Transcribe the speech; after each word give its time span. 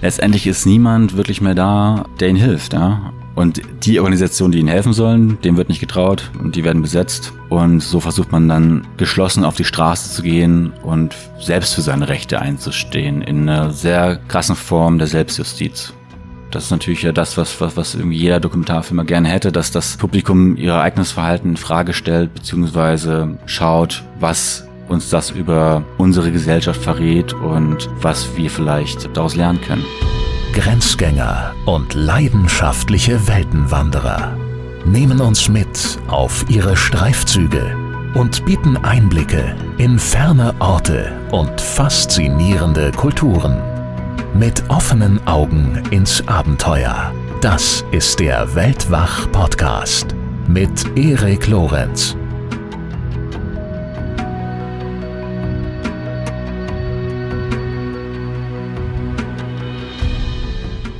letztendlich 0.00 0.46
ist 0.46 0.66
niemand 0.66 1.16
wirklich 1.16 1.40
mehr 1.40 1.54
da, 1.54 2.04
der 2.20 2.28
ihnen 2.28 2.38
hilft. 2.38 2.72
Ja? 2.72 3.12
Und 3.34 3.62
die 3.84 4.00
Organisationen, 4.00 4.52
die 4.52 4.58
ihnen 4.58 4.68
helfen 4.68 4.92
sollen, 4.92 5.40
dem 5.42 5.56
wird 5.56 5.68
nicht 5.68 5.80
getraut 5.80 6.30
und 6.40 6.56
die 6.56 6.64
werden 6.64 6.82
besetzt. 6.82 7.32
Und 7.48 7.80
so 7.80 8.00
versucht 8.00 8.32
man 8.32 8.48
dann 8.48 8.86
geschlossen 8.96 9.44
auf 9.44 9.54
die 9.54 9.64
Straße 9.64 10.12
zu 10.12 10.22
gehen 10.22 10.72
und 10.82 11.14
selbst 11.38 11.74
für 11.74 11.82
seine 11.82 12.08
Rechte 12.08 12.40
einzustehen 12.40 13.22
in 13.22 13.48
einer 13.48 13.70
sehr 13.70 14.16
krassen 14.28 14.56
Form 14.56 14.98
der 14.98 15.06
Selbstjustiz. 15.06 15.92
Das 16.50 16.64
ist 16.64 16.70
natürlich 16.70 17.02
ja 17.02 17.12
das, 17.12 17.36
was, 17.36 17.60
was, 17.60 17.76
was 17.76 17.94
irgendwie 17.94 18.16
jeder 18.16 18.40
Dokumentarfilmer 18.40 19.04
gerne 19.04 19.28
hätte, 19.28 19.52
dass 19.52 19.70
das 19.70 19.98
Publikum 19.98 20.56
ihr 20.56 20.74
eigenes 20.74 21.12
Verhalten 21.12 21.50
in 21.50 21.56
Frage 21.58 21.92
stellt, 21.92 22.32
beziehungsweise 22.34 23.38
schaut, 23.44 24.02
was 24.18 24.67
uns 24.88 25.10
das 25.10 25.30
über 25.30 25.84
unsere 25.98 26.32
Gesellschaft 26.32 26.82
verrät 26.82 27.32
und 27.32 27.88
was 28.00 28.36
wir 28.36 28.50
vielleicht 28.50 29.16
daraus 29.16 29.36
lernen 29.36 29.60
können. 29.60 29.84
Grenzgänger 30.52 31.54
und 31.66 31.94
leidenschaftliche 31.94 33.28
Weltenwanderer 33.28 34.36
nehmen 34.84 35.20
uns 35.20 35.48
mit 35.48 35.98
auf 36.08 36.44
ihre 36.48 36.76
Streifzüge 36.76 37.76
und 38.14 38.44
bieten 38.44 38.76
Einblicke 38.78 39.54
in 39.76 39.98
ferne 39.98 40.54
Orte 40.58 41.12
und 41.30 41.60
faszinierende 41.60 42.90
Kulturen. 42.92 43.60
Mit 44.34 44.62
offenen 44.68 45.24
Augen 45.26 45.82
ins 45.90 46.26
Abenteuer. 46.26 47.12
Das 47.40 47.84
ist 47.92 48.20
der 48.20 48.54
Weltwach-Podcast 48.54 50.14
mit 50.48 50.96
Erik 50.96 51.46
Lorenz. 51.48 52.16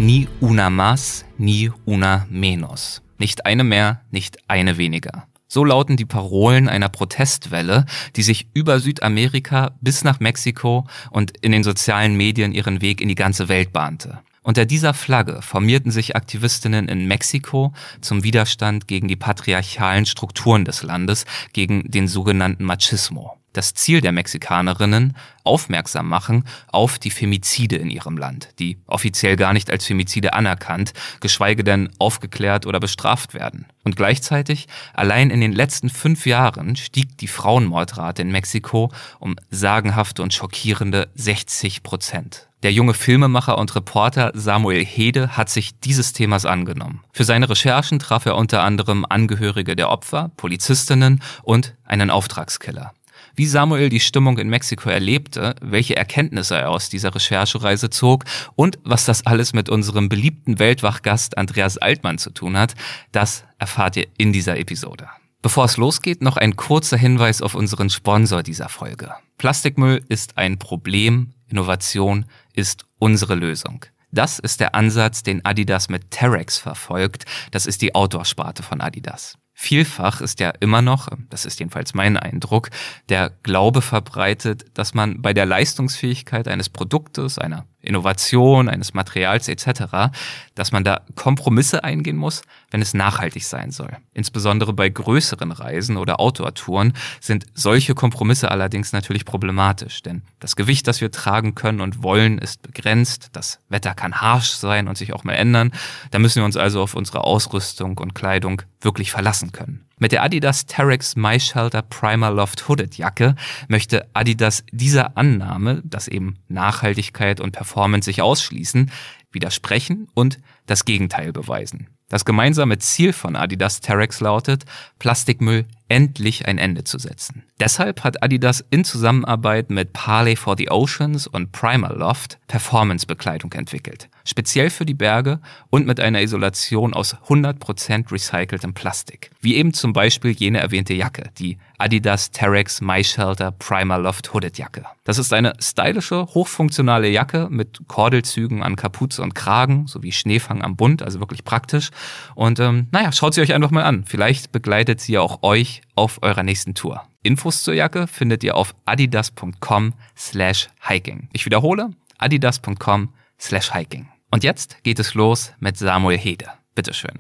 Ni 0.00 0.28
una 0.40 0.70
más, 0.70 1.24
ni 1.38 1.72
una 1.84 2.28
menos. 2.30 3.02
Nicht 3.18 3.46
eine 3.46 3.64
mehr, 3.64 4.02
nicht 4.12 4.38
eine 4.46 4.78
weniger. 4.78 5.26
So 5.48 5.64
lauten 5.64 5.96
die 5.96 6.04
Parolen 6.04 6.68
einer 6.68 6.88
Protestwelle, 6.88 7.84
die 8.14 8.22
sich 8.22 8.46
über 8.54 8.78
Südamerika 8.78 9.72
bis 9.80 10.04
nach 10.04 10.20
Mexiko 10.20 10.86
und 11.10 11.36
in 11.38 11.50
den 11.50 11.64
sozialen 11.64 12.16
Medien 12.16 12.52
ihren 12.52 12.80
Weg 12.80 13.00
in 13.00 13.08
die 13.08 13.16
ganze 13.16 13.48
Welt 13.48 13.72
bahnte. 13.72 14.20
Unter 14.42 14.66
dieser 14.66 14.94
Flagge 14.94 15.42
formierten 15.42 15.90
sich 15.90 16.14
Aktivistinnen 16.14 16.86
in 16.86 17.08
Mexiko 17.08 17.72
zum 18.00 18.22
Widerstand 18.22 18.86
gegen 18.86 19.08
die 19.08 19.16
patriarchalen 19.16 20.06
Strukturen 20.06 20.64
des 20.64 20.84
Landes, 20.84 21.26
gegen 21.52 21.90
den 21.90 22.06
sogenannten 22.06 22.62
Machismo 22.62 23.38
das 23.58 23.74
Ziel 23.74 24.00
der 24.00 24.12
Mexikanerinnen 24.12 25.16
aufmerksam 25.42 26.08
machen 26.08 26.44
auf 26.68 27.00
die 27.00 27.10
Femizide 27.10 27.74
in 27.74 27.90
ihrem 27.90 28.16
Land, 28.16 28.50
die 28.60 28.78
offiziell 28.86 29.34
gar 29.34 29.52
nicht 29.52 29.68
als 29.68 29.84
Femizide 29.84 30.32
anerkannt, 30.32 30.92
geschweige 31.20 31.64
denn 31.64 31.90
aufgeklärt 31.98 32.66
oder 32.66 32.78
bestraft 32.78 33.34
werden. 33.34 33.66
Und 33.82 33.96
gleichzeitig, 33.96 34.68
allein 34.94 35.30
in 35.30 35.40
den 35.40 35.52
letzten 35.52 35.90
fünf 35.90 36.24
Jahren 36.24 36.76
stieg 36.76 37.18
die 37.18 37.26
Frauenmordrate 37.26 38.22
in 38.22 38.30
Mexiko 38.30 38.92
um 39.18 39.34
sagenhafte 39.50 40.22
und 40.22 40.32
schockierende 40.32 41.08
60 41.16 41.82
Prozent. 41.82 42.48
Der 42.62 42.72
junge 42.72 42.94
Filmemacher 42.94 43.58
und 43.58 43.74
Reporter 43.74 44.32
Samuel 44.34 44.84
Hede 44.84 45.36
hat 45.36 45.48
sich 45.48 45.78
dieses 45.80 46.12
Themas 46.12 46.44
angenommen. 46.44 47.02
Für 47.12 47.24
seine 47.24 47.48
Recherchen 47.48 47.98
traf 47.98 48.26
er 48.26 48.36
unter 48.36 48.62
anderem 48.62 49.04
Angehörige 49.08 49.74
der 49.74 49.90
Opfer, 49.90 50.30
Polizistinnen 50.36 51.22
und 51.42 51.74
einen 51.84 52.10
Auftragskiller 52.10 52.92
wie 53.38 53.46
Samuel 53.46 53.88
die 53.88 54.00
Stimmung 54.00 54.36
in 54.38 54.48
Mexiko 54.48 54.90
erlebte, 54.90 55.54
welche 55.62 55.96
Erkenntnisse 55.96 56.56
er 56.56 56.70
aus 56.70 56.88
dieser 56.88 57.14
Recherchereise 57.14 57.88
zog 57.88 58.24
und 58.56 58.80
was 58.82 59.04
das 59.04 59.24
alles 59.26 59.52
mit 59.52 59.68
unserem 59.68 60.08
beliebten 60.08 60.58
Weltwachgast 60.58 61.38
Andreas 61.38 61.78
Altmann 61.78 62.18
zu 62.18 62.30
tun 62.30 62.58
hat, 62.58 62.74
das 63.12 63.44
erfahrt 63.58 63.96
ihr 63.96 64.08
in 64.18 64.32
dieser 64.32 64.58
Episode. 64.58 65.08
Bevor 65.40 65.66
es 65.66 65.76
losgeht, 65.76 66.20
noch 66.20 66.36
ein 66.36 66.56
kurzer 66.56 66.96
Hinweis 66.96 67.40
auf 67.40 67.54
unseren 67.54 67.90
Sponsor 67.90 68.42
dieser 68.42 68.68
Folge. 68.68 69.12
Plastikmüll 69.38 70.04
ist 70.08 70.36
ein 70.36 70.58
Problem, 70.58 71.32
Innovation 71.46 72.26
ist 72.54 72.86
unsere 72.98 73.36
Lösung. 73.36 73.84
Das 74.10 74.40
ist 74.40 74.58
der 74.58 74.74
Ansatz, 74.74 75.22
den 75.22 75.44
Adidas 75.44 75.88
mit 75.88 76.10
Terex 76.10 76.58
verfolgt. 76.58 77.24
Das 77.52 77.66
ist 77.66 77.82
die 77.82 77.94
Outdoor-Sparte 77.94 78.64
von 78.64 78.80
Adidas. 78.80 79.38
Vielfach 79.60 80.20
ist 80.20 80.38
ja 80.38 80.50
immer 80.60 80.82
noch, 80.82 81.08
das 81.30 81.44
ist 81.44 81.58
jedenfalls 81.58 81.92
mein 81.92 82.16
Eindruck, 82.16 82.70
der 83.08 83.32
Glaube 83.42 83.82
verbreitet, 83.82 84.66
dass 84.74 84.94
man 84.94 85.20
bei 85.20 85.34
der 85.34 85.46
Leistungsfähigkeit 85.46 86.46
eines 86.46 86.68
Produktes, 86.68 87.40
einer 87.40 87.66
Innovation, 87.80 88.68
eines 88.68 88.92
Materials 88.92 89.48
etc., 89.48 90.10
dass 90.54 90.72
man 90.72 90.84
da 90.84 91.00
Kompromisse 91.14 91.84
eingehen 91.84 92.16
muss, 92.16 92.42
wenn 92.70 92.82
es 92.82 92.92
nachhaltig 92.92 93.44
sein 93.44 93.70
soll. 93.70 93.96
Insbesondere 94.12 94.72
bei 94.72 94.88
größeren 94.88 95.52
Reisen 95.52 95.96
oder 95.96 96.20
Outdoor-Touren 96.20 96.92
sind 97.20 97.46
solche 97.54 97.94
Kompromisse 97.94 98.50
allerdings 98.50 98.92
natürlich 98.92 99.24
problematisch, 99.24 100.02
denn 100.02 100.22
das 100.40 100.56
Gewicht, 100.56 100.88
das 100.88 101.00
wir 101.00 101.10
tragen 101.10 101.54
können 101.54 101.80
und 101.80 102.02
wollen, 102.02 102.38
ist 102.38 102.62
begrenzt, 102.62 103.30
das 103.32 103.60
Wetter 103.68 103.94
kann 103.94 104.20
harsch 104.20 104.50
sein 104.50 104.88
und 104.88 104.98
sich 104.98 105.12
auch 105.12 105.24
mal 105.24 105.34
ändern, 105.34 105.72
da 106.10 106.18
müssen 106.18 106.40
wir 106.40 106.44
uns 106.44 106.56
also 106.56 106.82
auf 106.82 106.94
unsere 106.94 107.24
Ausrüstung 107.24 107.98
und 107.98 108.14
Kleidung 108.14 108.62
wirklich 108.80 109.12
verlassen 109.12 109.52
können. 109.52 109.87
Mit 110.00 110.12
der 110.12 110.22
Adidas 110.22 110.66
Terex 110.66 111.16
My 111.16 111.40
Shelter 111.40 111.82
Primer 111.82 112.30
Loft 112.30 112.68
Hooded 112.68 112.96
Jacke 112.96 113.34
möchte 113.66 114.06
Adidas 114.14 114.62
dieser 114.70 115.16
Annahme, 115.16 115.82
dass 115.84 116.06
eben 116.06 116.38
Nachhaltigkeit 116.48 117.40
und 117.40 117.52
Performance 117.52 118.06
sich 118.06 118.22
ausschließen, 118.22 118.92
widersprechen 119.32 120.06
und 120.14 120.38
das 120.66 120.84
Gegenteil 120.84 121.32
beweisen. 121.32 121.88
Das 122.08 122.24
gemeinsame 122.24 122.78
Ziel 122.78 123.12
von 123.12 123.34
Adidas 123.34 123.80
Terex 123.80 124.20
lautet, 124.20 124.64
Plastikmüll 124.98 125.66
endlich 125.88 126.46
ein 126.46 126.58
Ende 126.58 126.84
zu 126.84 126.98
setzen. 126.98 127.42
Deshalb 127.60 128.04
hat 128.04 128.22
Adidas 128.22 128.64
in 128.70 128.84
Zusammenarbeit 128.84 129.70
mit 129.70 129.92
Parley 129.92 130.36
for 130.36 130.56
the 130.56 130.70
Oceans 130.70 131.26
und 131.26 131.50
Primer 131.50 131.92
Loft 131.92 132.38
Performance-Bekleidung 132.46 133.52
entwickelt. 133.52 134.08
Speziell 134.24 134.70
für 134.70 134.86
die 134.86 134.94
Berge 134.94 135.40
und 135.70 135.86
mit 135.86 135.98
einer 135.98 136.22
Isolation 136.22 136.94
aus 136.94 137.16
100% 137.28 138.12
recyceltem 138.12 138.74
Plastik. 138.74 139.30
Wie 139.40 139.56
eben 139.56 139.72
zum 139.72 139.92
Beispiel 139.92 140.32
jene 140.32 140.58
erwähnte 140.58 140.94
Jacke, 140.94 141.30
die 141.38 141.58
Adidas 141.78 142.30
Terex 142.30 142.80
My 142.80 143.02
Shelter 143.02 143.52
Primer 143.52 143.98
Loft 143.98 144.34
Hooded 144.34 144.58
Jacke. 144.58 144.84
Das 145.04 145.18
ist 145.18 145.32
eine 145.32 145.54
stylische, 145.60 146.26
hochfunktionale 146.26 147.08
Jacke 147.08 147.48
mit 147.50 147.80
Kordelzügen 147.88 148.62
an 148.62 148.76
Kapuze 148.76 149.22
und 149.22 149.34
Kragen 149.34 149.86
sowie 149.86 150.12
Schneefang 150.12 150.62
am 150.62 150.76
Bund, 150.76 151.02
also 151.02 151.20
wirklich 151.20 151.44
praktisch. 151.44 151.90
Und 152.34 152.60
ähm, 152.60 152.88
naja, 152.90 153.12
schaut 153.12 153.34
sie 153.34 153.40
euch 153.40 153.54
einfach 153.54 153.70
mal 153.70 153.84
an. 153.84 154.04
Vielleicht 154.06 154.52
begleitet 154.52 155.00
sie 155.00 155.12
ja 155.12 155.20
auch 155.20 155.42
euch 155.42 155.77
auf 155.94 156.22
eurer 156.22 156.42
nächsten 156.42 156.74
Tour. 156.74 157.02
Infos 157.22 157.62
zur 157.62 157.74
Jacke 157.74 158.06
findet 158.06 158.42
ihr 158.44 158.56
auf 158.56 158.74
adidas.com 158.84 159.94
slash 160.16 160.68
hiking. 160.88 161.28
Ich 161.32 161.44
wiederhole, 161.44 161.90
adidas.com 162.18 163.12
slash 163.38 163.72
hiking. 163.74 164.08
Und 164.30 164.44
jetzt 164.44 164.82
geht 164.84 164.98
es 164.98 165.14
los 165.14 165.52
mit 165.58 165.76
Samuel 165.76 166.18
Hede. 166.18 166.46
Bitteschön. 166.74 167.18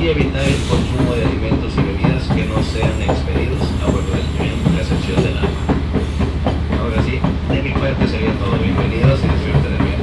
Y 0.00 0.08
evitar 0.08 0.42
el 0.42 0.56
consumo 0.68 1.14
de 1.14 1.24
alimentos 1.24 1.72
y 1.76 1.82
bebidas 1.82 2.26
que 2.28 2.44
no 2.44 2.62
sean 2.62 3.02
expedidos 3.02 3.62
a 3.82 3.86
bordo 3.86 4.10
del 4.12 4.26
tren, 4.36 4.76
a 4.76 4.80
excepción 4.80 5.22
del 5.22 5.38
agua. 5.38 5.50
Ahora 6.80 7.02
sí, 7.04 7.20
de 7.48 7.62
mi 7.62 7.70
parte 7.70 8.08
sería 8.08 8.32
todo. 8.38 8.58
Bienvenidos 8.58 9.20
y 9.20 9.28
disfruten 9.28 9.62
del 9.62 9.82
viaje. 9.84 10.02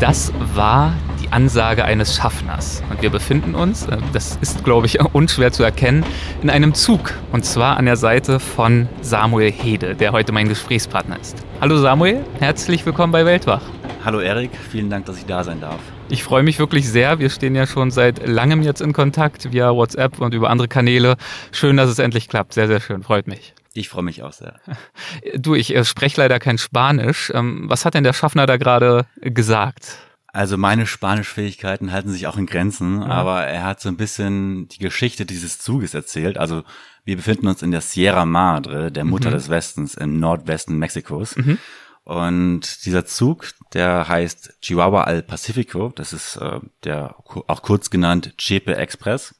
Das 0.00 0.32
war 0.54 0.92
Ansage 1.34 1.84
eines 1.84 2.14
Schaffners. 2.14 2.80
Und 2.90 3.02
wir 3.02 3.10
befinden 3.10 3.56
uns, 3.56 3.86
äh, 3.86 3.98
das 4.12 4.36
ist, 4.40 4.62
glaube 4.62 4.86
ich, 4.86 5.00
unschwer 5.14 5.50
zu 5.50 5.64
erkennen, 5.64 6.06
in 6.42 6.48
einem 6.48 6.74
Zug. 6.74 7.12
Und 7.32 7.44
zwar 7.44 7.76
an 7.76 7.86
der 7.86 7.96
Seite 7.96 8.38
von 8.38 8.88
Samuel 9.00 9.50
Hede, 9.50 9.96
der 9.96 10.12
heute 10.12 10.30
mein 10.30 10.48
Gesprächspartner 10.48 11.18
ist. 11.20 11.44
Hallo 11.60 11.76
Samuel, 11.78 12.24
herzlich 12.38 12.86
willkommen 12.86 13.12
bei 13.12 13.26
Weltwach. 13.26 13.62
Hallo 14.04 14.20
Erik, 14.20 14.52
vielen 14.70 14.90
Dank, 14.90 15.06
dass 15.06 15.18
ich 15.18 15.26
da 15.26 15.42
sein 15.42 15.60
darf. 15.60 15.80
Ich 16.08 16.22
freue 16.22 16.44
mich 16.44 16.60
wirklich 16.60 16.88
sehr. 16.88 17.18
Wir 17.18 17.30
stehen 17.30 17.56
ja 17.56 17.66
schon 17.66 17.90
seit 17.90 18.24
langem 18.28 18.62
jetzt 18.62 18.80
in 18.80 18.92
Kontakt 18.92 19.52
via 19.52 19.74
WhatsApp 19.74 20.20
und 20.20 20.34
über 20.34 20.50
andere 20.50 20.68
Kanäle. 20.68 21.16
Schön, 21.50 21.76
dass 21.76 21.90
es 21.90 21.98
endlich 21.98 22.28
klappt. 22.28 22.52
Sehr, 22.52 22.68
sehr 22.68 22.80
schön. 22.80 23.02
Freut 23.02 23.26
mich. 23.26 23.54
Ich 23.72 23.88
freue 23.88 24.04
mich 24.04 24.22
auch 24.22 24.32
sehr. 24.32 24.54
Du, 25.36 25.56
ich 25.56 25.74
äh, 25.74 25.84
spreche 25.84 26.20
leider 26.20 26.38
kein 26.38 26.58
Spanisch. 26.58 27.32
Ähm, 27.34 27.64
was 27.68 27.84
hat 27.84 27.94
denn 27.94 28.04
der 28.04 28.12
Schaffner 28.12 28.46
da 28.46 28.56
gerade 28.56 29.06
gesagt? 29.20 29.98
Also 30.34 30.58
meine 30.58 30.84
Spanischfähigkeiten 30.84 31.92
halten 31.92 32.10
sich 32.10 32.26
auch 32.26 32.36
in 32.36 32.46
Grenzen, 32.46 33.02
ja. 33.02 33.06
aber 33.06 33.44
er 33.44 33.62
hat 33.62 33.80
so 33.80 33.88
ein 33.88 33.96
bisschen 33.96 34.66
die 34.66 34.78
Geschichte 34.78 35.26
dieses 35.26 35.60
Zuges 35.60 35.94
erzählt. 35.94 36.38
Also 36.38 36.64
wir 37.04 37.14
befinden 37.14 37.46
uns 37.46 37.62
in 37.62 37.70
der 37.70 37.80
Sierra 37.80 38.24
Madre, 38.24 38.90
der 38.90 39.04
Mutter 39.04 39.30
mhm. 39.30 39.34
des 39.34 39.48
Westens, 39.48 39.94
im 39.94 40.18
Nordwesten 40.18 40.76
Mexikos. 40.76 41.36
Mhm. 41.36 41.58
Und 42.02 42.84
dieser 42.84 43.06
Zug, 43.06 43.46
der 43.74 44.08
heißt 44.08 44.60
Chihuahua 44.60 45.04
al 45.04 45.22
Pacifico, 45.22 45.92
das 45.94 46.12
ist 46.12 46.34
äh, 46.36 46.58
der 46.82 47.14
auch 47.46 47.62
kurz 47.62 47.90
genannt 47.90 48.34
Chepe 48.36 48.74
Express. 48.74 49.36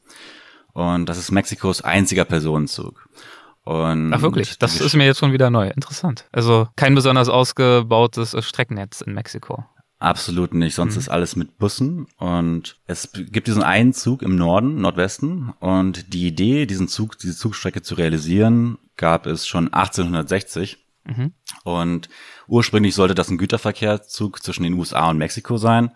Und 0.75 1.08
das 1.08 1.19
ist 1.19 1.32
Mexikos 1.32 1.82
einziger 1.82 2.25
Personenzug. 2.25 3.08
Und 3.64 4.14
Ach 4.14 4.23
wirklich, 4.23 4.58
das 4.58 4.81
ist 4.81 4.94
mir 4.94 5.06
jetzt 5.06 5.19
schon 5.19 5.32
wieder 5.32 5.50
neu. 5.50 5.70
Interessant. 5.70 6.26
Also 6.31 6.69
kein 6.76 6.94
besonders 6.94 7.29
ausgebautes 7.29 8.37
Streckennetz 8.47 9.00
in 9.00 9.14
Mexiko. 9.14 9.64
Absolut 10.05 10.53
nicht, 10.53 10.75
sonst 10.75 10.97
mhm. 10.97 11.01
ist 11.01 11.09
alles 11.09 11.35
mit 11.35 11.56
Bussen 11.56 12.06
und 12.19 12.77
es 12.87 13.11
gibt 13.12 13.47
diesen 13.47 13.62
einen 13.62 13.95
Zug 13.95 14.21
im 14.21 14.37
Norden, 14.37 14.83
Nordwesten 14.83 15.55
und 15.61 16.12
die 16.12 16.27
Idee, 16.27 16.67
diesen 16.67 16.89
Zug, 16.89 17.19
diese 17.19 17.35
Zugstrecke 17.35 17.81
zu 17.81 17.95
realisieren, 17.95 18.77
gab 18.99 19.25
es 19.25 19.47
schon 19.47 19.73
1860 19.73 20.77
mhm. 21.05 21.33
und 21.65 22.11
ursprünglich 22.47 22.95
sollte 22.95 23.15
das 23.15 23.31
ein 23.31 23.39
Güterverkehrszug 23.39 24.43
zwischen 24.43 24.65
den 24.65 24.75
USA 24.75 25.09
und 25.09 25.17
Mexiko 25.17 25.56
sein 25.56 25.91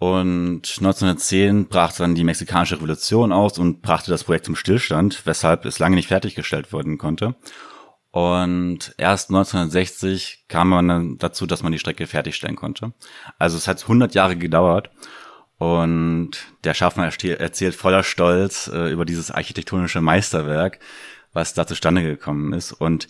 und 0.00 0.62
1910 0.78 1.68
brach 1.68 1.92
dann 1.92 2.16
die 2.16 2.24
mexikanische 2.24 2.78
Revolution 2.78 3.30
aus 3.30 3.60
und 3.60 3.80
brachte 3.80 4.10
das 4.10 4.24
Projekt 4.24 4.46
zum 4.46 4.56
Stillstand, 4.56 5.24
weshalb 5.24 5.66
es 5.66 5.78
lange 5.78 5.94
nicht 5.94 6.08
fertiggestellt 6.08 6.72
werden 6.72 6.98
konnte. 6.98 7.36
Und 8.14 8.94
erst 8.96 9.30
1960 9.30 10.44
kam 10.46 10.68
man 10.68 10.86
dann 10.86 11.18
dazu, 11.18 11.46
dass 11.46 11.64
man 11.64 11.72
die 11.72 11.80
Strecke 11.80 12.06
fertigstellen 12.06 12.54
konnte. 12.54 12.92
Also 13.40 13.56
es 13.56 13.66
hat 13.66 13.82
100 13.82 14.14
Jahre 14.14 14.36
gedauert. 14.36 14.90
Und 15.58 16.30
der 16.62 16.74
Schaffner 16.74 17.06
erzählt 17.06 17.74
voller 17.74 18.04
Stolz 18.04 18.70
äh, 18.72 18.92
über 18.92 19.04
dieses 19.04 19.32
architektonische 19.32 20.00
Meisterwerk, 20.00 20.78
was 21.32 21.54
da 21.54 21.66
zustande 21.66 22.04
gekommen 22.04 22.52
ist. 22.52 22.70
Und 22.70 23.08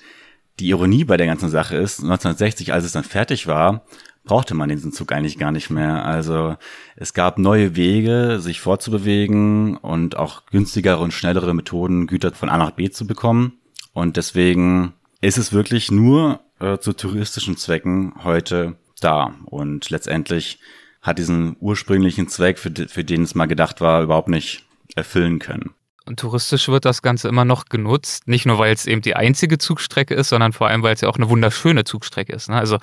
die 0.58 0.70
Ironie 0.70 1.04
bei 1.04 1.18
der 1.18 1.26
ganzen 1.26 1.50
Sache 1.50 1.76
ist, 1.76 2.00
1960, 2.00 2.72
als 2.72 2.86
es 2.86 2.92
dann 2.92 3.04
fertig 3.04 3.46
war, 3.46 3.84
brauchte 4.24 4.54
man 4.54 4.70
diesen 4.70 4.92
Zug 4.92 5.12
eigentlich 5.12 5.36
gar 5.38 5.52
nicht 5.52 5.68
mehr. 5.68 6.06
Also 6.06 6.56
es 6.96 7.12
gab 7.12 7.36
neue 7.36 7.76
Wege, 7.76 8.40
sich 8.40 8.62
fortzubewegen 8.62 9.76
und 9.76 10.16
auch 10.16 10.46
günstigere 10.46 10.96
und 10.96 11.12
schnellere 11.12 11.52
Methoden, 11.52 12.06
Güter 12.06 12.32
von 12.32 12.48
A 12.48 12.56
nach 12.56 12.70
B 12.70 12.88
zu 12.88 13.06
bekommen. 13.06 13.58
Und 13.94 14.18
deswegen 14.18 14.92
ist 15.22 15.38
es 15.38 15.52
wirklich 15.52 15.90
nur 15.90 16.40
äh, 16.60 16.78
zu 16.78 16.92
touristischen 16.92 17.56
Zwecken 17.56 18.12
heute 18.22 18.76
da. 19.00 19.34
Und 19.46 19.88
letztendlich 19.88 20.58
hat 21.00 21.18
diesen 21.18 21.56
ursprünglichen 21.60 22.28
Zweck, 22.28 22.58
für, 22.58 22.70
für 22.88 23.04
den 23.04 23.22
es 23.22 23.34
mal 23.34 23.46
gedacht 23.46 23.80
war, 23.80 24.02
überhaupt 24.02 24.28
nicht 24.28 24.66
erfüllen 24.96 25.38
können. 25.38 25.70
Und 26.06 26.20
touristisch 26.20 26.68
wird 26.68 26.84
das 26.84 27.00
Ganze 27.00 27.28
immer 27.28 27.46
noch 27.46 27.66
genutzt, 27.66 28.28
nicht 28.28 28.44
nur 28.44 28.58
weil 28.58 28.74
es 28.74 28.86
eben 28.86 29.00
die 29.00 29.16
einzige 29.16 29.56
Zugstrecke 29.56 30.14
ist, 30.14 30.28
sondern 30.28 30.52
vor 30.52 30.68
allem, 30.68 30.82
weil 30.82 30.94
es 30.94 31.00
ja 31.00 31.08
auch 31.08 31.16
eine 31.16 31.30
wunderschöne 31.30 31.84
Zugstrecke 31.84 32.34
ist. 32.34 32.50
Ne? 32.50 32.56
Also 32.56 32.78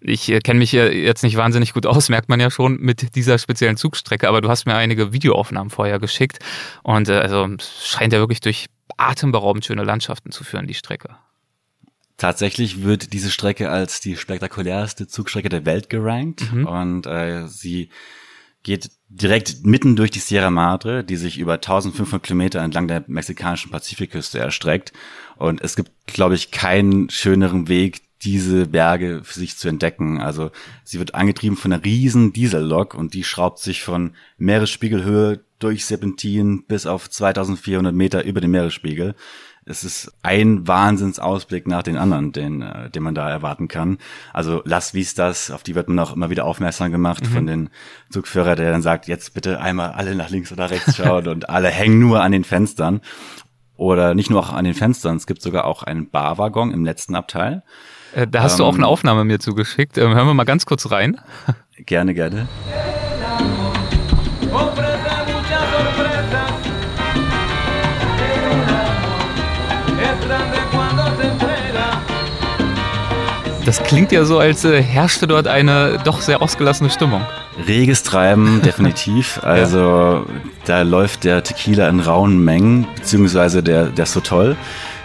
ich 0.00 0.28
äh, 0.30 0.40
kenne 0.40 0.58
mich 0.58 0.72
jetzt 0.72 1.22
nicht 1.22 1.36
wahnsinnig 1.36 1.72
gut 1.72 1.86
aus, 1.86 2.08
merkt 2.10 2.28
man 2.28 2.40
ja 2.40 2.50
schon 2.50 2.78
mit 2.78 3.14
dieser 3.14 3.38
speziellen 3.38 3.76
Zugstrecke, 3.76 4.28
aber 4.28 4.40
du 4.40 4.48
hast 4.48 4.66
mir 4.66 4.74
einige 4.74 5.12
Videoaufnahmen 5.12 5.70
vorher 5.70 5.98
geschickt 5.98 6.40
und 6.82 7.08
äh, 7.08 7.14
also 7.14 7.48
scheint 7.82 8.12
ja 8.12 8.18
wirklich 8.18 8.40
durch 8.40 8.66
atemberaubend 8.96 9.64
schöne 9.64 9.84
Landschaften 9.84 10.30
zu 10.30 10.44
führen, 10.44 10.66
die 10.66 10.74
Strecke. 10.74 11.16
Tatsächlich 12.16 12.82
wird 12.82 13.12
diese 13.12 13.30
Strecke 13.30 13.70
als 13.70 14.00
die 14.00 14.16
spektakulärste 14.16 15.06
Zugstrecke 15.06 15.48
der 15.48 15.64
Welt 15.64 15.88
gerankt 15.88 16.52
mhm. 16.52 16.66
und 16.66 17.06
äh, 17.06 17.46
sie 17.46 17.90
geht 18.64 18.90
direkt 19.08 19.64
mitten 19.64 19.96
durch 19.96 20.10
die 20.10 20.18
Sierra 20.18 20.50
Madre, 20.50 21.04
die 21.04 21.16
sich 21.16 21.38
über 21.38 21.54
1500 21.54 22.22
Kilometer 22.22 22.60
entlang 22.60 22.88
der 22.88 23.04
mexikanischen 23.06 23.70
Pazifikküste 23.70 24.38
erstreckt. 24.38 24.92
Und 25.36 25.62
es 25.62 25.76
gibt, 25.76 25.90
glaube 26.06 26.34
ich, 26.34 26.50
keinen 26.50 27.08
schöneren 27.08 27.68
Weg, 27.68 28.02
diese 28.22 28.66
Berge 28.66 29.20
für 29.22 29.38
sich 29.38 29.56
zu 29.56 29.68
entdecken. 29.68 30.20
Also 30.20 30.50
sie 30.84 30.98
wird 30.98 31.14
angetrieben 31.14 31.56
von 31.56 31.72
einer 31.72 31.84
riesen 31.84 32.32
Diesellok 32.32 32.94
und 32.94 33.14
die 33.14 33.24
schraubt 33.24 33.60
sich 33.60 33.82
von 33.82 34.12
Meeresspiegelhöhe 34.38 35.40
durch 35.58 35.86
Serpentin 35.86 36.64
bis 36.66 36.86
auf 36.86 37.10
2400 37.10 37.94
Meter 37.94 38.24
über 38.24 38.40
den 38.40 38.50
Meeresspiegel. 38.50 39.14
Es 39.64 39.84
ist 39.84 40.10
ein 40.22 40.66
Wahnsinnsausblick 40.66 41.66
nach 41.66 41.82
den 41.82 41.98
anderen, 41.98 42.32
den, 42.32 42.62
äh, 42.62 42.88
den 42.88 43.02
man 43.02 43.14
da 43.14 43.28
erwarten 43.28 43.68
kann. 43.68 43.98
Also 44.32 44.62
Las 44.64 44.94
Vistas, 44.94 45.50
auf 45.50 45.62
die 45.62 45.74
wird 45.74 45.88
man 45.88 45.98
auch 45.98 46.16
immer 46.16 46.30
wieder 46.30 46.46
aufmerksam 46.46 46.90
gemacht 46.90 47.24
mhm. 47.24 47.28
von 47.28 47.46
den 47.46 47.70
Zugführer, 48.10 48.56
der 48.56 48.72
dann 48.72 48.80
sagt, 48.80 49.08
jetzt 49.08 49.34
bitte 49.34 49.60
einmal 49.60 49.92
alle 49.92 50.14
nach 50.14 50.30
links 50.30 50.52
oder 50.52 50.70
rechts 50.70 50.96
schauen 50.96 51.28
und 51.28 51.50
alle 51.50 51.68
hängen 51.68 51.98
nur 51.98 52.22
an 52.22 52.32
den 52.32 52.44
Fenstern. 52.44 53.02
Oder 53.76 54.14
nicht 54.14 54.30
nur 54.30 54.40
auch 54.40 54.52
an 54.52 54.64
den 54.64 54.74
Fenstern, 54.74 55.16
es 55.16 55.26
gibt 55.26 55.40
sogar 55.40 55.64
auch 55.64 55.84
einen 55.84 56.10
Barwaggon 56.10 56.72
im 56.72 56.84
letzten 56.84 57.14
Abteil. 57.14 57.62
Äh, 58.12 58.26
da 58.26 58.42
hast 58.42 58.54
ähm, 58.54 58.58
du 58.58 58.64
auch 58.64 58.74
eine 58.74 58.84
ähm, 58.84 58.90
Aufnahme 58.90 59.24
mir 59.24 59.38
zugeschickt. 59.38 59.98
Ähm, 59.98 60.14
hören 60.14 60.26
wir 60.26 60.34
mal 60.34 60.44
ganz 60.44 60.66
kurz 60.66 60.90
rein. 60.90 61.20
Gerne, 61.86 62.12
gerne. 62.12 62.48
Das 73.68 73.82
klingt 73.82 74.12
ja 74.12 74.24
so, 74.24 74.38
als 74.38 74.64
äh, 74.64 74.82
herrschte 74.82 75.26
dort 75.26 75.46
eine 75.46 75.98
doch 76.02 76.22
sehr 76.22 76.40
ausgelassene 76.40 76.88
Stimmung. 76.88 77.20
Reges 77.66 78.02
Treiben, 78.02 78.62
definitiv. 78.64 79.40
Also 79.42 79.78
ja. 79.78 80.22
da 80.64 80.80
läuft 80.80 81.24
der 81.24 81.42
Tequila 81.42 81.86
in 81.86 82.00
rauen 82.00 82.42
Mengen, 82.42 82.86
beziehungsweise 82.96 83.62
der, 83.62 83.88
der 83.88 84.06
Sotol. 84.06 84.56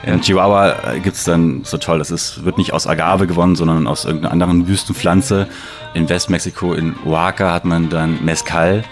In 0.04 0.22
Chihuahua 0.22 0.76
gibt's 1.04 1.26
dann 1.26 1.66
Sotol, 1.66 2.00
das 2.00 2.10
ist, 2.10 2.46
wird 2.46 2.58
nicht 2.58 2.72
aus 2.72 2.88
Agave 2.88 3.28
gewonnen, 3.28 3.58
sondern 3.58 3.86
aus 3.86 4.06
irgendeiner 4.06 4.32
anderen 4.32 4.66
Wüstenpflanze. 4.66 5.50
In 5.94 6.08
Westmexiko, 6.08 6.74
in 6.74 6.96
Oaxaca, 7.04 7.52
hat 7.52 7.66
man 7.66 7.90
dann 7.90 8.24
Mezcal. 8.24 8.86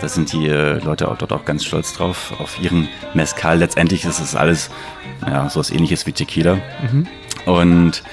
Da 0.00 0.06
sind 0.06 0.32
die 0.32 0.46
äh, 0.46 0.78
Leute 0.78 1.08
auch 1.08 1.18
dort 1.18 1.32
auch 1.32 1.44
ganz 1.44 1.64
stolz 1.64 1.94
drauf, 1.94 2.32
auf 2.38 2.60
ihren 2.62 2.86
Mezcal. 3.12 3.58
Letztendlich 3.58 4.04
ist 4.04 4.20
es 4.20 4.36
alles 4.36 4.70
ja, 5.26 5.50
so 5.50 5.58
was 5.58 5.72
ähnliches 5.72 6.06
wie 6.06 6.12
Tequila. 6.12 6.58
Mhm. 6.92 7.08
Und 7.44 8.04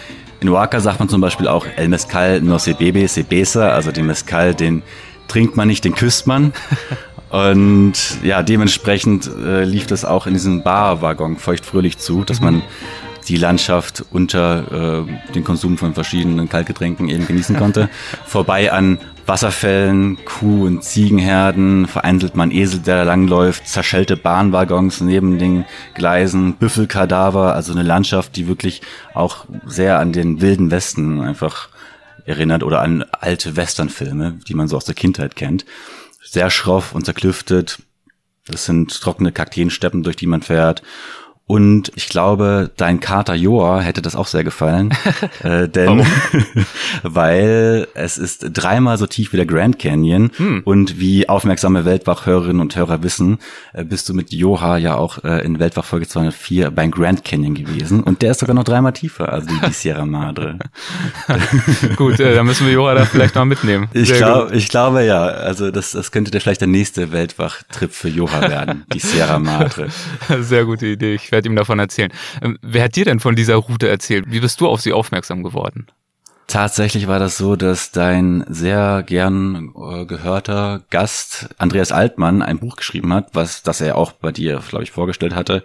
in 0.43 0.49
Oaxaca 0.49 0.81
sagt 0.81 0.99
man 0.99 1.09
zum 1.09 1.21
Beispiel 1.21 1.47
auch 1.47 1.65
El 1.75 1.87
Mezcal 1.87 2.41
no 2.41 2.57
se 2.57 2.73
bebe, 2.73 3.07
se 3.07 3.23
besa, 3.23 3.69
also 3.69 3.91
den 3.91 4.05
Mezcal, 4.05 4.53
den 4.53 4.83
trinkt 5.27 5.55
man 5.55 5.67
nicht, 5.67 5.85
den 5.85 5.95
küsst 5.95 6.27
man. 6.27 6.53
Und 7.29 7.93
ja, 8.23 8.43
dementsprechend 8.43 9.27
äh, 9.27 9.63
lief 9.63 9.87
das 9.87 10.05
auch 10.05 10.27
in 10.27 10.33
diesem 10.33 10.61
Barwaggon 10.61 11.37
feuchtfröhlich 11.37 11.97
zu, 11.97 12.23
dass 12.23 12.41
man 12.41 12.61
die 13.27 13.37
Landschaft 13.37 14.05
unter 14.11 15.05
äh, 15.07 15.31
den 15.33 15.43
Konsum 15.43 15.77
von 15.77 15.95
verschiedenen 15.95 16.47
Kaltgetränken 16.47 17.09
eben 17.09 17.25
genießen 17.25 17.55
konnte. 17.55 17.89
Vorbei 18.25 18.71
an 18.71 18.99
Wasserfällen, 19.25 20.23
Kuh- 20.25 20.65
und 20.65 20.83
Ziegenherden, 20.83 21.87
vereinzelt 21.87 22.35
man 22.35 22.51
Esel, 22.51 22.79
der 22.79 23.05
langläuft, 23.05 23.67
zerschellte 23.67 24.17
Bahnwaggons 24.17 25.01
neben 25.01 25.39
den 25.39 25.65
Gleisen, 25.93 26.55
Büffelkadaver, 26.55 27.55
also 27.55 27.71
eine 27.71 27.83
Landschaft, 27.83 28.35
die 28.35 28.47
wirklich 28.47 28.81
auch 29.13 29.45
sehr 29.65 29.99
an 29.99 30.11
den 30.11 30.41
wilden 30.41 30.71
Westen 30.71 31.21
einfach 31.21 31.69
erinnert 32.25 32.63
oder 32.63 32.81
an 32.81 33.03
alte 33.11 33.55
Westernfilme, 33.55 34.39
die 34.47 34.53
man 34.53 34.67
so 34.67 34.77
aus 34.77 34.85
der 34.85 34.95
Kindheit 34.95 35.35
kennt. 35.35 35.65
Sehr 36.21 36.49
schroff 36.49 36.93
und 36.93 37.05
zerklüftet. 37.05 37.79
Das 38.45 38.65
sind 38.65 38.99
trockene 39.01 39.31
Kakteensteppen, 39.31 40.03
durch 40.03 40.15
die 40.15 40.27
man 40.27 40.41
fährt. 40.41 40.83
Und 41.45 41.91
ich 41.95 42.07
glaube, 42.07 42.71
dein 42.77 43.01
Kater 43.01 43.35
Joa 43.35 43.81
hätte 43.81 44.01
das 44.01 44.15
auch 44.15 44.27
sehr 44.27 44.45
gefallen. 44.45 44.93
äh, 45.43 45.67
denn 45.67 46.05
weil 47.03 47.87
es 47.95 48.17
ist 48.17 48.45
dreimal 48.53 48.97
so 48.97 49.07
tief 49.07 49.33
wie 49.33 49.37
der 49.37 49.45
Grand 49.45 49.77
Canyon. 49.77 50.31
Hm. 50.37 50.61
Und 50.63 51.01
wie 51.01 51.27
aufmerksame 51.27 51.83
Weltwachhörerinnen 51.83 52.61
und 52.61 52.77
Hörer 52.77 53.03
wissen, 53.03 53.39
äh, 53.73 53.83
bist 53.83 54.07
du 54.07 54.13
mit 54.13 54.31
Joha 54.31 54.77
ja 54.77 54.95
auch 54.95 55.21
äh, 55.25 55.43
in 55.43 55.59
Weltwach 55.59 55.83
Folge 55.83 56.07
204 56.07 56.71
beim 56.71 56.91
Grand 56.91 57.25
Canyon 57.25 57.55
gewesen. 57.55 58.03
Und 58.03 58.21
der 58.21 58.31
ist 58.31 58.39
sogar 58.39 58.55
noch 58.55 58.63
dreimal 58.63 58.93
tiefer, 58.93 59.33
also 59.33 59.47
die, 59.47 59.59
die 59.67 59.73
Sierra 59.73 60.05
Madre. 60.05 60.59
gut, 61.97 62.21
äh, 62.21 62.35
dann 62.35 62.45
müssen 62.45 62.67
wir 62.67 62.73
Joha 62.73 62.93
da 62.95 63.03
vielleicht 63.03 63.35
mal 63.35 63.43
mitnehmen. 63.43 63.89
Ich, 63.91 64.13
glaub, 64.13 64.53
ich 64.53 64.69
glaube 64.69 65.03
ja. 65.03 65.25
Also 65.25 65.71
das, 65.71 65.91
das 65.91 66.13
könnte 66.13 66.31
der 66.31 66.39
vielleicht 66.39 66.61
der 66.61 66.69
nächste 66.69 67.11
Weltwach-Trip 67.11 67.91
für 67.91 68.07
Joha 68.07 68.49
werden. 68.49 68.85
Die 68.93 68.99
Sierra 68.99 69.39
Madre. 69.39 69.89
Sehr 70.39 70.63
gute 70.63 70.85
Idee. 70.85 71.15
Ich 71.15 71.32
werde 71.33 71.49
ihm 71.49 71.57
davon 71.57 71.79
erzählen. 71.79 72.13
Ähm, 72.41 72.57
wer 72.61 72.85
hat 72.85 72.95
dir 72.95 73.03
denn 73.03 73.19
von 73.19 73.35
dieser 73.35 73.55
Route 73.55 73.89
erzählt? 73.89 74.25
Wie 74.29 74.39
bist 74.39 74.61
du 74.61 74.69
auf 74.69 74.79
sie 74.79 74.93
aufmerksam 74.93 75.43
geworden? 75.43 75.87
Tatsächlich 76.47 77.07
war 77.07 77.19
das 77.19 77.37
so, 77.37 77.55
dass 77.55 77.91
dein 77.91 78.45
sehr 78.47 79.03
gern 79.05 79.73
äh, 79.75 80.05
gehörter 80.05 80.83
Gast 80.89 81.49
Andreas 81.57 81.91
Altmann 81.91 82.41
ein 82.41 82.59
Buch 82.59 82.75
geschrieben 82.75 83.13
hat, 83.13 83.29
was 83.33 83.63
das 83.63 83.81
er 83.81 83.97
auch 83.97 84.11
bei 84.11 84.31
dir, 84.31 84.61
glaube 84.67 84.83
ich, 84.83 84.91
vorgestellt 84.91 85.35
hatte 85.35 85.63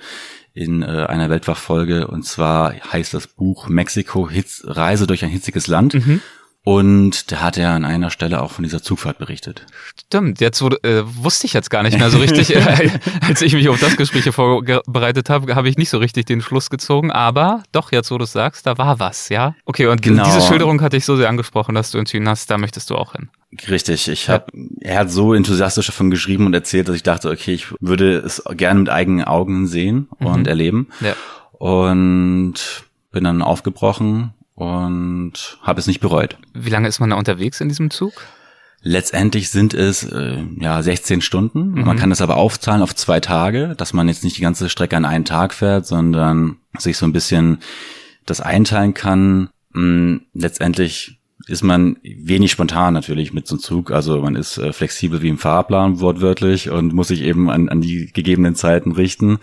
in 0.55 0.83
äh, 0.83 0.87
einer 0.87 1.31
Weltwachfolge. 1.31 2.09
Und 2.09 2.25
zwar 2.25 2.73
heißt 2.73 3.13
das 3.13 3.27
Buch 3.27 3.69
Mexiko 3.69 4.29
Hitz, 4.29 4.63
Reise 4.67 5.07
durch 5.07 5.25
ein 5.25 5.31
hitziges 5.31 5.67
Land. 5.67 5.95
Mhm. 5.95 6.21
Und 6.69 7.33
da 7.33 7.41
hat 7.41 7.57
er 7.57 7.71
an 7.71 7.87
einer 7.87 8.11
Stelle 8.11 8.43
auch 8.43 8.51
von 8.51 8.63
dieser 8.63 8.83
Zugfahrt 8.83 9.17
berichtet. 9.17 9.65
Stimmt, 9.97 10.39
jetzt 10.43 10.61
wurde, 10.61 10.77
äh, 10.83 11.03
wusste 11.07 11.47
ich 11.47 11.55
jetzt 11.55 11.71
gar 11.71 11.83
nicht 11.83 11.99
mehr 11.99 12.11
so 12.11 12.19
richtig. 12.19 12.55
Äh, 12.59 12.91
als 13.23 13.41
ich 13.41 13.55
mich 13.55 13.69
auf 13.69 13.81
das 13.81 13.97
Gespräch 13.97 14.29
vorbereitet 14.31 15.31
habe, 15.31 15.55
habe 15.55 15.69
ich 15.69 15.79
nicht 15.79 15.89
so 15.91 15.99
richtig 15.99 16.27
den 16.27 16.43
Schluss 16.43 16.69
gezogen. 16.69 17.11
Aber 17.11 17.63
doch, 17.73 17.93
jetzt 17.93 18.11
wo 18.11 18.19
du 18.19 18.25
es 18.25 18.33
sagst, 18.33 18.67
da 18.67 18.77
war 18.77 18.99
was, 18.99 19.31
ja? 19.31 19.55
Okay, 19.65 19.87
und 19.87 20.03
genau. 20.03 20.25
diese 20.25 20.43
Schilderung 20.43 20.83
hatte 20.83 20.97
ich 20.97 21.05
so 21.05 21.17
sehr 21.17 21.29
angesprochen, 21.29 21.75
dass 21.75 21.91
du 21.91 21.99
entschieden 21.99 22.29
hast, 22.29 22.51
da 22.51 22.59
möchtest 22.59 22.91
du 22.91 22.97
auch 22.97 23.13
hin. 23.13 23.31
Richtig, 23.71 24.09
ich 24.09 24.29
habe, 24.29 24.47
er 24.81 24.99
hat 24.99 25.11
so 25.11 25.33
enthusiastisch 25.33 25.87
davon 25.87 26.11
geschrieben 26.11 26.45
und 26.47 26.53
erzählt, 26.53 26.89
dass 26.89 26.97
ich 26.97 27.03
dachte, 27.03 27.31
okay, 27.31 27.55
ich 27.55 27.69
würde 27.81 28.19
es 28.19 28.43
gerne 28.51 28.81
mit 28.81 28.89
eigenen 28.91 29.25
Augen 29.25 29.67
sehen 29.67 30.09
und 30.19 30.41
mhm. 30.41 30.47
erleben. 30.47 30.89
Ja. 31.01 31.15
und 31.53 32.85
bin 33.11 33.25
dann 33.25 33.41
aufgebrochen 33.41 34.35
und 34.59 35.59
habe 35.63 35.79
es 35.79 35.87
nicht 35.87 36.01
bereut. 36.01 36.37
Wie 36.53 36.71
lange 36.71 36.89
ist 36.89 36.99
man 36.99 37.11
da 37.11 37.17
unterwegs 37.17 37.61
in 37.61 37.69
diesem 37.69 37.91
Zug? 37.91 38.13
Letztendlich 38.83 39.51
sind 39.51 39.73
es 39.73 40.03
äh, 40.03 40.43
ja 40.59 40.83
16 40.83 41.21
Stunden. 41.21 41.73
Mhm. 41.73 41.85
Man 41.85 41.97
kann 41.97 42.11
das 42.11 42.21
aber 42.21 42.37
aufzahlen 42.37 42.83
auf 42.83 42.95
zwei 42.95 43.21
Tage, 43.21 43.75
dass 43.77 43.93
man 43.93 44.09
jetzt 44.09 44.25
nicht 44.25 44.37
die 44.37 44.43
ganze 44.43 44.69
Strecke 44.69 44.97
an 44.97 45.05
einen 45.05 45.25
Tag 45.25 45.55
fährt, 45.55 45.87
sondern 45.87 46.57
sich 46.77 46.97
so 46.97 47.07
ein 47.07 47.13
bisschen 47.13 47.59
das 48.27 48.41
einteilen 48.41 48.95
kann. 48.95 49.51
Mh, 49.75 50.21
letztendlich 50.35 51.21
ist 51.47 51.63
man 51.63 51.97
wenig 52.03 52.51
spontan 52.51 52.95
natürlich 52.95 53.33
mit 53.33 53.47
so 53.47 53.55
einem 53.55 53.63
Zug. 53.63 53.93
Also 53.93 54.21
man 54.21 54.35
ist 54.35 54.59
äh, 54.59 54.73
flexibel 54.73 55.23
wie 55.23 55.29
im 55.29 55.39
Fahrplan 55.39 56.01
wortwörtlich 56.01 56.71
und 56.71 56.93
muss 56.93 57.09
sich 57.09 57.23
eben 57.23 57.49
an, 57.49 57.69
an 57.69 57.81
die 57.81 58.13
gegebenen 58.13 58.57
Zeiten 58.57 58.91
richten 58.91 59.39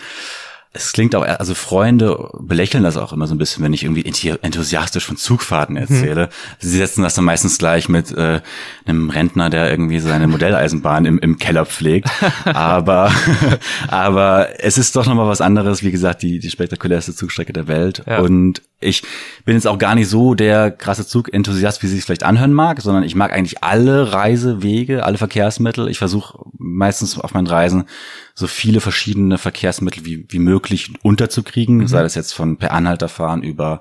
es 0.76 0.92
klingt 0.92 1.16
auch, 1.16 1.24
also 1.24 1.56
Freunde 1.56 2.30
belächeln 2.38 2.84
das 2.84 2.98
auch 2.98 3.14
immer 3.14 3.28
so 3.28 3.34
ein 3.34 3.38
bisschen, 3.38 3.64
wenn 3.64 3.72
ich 3.72 3.84
irgendwie 3.84 4.06
enthusiastisch 4.42 5.06
von 5.06 5.16
Zugfahrten 5.16 5.78
erzähle. 5.78 6.26
Mhm. 6.26 6.30
Sie 6.60 6.78
setzen 6.78 7.02
das 7.02 7.16
dann 7.16 7.24
meistens 7.24 7.58
gleich 7.58 7.88
mit 7.88 8.12
äh, 8.12 8.42
einem 8.86 9.10
Rentner, 9.10 9.50
der 9.50 9.72
irgendwie 9.72 10.00
seine 10.00 10.28
Modelleisenbahn 10.28 11.06
im, 11.06 11.18
im 11.20 11.38
Keller 11.38 11.66
pflegt. 11.66 12.10
aber, 12.46 13.10
aber 13.88 14.50
es 14.60 14.78
ist 14.78 14.98
doch 14.98 15.06
nochmal 15.06 15.30
was 15.30 15.40
anderes, 15.40 15.82
wie 15.82 15.92
gesagt, 15.92 16.24
die, 16.24 16.40
die 16.40 16.50
spektakulärste 16.50 17.16
Zugstrecke 17.16 17.54
der 17.54 17.70
Welt. 17.70 18.04
Ja. 18.06 18.20
Und 18.20 18.62
ich 18.82 19.04
bin 19.46 19.56
jetzt 19.56 19.68
auch 19.68 19.80
gar 19.80 19.96
nicht 19.96 20.10
so 20.10 20.36
der 20.36 20.72
krasse 20.72 21.08
Zugenthusiast, 21.08 21.82
wie 21.84 21.88
sie 21.88 21.98
es 21.98 22.06
vielleicht 22.06 22.24
anhören 22.24 22.54
mag, 22.54 22.82
sondern 22.82 23.04
ich 23.04 23.16
mag 23.16 23.32
eigentlich 23.32 23.64
alle 23.64 24.12
Reisewege, 24.12 25.06
alle 25.06 25.18
Verkehrsmittel. 25.18 25.88
Ich 25.88 26.00
versuche 26.00 26.38
meistens 26.58 27.18
auf 27.18 27.34
meinen 27.34 27.48
Reisen 27.48 27.86
so 28.36 28.48
viele 28.48 28.82
verschiedene 28.82 29.38
Verkehrsmittel 29.38 30.06
wie, 30.06 30.26
wie 30.30 30.40
möglich 30.40 30.92
unterzukriegen, 31.02 31.78
mhm. 31.78 31.88
sei 31.88 32.04
das 32.04 32.16
jetzt 32.16 32.34
von 32.34 32.58
per 32.58 32.72
Anhalterfahren 32.72 33.42
über 33.44 33.80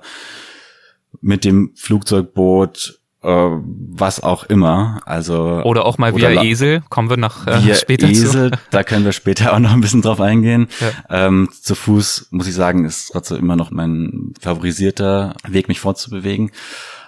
mit 1.21 1.43
dem 1.43 1.71
Flugzeugboot, 1.75 2.99
äh, 3.21 3.27
was 3.27 4.23
auch 4.23 4.45
immer. 4.45 5.01
Also 5.05 5.61
oder 5.63 5.85
auch 5.85 5.97
mal 5.97 6.15
via 6.15 6.41
Esel. 6.41 6.83
Kommen 6.89 7.09
wir 7.09 7.17
nach 7.17 7.45
äh, 7.47 7.65
via 7.65 7.75
später 7.75 8.07
Esel. 8.07 8.51
Zu. 8.51 8.57
da 8.71 8.83
können 8.83 9.03
wir 9.03 9.11
später 9.11 9.53
auch 9.53 9.59
noch 9.59 9.73
ein 9.73 9.81
bisschen 9.81 10.01
drauf 10.01 10.21
eingehen. 10.21 10.67
Ja. 10.79 11.27
Ähm, 11.27 11.49
zu 11.51 11.75
Fuß 11.75 12.27
muss 12.31 12.47
ich 12.47 12.53
sagen, 12.53 12.85
ist 12.85 13.09
trotzdem 13.11 13.37
immer 13.37 13.57
noch 13.57 13.71
mein 13.71 14.33
favorisierter 14.39 15.35
Weg, 15.47 15.67
mich 15.67 15.81
fortzubewegen. 15.81 16.51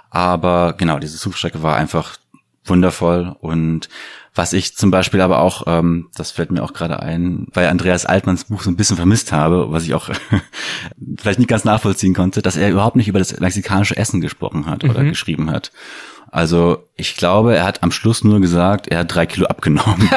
Aber 0.09 0.73
genau, 0.77 0.99
diese 0.99 1.17
Zugstrecke 1.17 1.63
war 1.63 1.77
einfach 1.77 2.17
wundervoll 2.65 3.35
und 3.39 3.87
was 4.37 4.53
ich 4.53 4.75
zum 4.75 4.91
Beispiel 4.91 5.21
aber 5.21 5.39
auch, 5.41 5.63
ähm, 5.67 6.09
das 6.15 6.31
fällt 6.31 6.51
mir 6.51 6.63
auch 6.63 6.73
gerade 6.73 6.99
ein, 6.99 7.47
bei 7.53 7.69
Andreas 7.69 8.05
Altmanns 8.05 8.45
Buch 8.45 8.61
so 8.61 8.69
ein 8.69 8.75
bisschen 8.75 8.97
vermisst 8.97 9.31
habe, 9.31 9.71
was 9.71 9.83
ich 9.83 9.93
auch 9.93 10.09
vielleicht 11.17 11.39
nicht 11.39 11.49
ganz 11.49 11.63
nachvollziehen 11.63 12.13
konnte, 12.13 12.41
dass 12.41 12.57
er 12.57 12.69
überhaupt 12.69 12.95
nicht 12.95 13.07
über 13.07 13.19
das 13.19 13.39
mexikanische 13.39 13.97
Essen 13.97 14.21
gesprochen 14.21 14.65
hat 14.65 14.83
mhm. 14.83 14.89
oder 14.89 15.03
geschrieben 15.03 15.51
hat. 15.51 15.71
Also 16.37 16.83
ich 16.99 17.15
glaube, 17.15 17.55
er 17.55 17.65
hat 17.65 17.81
am 17.81 17.91
Schluss 17.91 18.23
nur 18.23 18.39
gesagt, 18.39 18.87
er 18.87 18.99
hat 18.99 19.13
drei 19.13 19.25
Kilo 19.25 19.47
abgenommen. 19.47 20.07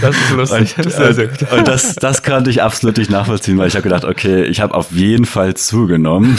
das 0.00 0.16
ist 0.16 0.30
lustig. 0.32 0.74
Und, 0.76 0.92
sehr, 0.92 1.14
sehr 1.14 1.26
gut. 1.28 1.52
und 1.52 1.68
das, 1.68 1.94
das 1.94 2.24
konnte 2.24 2.50
ich 2.50 2.62
absolut 2.62 2.96
nicht 2.96 3.10
nachvollziehen, 3.10 3.58
weil 3.58 3.68
ich 3.68 3.74
habe 3.74 3.84
gedacht, 3.84 4.04
okay, 4.04 4.42
ich 4.42 4.60
habe 4.60 4.74
auf 4.74 4.90
jeden 4.90 5.24
Fall 5.24 5.54
zugenommen. 5.54 6.36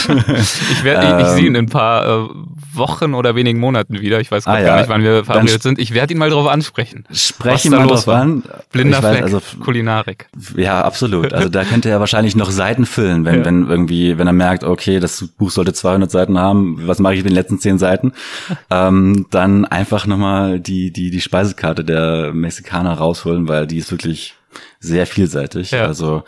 ich, 0.72 0.84
werde, 0.84 1.06
ähm, 1.06 1.18
ich, 1.20 1.26
ich 1.26 1.32
sehe 1.32 1.46
ihn 1.46 1.54
in 1.54 1.64
ein 1.64 1.68
paar 1.68 2.06
äh, 2.06 2.28
Wochen 2.74 3.14
oder 3.14 3.34
wenigen 3.34 3.60
Monaten 3.60 4.00
wieder. 4.00 4.20
Ich 4.20 4.30
weiß 4.30 4.46
ah, 4.46 4.52
gar 4.52 4.62
ja. 4.62 4.76
nicht, 4.78 4.88
wann 4.88 5.02
wir 5.02 5.24
verabredet 5.24 5.62
sind. 5.62 5.78
Ich 5.78 5.92
werde 5.92 6.14
ihn 6.14 6.18
mal 6.18 6.30
darauf 6.30 6.48
ansprechen. 6.48 7.04
Sprechen 7.12 7.72
mal 7.72 7.86
drauf 7.86 8.08
an. 8.08 8.42
Blinder 8.72 9.00
Fleck, 9.00 9.22
also, 9.22 9.42
Kulinarik. 9.60 10.28
Ja, 10.56 10.82
absolut. 10.82 11.32
Also 11.34 11.48
da 11.50 11.64
könnte 11.64 11.90
er 11.90 12.00
wahrscheinlich 12.00 12.36
noch 12.36 12.50
Seiten 12.50 12.86
füllen, 12.86 13.24
wenn, 13.24 13.40
ja. 13.40 13.44
wenn 13.44 13.68
irgendwie, 13.68 14.16
wenn 14.16 14.26
er 14.26 14.32
merkt, 14.32 14.64
okay, 14.64 14.98
das 14.98 15.22
Buch 15.36 15.50
sollte 15.62 15.72
200 15.72 16.10
Seiten 16.10 16.38
haben, 16.38 16.86
was 16.86 16.98
mache 16.98 17.14
ich 17.14 17.22
mit 17.22 17.30
den 17.30 17.36
letzten 17.36 17.58
10 17.58 17.78
Seiten? 17.78 18.12
ähm, 18.70 19.26
dann 19.30 19.64
einfach 19.64 20.06
nochmal 20.06 20.60
die, 20.60 20.92
die, 20.92 21.10
die 21.10 21.20
Speisekarte 21.20 21.84
der 21.84 22.32
Mexikaner 22.32 22.94
rausholen, 22.94 23.48
weil 23.48 23.66
die 23.66 23.78
ist 23.78 23.90
wirklich 23.90 24.34
sehr 24.80 25.06
vielseitig. 25.06 25.70
Ja. 25.70 25.86
Also 25.86 26.24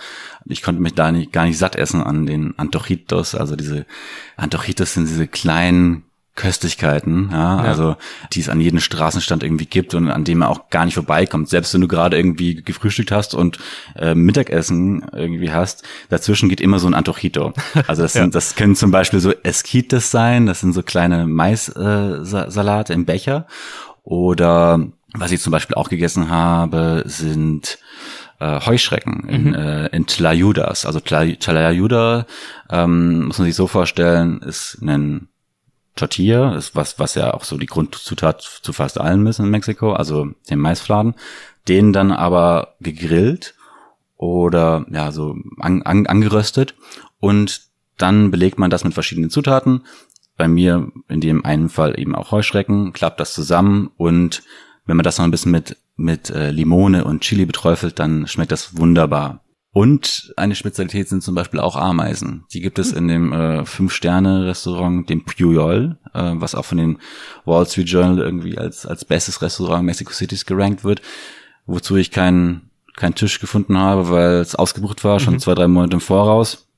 ich 0.46 0.62
konnte 0.62 0.80
mich 0.80 0.94
da 0.94 1.10
nicht, 1.12 1.32
gar 1.32 1.44
nicht 1.44 1.58
satt 1.58 1.76
essen 1.76 2.02
an 2.02 2.26
den 2.26 2.54
Antojitos. 2.58 3.34
Also 3.34 3.56
diese 3.56 3.86
Antojitos 4.36 4.94
sind 4.94 5.08
diese 5.08 5.26
kleinen 5.26 6.04
Köstlichkeiten, 6.34 7.28
ja, 7.30 7.62
ja, 7.62 7.70
also 7.70 7.96
die 8.32 8.40
es 8.40 8.48
an 8.48 8.60
jedem 8.60 8.80
Straßenstand 8.80 9.44
irgendwie 9.44 9.66
gibt 9.66 9.94
und 9.94 10.10
an 10.10 10.24
dem 10.24 10.38
man 10.38 10.48
auch 10.48 10.68
gar 10.68 10.84
nicht 10.84 10.94
vorbeikommt. 10.94 11.48
Selbst 11.48 11.72
wenn 11.74 11.80
du 11.80 11.86
gerade 11.86 12.16
irgendwie 12.16 12.56
gefrühstückt 12.56 13.12
hast 13.12 13.34
und 13.34 13.58
äh, 13.94 14.16
Mittagessen 14.16 15.06
irgendwie 15.12 15.52
hast, 15.52 15.84
dazwischen 16.08 16.48
geht 16.48 16.60
immer 16.60 16.80
so 16.80 16.88
ein 16.88 16.94
Antojito. 16.94 17.52
Also 17.86 18.02
das, 18.02 18.12
sind, 18.14 18.22
ja. 18.22 18.30
das 18.30 18.56
können 18.56 18.74
zum 18.74 18.90
Beispiel 18.90 19.20
so 19.20 19.32
Esquites 19.32 20.10
sein, 20.10 20.46
das 20.46 20.60
sind 20.60 20.72
so 20.72 20.82
kleine 20.82 21.26
Maissalate 21.26 22.92
äh, 22.92 22.96
im 22.96 23.04
Becher. 23.04 23.46
Oder 24.02 24.80
was 25.14 25.30
ich 25.30 25.40
zum 25.40 25.52
Beispiel 25.52 25.76
auch 25.76 25.88
gegessen 25.88 26.30
habe, 26.30 27.04
sind 27.06 27.78
äh, 28.40 28.60
Heuschrecken 28.60 29.28
in, 29.28 29.44
mhm. 29.48 29.54
äh, 29.54 29.86
in 29.86 30.06
Tlayudas. 30.06 30.84
Also 30.84 30.98
Tlayuda 30.98 32.26
ähm, 32.70 33.26
muss 33.26 33.38
man 33.38 33.46
sich 33.46 33.54
so 33.54 33.68
vorstellen, 33.68 34.40
ist 34.42 34.78
ein 34.82 35.28
Tortilla, 35.96 36.54
ist 36.56 36.74
was, 36.74 36.98
was 36.98 37.14
ja 37.14 37.34
auch 37.34 37.44
so 37.44 37.56
die 37.56 37.66
Grundzutat 37.66 38.42
zu 38.42 38.72
fast 38.72 39.00
allem 39.00 39.26
ist 39.26 39.38
in 39.38 39.50
Mexiko, 39.50 39.92
also 39.92 40.28
den 40.50 40.58
Maisfladen, 40.58 41.14
den 41.68 41.92
dann 41.92 42.10
aber 42.10 42.74
gegrillt 42.80 43.54
oder 44.16 44.86
ja 44.90 45.12
so 45.12 45.36
an, 45.58 45.82
an, 45.82 46.06
angeröstet 46.06 46.74
und 47.20 47.62
dann 47.96 48.30
belegt 48.30 48.58
man 48.58 48.70
das 48.70 48.84
mit 48.84 48.94
verschiedenen 48.94 49.30
Zutaten. 49.30 49.84
Bei 50.36 50.48
mir 50.48 50.90
in 51.08 51.20
dem 51.20 51.44
einen 51.44 51.68
Fall 51.68 51.98
eben 51.98 52.16
auch 52.16 52.32
Heuschrecken, 52.32 52.92
klappt 52.92 53.20
das 53.20 53.34
zusammen 53.34 53.90
und 53.96 54.42
wenn 54.86 54.96
man 54.96 55.04
das 55.04 55.18
noch 55.18 55.24
ein 55.24 55.30
bisschen 55.30 55.52
mit 55.52 55.76
mit 55.96 56.30
äh, 56.30 56.50
Limone 56.50 57.04
und 57.04 57.22
Chili 57.22 57.46
beträufelt, 57.46 57.98
dann 57.98 58.26
schmeckt 58.26 58.52
das 58.52 58.76
wunderbar. 58.76 59.43
Und 59.74 60.32
eine 60.36 60.54
Spezialität 60.54 61.08
sind 61.08 61.24
zum 61.24 61.34
Beispiel 61.34 61.58
auch 61.58 61.74
Ameisen. 61.74 62.44
Die 62.52 62.60
gibt 62.60 62.78
es 62.78 62.92
in 62.92 63.08
dem 63.08 63.32
äh, 63.32 63.66
Fünf-Sterne-Restaurant, 63.66 65.10
dem 65.10 65.24
Puyol, 65.24 65.98
äh, 66.14 66.32
was 66.34 66.54
auch 66.54 66.64
von 66.64 66.78
dem 66.78 66.98
Wall 67.44 67.66
Street 67.66 67.88
Journal 67.88 68.20
irgendwie 68.20 68.56
als, 68.56 68.86
als 68.86 69.04
bestes 69.04 69.42
Restaurant 69.42 69.84
Mexico 69.84 70.12
Cities 70.12 70.46
gerankt 70.46 70.84
wird, 70.84 71.02
wozu 71.66 71.96
ich 71.96 72.12
keinen 72.12 72.70
keinen 72.94 73.16
Tisch 73.16 73.40
gefunden 73.40 73.76
habe, 73.76 74.10
weil 74.10 74.34
es 74.34 74.54
ausgebucht 74.54 75.02
war, 75.02 75.18
schon 75.18 75.34
mhm. 75.34 75.38
zwei, 75.40 75.56
drei 75.56 75.66
Monate 75.66 75.94
im 75.94 76.00
Voraus. 76.00 76.68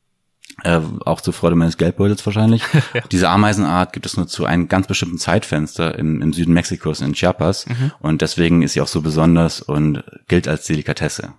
Äh, 0.65 0.81
auch 1.05 1.21
zur 1.21 1.35
Freude 1.35 1.55
meines 1.55 1.77
Geldbeutels 1.77 2.25
wahrscheinlich. 2.25 2.63
ja. 2.95 3.03
Diese 3.13 3.29
Ameisenart 3.29 3.93
gibt 3.93 4.07
es 4.07 4.17
nur 4.17 4.27
zu 4.27 4.47
einem 4.47 4.69
ganz 4.69 4.87
bestimmten 4.87 5.19
Zeitfenster 5.19 5.99
im, 5.99 6.23
im 6.23 6.33
Süden 6.33 6.55
Mexikos, 6.55 7.03
in 7.03 7.13
Chiapas. 7.13 7.67
Mhm. 7.67 7.93
Und 8.01 8.23
deswegen 8.23 8.63
ist 8.63 8.73
sie 8.73 8.81
auch 8.81 8.89
so 8.89 9.03
besonders 9.03 9.61
und 9.61 10.03
gilt 10.29 10.49
als 10.49 10.65
Delikatesse. 10.65 11.35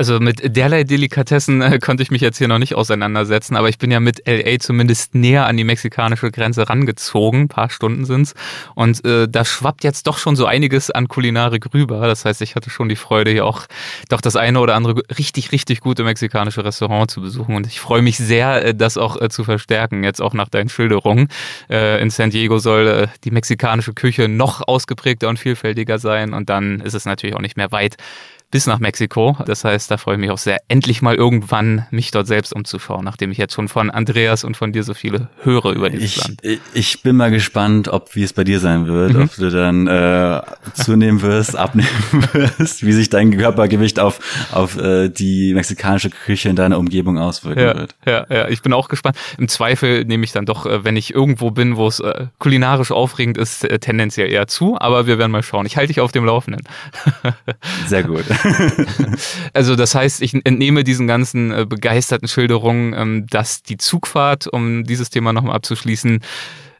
Also 0.00 0.18
mit 0.18 0.56
derlei 0.56 0.84
Delikatessen 0.84 1.60
äh, 1.60 1.78
konnte 1.78 2.02
ich 2.02 2.10
mich 2.10 2.22
jetzt 2.22 2.38
hier 2.38 2.48
noch 2.48 2.58
nicht 2.58 2.74
auseinandersetzen, 2.74 3.54
aber 3.54 3.68
ich 3.68 3.76
bin 3.76 3.90
ja 3.90 4.00
mit 4.00 4.26
LA 4.26 4.58
zumindest 4.58 5.14
näher 5.14 5.44
an 5.44 5.58
die 5.58 5.64
mexikanische 5.64 6.30
Grenze 6.30 6.70
rangezogen, 6.70 7.42
ein 7.42 7.48
paar 7.48 7.68
Stunden 7.68 8.06
sind's. 8.06 8.32
Und 8.74 9.04
äh, 9.04 9.28
da 9.28 9.44
schwappt 9.44 9.84
jetzt 9.84 10.06
doch 10.06 10.16
schon 10.16 10.36
so 10.36 10.46
einiges 10.46 10.90
an 10.90 11.06
Kulinarik 11.06 11.74
rüber. 11.74 12.06
Das 12.06 12.24
heißt, 12.24 12.40
ich 12.40 12.56
hatte 12.56 12.70
schon 12.70 12.88
die 12.88 12.96
Freude, 12.96 13.30
hier 13.30 13.44
auch 13.44 13.66
doch 14.08 14.22
das 14.22 14.36
eine 14.36 14.60
oder 14.60 14.74
andere 14.74 15.02
richtig, 15.18 15.52
richtig 15.52 15.80
gute 15.80 16.02
mexikanische 16.02 16.64
Restaurant 16.64 17.10
zu 17.10 17.20
besuchen. 17.20 17.54
Und 17.54 17.66
ich 17.66 17.78
freue 17.78 18.00
mich 18.00 18.16
sehr, 18.16 18.64
äh, 18.64 18.74
das 18.74 18.96
auch 18.96 19.20
äh, 19.20 19.28
zu 19.28 19.44
verstärken, 19.44 20.02
jetzt 20.02 20.22
auch 20.22 20.32
nach 20.32 20.48
deinen 20.48 20.70
Schilderungen. 20.70 21.28
Äh, 21.68 22.00
in 22.00 22.08
San 22.08 22.30
Diego 22.30 22.58
soll 22.58 22.86
äh, 22.86 23.08
die 23.24 23.32
mexikanische 23.32 23.92
Küche 23.92 24.28
noch 24.28 24.66
ausgeprägter 24.66 25.28
und 25.28 25.38
vielfältiger 25.38 25.98
sein. 25.98 26.32
Und 26.32 26.48
dann 26.48 26.80
ist 26.80 26.94
es 26.94 27.04
natürlich 27.04 27.36
auch 27.36 27.42
nicht 27.42 27.58
mehr 27.58 27.70
weit 27.70 27.98
bis 28.50 28.66
nach 28.66 28.78
Mexiko. 28.78 29.36
Das 29.46 29.64
heißt, 29.64 29.90
da 29.90 29.96
freue 29.96 30.16
ich 30.16 30.20
mich 30.20 30.30
auch 30.30 30.38
sehr, 30.38 30.58
endlich 30.68 31.02
mal 31.02 31.14
irgendwann 31.14 31.86
mich 31.90 32.10
dort 32.10 32.26
selbst 32.26 32.52
umzuschauen, 32.52 33.04
nachdem 33.04 33.30
ich 33.30 33.38
jetzt 33.38 33.54
schon 33.54 33.68
von 33.68 33.90
Andreas 33.90 34.44
und 34.44 34.56
von 34.56 34.72
dir 34.72 34.82
so 34.82 34.94
viele 34.94 35.28
höre 35.42 35.66
über 35.72 35.90
dieses 35.90 36.16
ich, 36.16 36.22
Land. 36.22 36.42
Ich 36.74 37.02
bin 37.02 37.16
mal 37.16 37.30
gespannt, 37.30 37.88
ob 37.88 38.14
wie 38.14 38.22
es 38.22 38.32
bei 38.32 38.44
dir 38.44 38.60
sein 38.60 38.86
wird, 38.86 39.14
mhm. 39.14 39.22
ob 39.22 39.36
du 39.36 39.50
dann 39.50 39.86
äh, 39.86 40.42
zunehmen 40.74 41.22
wirst, 41.22 41.56
abnehmen 41.56 41.88
wirst, 42.32 42.84
wie 42.84 42.92
sich 42.92 43.08
dein 43.08 43.36
Körpergewicht 43.36 44.00
auf 44.00 44.18
auf 44.52 44.76
äh, 44.78 45.08
die 45.08 45.54
mexikanische 45.54 46.10
Küche 46.10 46.48
in 46.48 46.56
deiner 46.56 46.78
Umgebung 46.78 47.18
auswirken 47.18 47.60
ja, 47.60 47.76
wird. 47.76 47.94
Ja, 48.06 48.26
ja, 48.28 48.48
ich 48.48 48.62
bin 48.62 48.72
auch 48.72 48.88
gespannt. 48.88 49.16
Im 49.38 49.48
Zweifel 49.48 50.04
nehme 50.04 50.24
ich 50.24 50.32
dann 50.32 50.46
doch, 50.46 50.66
äh, 50.66 50.84
wenn 50.84 50.96
ich 50.96 51.14
irgendwo 51.14 51.50
bin, 51.50 51.76
wo 51.76 51.86
es 51.86 52.00
äh, 52.00 52.26
kulinarisch 52.38 52.90
aufregend 52.90 53.38
ist, 53.38 53.64
äh, 53.64 53.78
tendenziell 53.78 54.30
eher 54.30 54.46
zu, 54.46 54.78
aber 54.78 55.06
wir 55.06 55.18
werden 55.18 55.30
mal 55.30 55.42
schauen. 55.42 55.66
Ich 55.66 55.76
halte 55.76 55.88
dich 55.88 56.00
auf 56.00 56.12
dem 56.12 56.24
Laufenden. 56.24 56.62
Sehr 57.86 58.02
gut. 58.02 58.24
also 59.52 59.76
das 59.76 59.94
heißt, 59.94 60.22
ich 60.22 60.34
entnehme 60.34 60.84
diesen 60.84 61.06
ganzen 61.06 61.52
äh, 61.52 61.66
begeisterten 61.66 62.28
Schilderungen, 62.28 62.94
ähm, 62.94 63.26
dass 63.28 63.62
die 63.62 63.76
Zugfahrt, 63.76 64.46
um 64.46 64.84
dieses 64.84 65.10
Thema 65.10 65.32
nochmal 65.32 65.56
abzuschließen, 65.56 66.20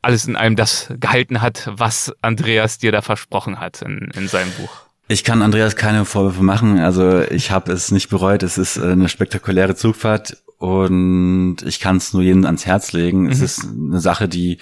alles 0.02 0.26
in 0.26 0.36
allem 0.36 0.56
das 0.56 0.92
gehalten 0.98 1.42
hat, 1.42 1.70
was 1.72 2.12
Andreas 2.22 2.78
dir 2.78 2.92
da 2.92 3.02
versprochen 3.02 3.60
hat 3.60 3.82
in, 3.82 4.10
in 4.14 4.28
seinem 4.28 4.50
Buch. 4.52 4.70
Ich 5.08 5.24
kann 5.24 5.42
Andreas 5.42 5.76
keine 5.76 6.04
Vorwürfe 6.04 6.42
machen. 6.42 6.78
Also 6.78 7.20
ich 7.22 7.50
habe 7.50 7.72
es 7.72 7.90
nicht 7.90 8.08
bereut. 8.10 8.42
Es 8.42 8.58
ist 8.58 8.78
eine 8.78 9.08
spektakuläre 9.08 9.74
Zugfahrt 9.74 10.36
und 10.58 11.56
ich 11.66 11.80
kann 11.80 11.96
es 11.96 12.12
nur 12.12 12.22
jedem 12.22 12.46
ans 12.46 12.64
Herz 12.64 12.92
legen. 12.92 13.22
Mhm. 13.22 13.30
Es 13.30 13.40
ist 13.40 13.64
eine 13.64 14.00
Sache, 14.00 14.28
die 14.28 14.58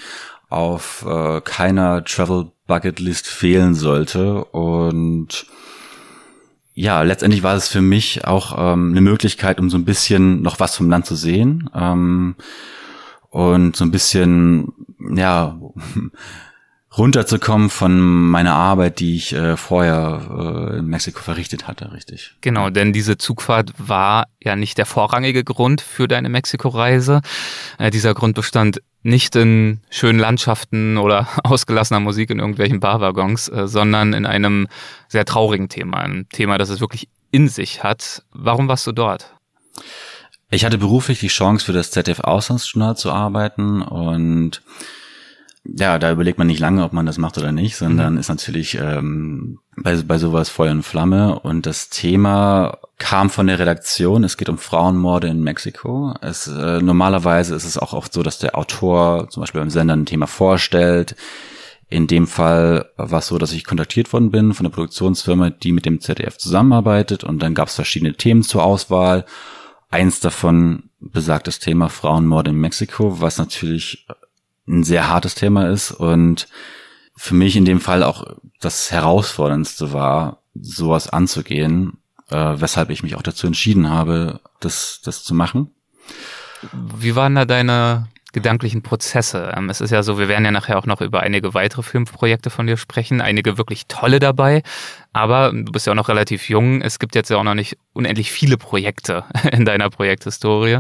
auf 0.49 1.05
äh, 1.07 1.43
keiner 1.43 2.03
Travel 2.05 2.51
Bucket 2.67 3.01
List 3.01 3.27
fehlen 3.27 3.75
sollte 3.75 4.45
und 4.45 5.47
ja, 6.81 7.03
letztendlich 7.03 7.43
war 7.43 7.57
es 7.57 7.67
für 7.67 7.81
mich 7.81 8.25
auch 8.25 8.55
ähm, 8.57 8.93
eine 8.93 9.01
Möglichkeit, 9.01 9.59
um 9.59 9.69
so 9.69 9.77
ein 9.77 9.85
bisschen 9.85 10.43
noch 10.43 10.61
was 10.61 10.77
vom 10.77 10.89
Land 10.89 11.07
zu 11.07 11.17
sehen 11.17 11.69
ähm, 11.75 12.37
und 13.31 13.75
so 13.75 13.85
ein 13.85 13.91
bisschen 13.91 14.73
ja 15.13 15.59
runterzukommen 16.99 17.71
von 17.71 18.01
meiner 18.01 18.55
Arbeit, 18.55 18.99
die 19.01 19.17
ich 19.17 19.33
äh, 19.33 19.57
vorher 19.57 20.73
äh, 20.73 20.79
in 20.79 20.87
Mexiko 20.87 21.21
verrichtet 21.21 21.69
hatte, 21.69 21.93
richtig. 21.93 22.35
Genau, 22.41 22.71
denn 22.71 22.93
diese 22.93 23.17
Zugfahrt 23.17 23.73
war 23.79 24.27
ja 24.43 24.57
nicht 24.57 24.79
der 24.79 24.87
vorrangige 24.87 25.45
Grund 25.45 25.81
für 25.81 26.09
deine 26.09 26.29
Mexiko-Reise. 26.29 27.23
Äh, 27.79 27.91
dieser 27.91 28.15
Grund 28.15 28.35
bestand 28.35 28.83
nicht 29.03 29.37
in 29.37 29.81
schönen 29.91 30.19
Landschaften 30.19 30.99
oder 30.99 31.29
ausgelassener 31.45 32.01
Musik 32.01 32.31
in 32.31 32.41
irgendwelchen 32.41 32.81
Barwaggons, 32.81 33.49
äh, 33.49 33.69
sondern 33.69 34.13
in 34.13 34.27
einem 34.27 34.69
sehr 35.09 35.25
traurigen 35.25 35.69
Thema, 35.69 35.99
ein 35.99 36.27
Thema, 36.31 36.59
das 36.59 36.69
es 36.69 36.81
wirklich 36.81 37.09
in 37.31 37.49
sich 37.49 37.83
hat. 37.85 38.25
Warum 38.33 38.69
warst 38.69 38.87
du 38.87 38.93
dort? 38.93 39.35
Ich 40.51 40.65
hatte 40.65 40.79
beruflich 40.79 41.21
die 41.21 41.29
Chance, 41.29 41.65
für 41.65 41.73
das 41.73 41.91
ZDF 41.91 42.21
Auslandsjournal 42.21 42.97
zu 42.97 43.13
arbeiten 43.13 43.83
und 43.83 44.63
ja, 45.77 45.99
da 45.99 46.11
überlegt 46.11 46.39
man 46.39 46.47
nicht 46.47 46.61
lange, 46.61 46.85
ob 46.85 46.93
man 46.93 47.05
das 47.05 47.19
macht 47.19 47.37
oder 47.37 47.53
nicht, 47.53 47.77
sondern 47.77 48.15
mhm. 48.15 48.21
ist 48.21 48.29
natürlich 48.29 48.79
ähm, 48.81 49.59
bei, 49.77 49.97
bei 50.03 50.19
sowas 50.19 50.49
Feuer 50.49 50.73
und 50.73 50.83
Flamme. 50.83 51.39
Und 51.41 51.67
das 51.67 51.91
Thema 51.91 52.79
kam 52.97 53.29
von 53.29 53.47
der 53.49 53.59
Redaktion. 53.59 54.25
Es 54.25 54.37
geht 54.37 54.49
um 54.49 54.57
Frauenmorde 54.57 55.29
in 55.29 55.43
Mexiko. 55.43 56.15
Es, 56.23 56.47
äh, 56.47 56.81
normalerweise 56.81 57.55
ist 57.55 57.65
es 57.65 57.77
auch 57.77 57.93
oft 57.93 58.13
so, 58.13 58.23
dass 58.23 58.39
der 58.39 58.57
Autor 58.57 59.29
zum 59.29 59.43
Beispiel 59.43 59.61
beim 59.61 59.71
Sender 59.71 59.95
ein 59.95 60.07
Thema 60.07 60.27
vorstellt. 60.27 61.17
In 61.91 62.07
dem 62.07 62.27
Fall 62.27 62.91
war 62.97 63.19
es 63.19 63.27
so, 63.27 63.39
dass 63.39 63.53
ich 63.53 63.65
kontaktiert 63.65 64.13
worden 64.13 64.31
bin 64.31 64.55
von 64.55 64.65
der 64.65 64.71
Produktionsfirma, 64.71 65.51
die 65.51 65.73
mit 65.73 65.85
dem 65.85 66.01
ZDF 66.01 66.39
zusammenarbeitet. 66.39 67.25
Und 67.25 67.41
dann 67.41 67.55
gab 67.55 67.69
es 67.69 67.75
verschiedene 67.75 68.15
Themen 68.15 68.43
zur 68.43 68.63
Auswahl. 68.65 69.27
Eins 69.91 70.21
davon 70.21 70.85
besagt 71.01 71.47
das 71.47 71.59
Thema 71.59 71.89
Frauenmorde 71.89 72.51
in 72.51 72.61
Mexiko, 72.61 73.21
was 73.21 73.39
natürlich 73.39 74.07
ein 74.69 74.85
sehr 74.85 75.09
hartes 75.09 75.35
Thema 75.35 75.69
ist 75.69 75.91
und 75.91 76.49
für 77.17 77.35
mich 77.35 77.57
in 77.57 77.65
dem 77.65 77.81
Fall 77.81 78.03
auch 78.03 78.37
das 78.61 78.91
Herausforderndste 78.93 79.93
war, 79.93 80.43
sowas 80.55 81.09
anzugehen, 81.09 81.99
äh, 82.31 82.55
weshalb 82.57 82.91
ich 82.91 83.03
mich 83.03 83.17
auch 83.17 83.23
dazu 83.23 83.47
entschieden 83.47 83.91
habe, 83.91 84.41
das, 84.61 85.01
das 85.05 85.25
zu 85.25 85.35
machen. 85.35 85.71
Wie 86.73 87.17
waren 87.17 87.35
da 87.35 87.45
deine 87.45 88.09
gedanklichen 88.33 88.83
Prozesse? 88.83 89.53
Ähm, 89.57 89.71
es 89.71 89.81
ist 89.81 89.91
ja 89.91 90.03
so, 90.03 90.19
wir 90.19 90.29
werden 90.29 90.45
ja 90.45 90.51
nachher 90.51 90.79
auch 90.79 90.87
noch 90.87 91.01
über 91.01 91.21
einige 91.21 91.55
weitere 91.55 91.83
Filmprojekte 91.83 92.51
von 92.51 92.67
dir 92.67 92.77
sprechen, 92.77 93.21
einige 93.21 93.59
wirklich 93.59 93.87
tolle 93.87 94.19
dabei, 94.19 94.63
aber 95.13 95.53
du 95.53 95.73
bist 95.73 95.87
ja 95.87 95.93
auch 95.93 95.97
noch 95.97 96.09
relativ 96.09 96.49
jung. 96.49 96.83
Es 96.83 96.99
gibt 96.99 97.15
jetzt 97.15 97.31
ja 97.31 97.39
auch 97.39 97.45
noch 97.45 97.55
nicht 97.55 97.79
unendlich 97.93 98.31
viele 98.31 98.57
Projekte 98.57 99.25
in 99.53 99.65
deiner 99.65 99.91
Projekthistorie. 99.91 100.79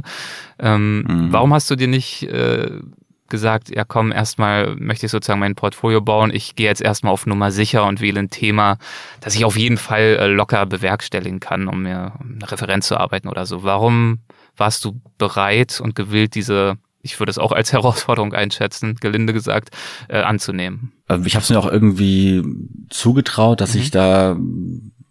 Ähm, 0.59 1.03
mhm. 1.03 1.33
Warum 1.33 1.55
hast 1.55 1.71
du 1.71 1.77
dir 1.77 1.89
nicht 1.89 2.25
äh, 2.25 2.81
gesagt, 3.29 3.71
ja 3.75 3.85
komm, 3.85 4.13
erstmal 4.13 4.75
möchte 4.77 5.07
ich 5.07 5.13
sozusagen 5.13 5.41
mein 5.41 5.55
Portfolio 5.55 6.01
bauen. 6.01 6.31
Ich 6.33 6.57
gehe 6.57 6.67
jetzt 6.67 6.83
erstmal 6.83 7.13
auf 7.13 7.27
Nummer 7.27 7.51
sicher 7.51 7.87
und 7.87 8.01
wähle 8.01 8.21
ein 8.21 8.31
Thema, 8.31 8.79
das 9.21 9.35
ich 9.35 9.45
auf 9.45 9.57
jeden 9.57 9.77
Fall 9.77 10.17
äh, 10.19 10.27
locker 10.27 10.67
bewerkstelligen 10.67 11.41
kann, 11.41 11.69
um 11.69 11.83
mir 11.83 12.13
eine 12.21 12.51
Referenz 12.51 12.89
zu 12.89 12.97
arbeiten 12.97 13.29
oder 13.29 13.47
so. 13.47 13.63
Warum 13.63 14.21
warst 14.57 14.85
du 14.85 15.01
bereit 15.19 15.81
und 15.81 15.95
gewillt, 15.95 16.35
diese, 16.35 16.77
ich 17.03 17.19
würde 17.21 17.31
es 17.31 17.39
auch 17.39 17.53
als 17.53 17.73
Herausforderung 17.75 18.33
einschätzen, 18.33 18.97
gelinde 19.01 19.33
gesagt, 19.33 19.71
äh, 20.09 20.21
anzunehmen? 20.21 20.93
Also 21.07 21.25
ich 21.25 21.35
habe 21.35 21.43
es 21.45 21.51
mir 21.51 21.59
auch 21.59 21.71
irgendwie 21.71 22.43
zugetraut, 22.91 23.61
dass 23.61 23.75
mhm. 23.75 23.81
ich 23.81 23.91
da 23.91 24.37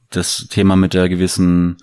das 0.10 0.48
Thema 0.50 0.76
mit 0.76 0.94
der 0.94 1.10
gewissen 1.10 1.78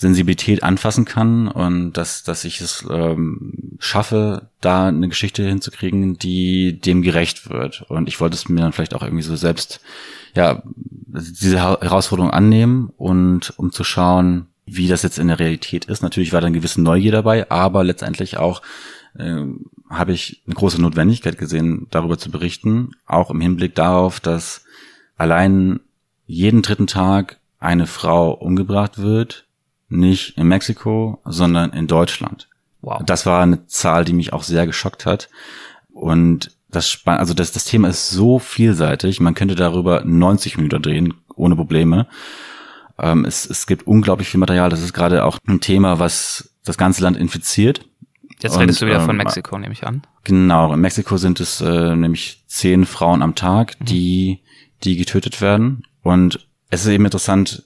Sensibilität 0.00 0.62
anfassen 0.62 1.04
kann 1.04 1.46
und 1.46 1.92
dass, 1.92 2.22
dass 2.22 2.46
ich 2.46 2.62
es 2.62 2.86
ähm, 2.90 3.76
schaffe, 3.78 4.48
da 4.62 4.88
eine 4.88 5.10
Geschichte 5.10 5.46
hinzukriegen, 5.46 6.16
die 6.16 6.80
dem 6.80 7.02
gerecht 7.02 7.50
wird. 7.50 7.82
Und 7.82 8.08
ich 8.08 8.18
wollte 8.18 8.34
es 8.34 8.48
mir 8.48 8.62
dann 8.62 8.72
vielleicht 8.72 8.94
auch 8.94 9.02
irgendwie 9.02 9.22
so 9.22 9.36
selbst, 9.36 9.82
ja, 10.34 10.62
diese 10.64 11.60
Herausforderung 11.60 12.30
annehmen 12.30 12.90
und 12.96 13.52
um 13.58 13.72
zu 13.72 13.84
schauen, 13.84 14.46
wie 14.64 14.88
das 14.88 15.02
jetzt 15.02 15.18
in 15.18 15.28
der 15.28 15.38
Realität 15.38 15.84
ist. 15.84 16.02
Natürlich 16.02 16.32
war 16.32 16.40
da 16.40 16.46
eine 16.46 16.56
gewisse 16.56 16.80
Neugier 16.80 17.12
dabei, 17.12 17.50
aber 17.50 17.84
letztendlich 17.84 18.38
auch 18.38 18.62
äh, 19.18 19.44
habe 19.90 20.12
ich 20.12 20.40
eine 20.46 20.54
große 20.54 20.80
Notwendigkeit 20.80 21.36
gesehen, 21.36 21.88
darüber 21.90 22.16
zu 22.16 22.30
berichten, 22.30 22.92
auch 23.04 23.30
im 23.30 23.42
Hinblick 23.42 23.74
darauf, 23.74 24.18
dass 24.18 24.64
allein 25.18 25.80
jeden 26.24 26.62
dritten 26.62 26.86
Tag 26.86 27.38
eine 27.58 27.86
Frau 27.86 28.32
umgebracht 28.32 28.96
wird, 28.96 29.44
nicht 29.90 30.36
in 30.38 30.48
Mexiko, 30.48 31.20
sondern 31.24 31.72
in 31.72 31.86
Deutschland. 31.86 32.48
Wow. 32.82 33.02
Das 33.04 33.26
war 33.26 33.42
eine 33.42 33.66
Zahl, 33.66 34.04
die 34.04 34.12
mich 34.12 34.32
auch 34.32 34.42
sehr 34.42 34.66
geschockt 34.66 35.04
hat. 35.06 35.28
Und 35.92 36.56
das, 36.70 37.00
also 37.04 37.34
das, 37.34 37.52
das 37.52 37.64
Thema 37.64 37.88
ist 37.88 38.10
so 38.10 38.38
vielseitig, 38.38 39.20
man 39.20 39.34
könnte 39.34 39.54
darüber 39.54 40.02
90 40.04 40.56
Minuten 40.56 40.82
drehen, 40.82 41.14
ohne 41.34 41.56
Probleme. 41.56 42.06
Ähm, 42.98 43.24
es, 43.24 43.48
es 43.48 43.66
gibt 43.66 43.86
unglaublich 43.86 44.28
viel 44.28 44.40
Material. 44.40 44.70
Das 44.70 44.82
ist 44.82 44.92
gerade 44.92 45.24
auch 45.24 45.38
ein 45.46 45.60
Thema, 45.60 45.98
was 45.98 46.54
das 46.64 46.78
ganze 46.78 47.02
Land 47.02 47.16
infiziert. 47.16 47.86
Jetzt 48.42 48.58
redest 48.58 48.80
Und, 48.80 48.88
du 48.88 48.92
wieder 48.92 49.00
von 49.00 49.10
ähm, 49.10 49.18
Mexiko, 49.18 49.58
nehme 49.58 49.72
ich 49.72 49.86
an. 49.86 50.02
Genau, 50.24 50.72
in 50.72 50.80
Mexiko 50.80 51.16
sind 51.16 51.40
es 51.40 51.60
äh, 51.60 51.96
nämlich 51.96 52.44
zehn 52.46 52.86
Frauen 52.86 53.22
am 53.22 53.34
Tag, 53.34 53.78
mhm. 53.80 53.84
die, 53.84 54.40
die 54.84 54.96
getötet 54.96 55.40
werden. 55.40 55.82
Und 56.02 56.46
es 56.70 56.82
ist 56.82 56.88
eben 56.88 57.04
interessant, 57.04 57.64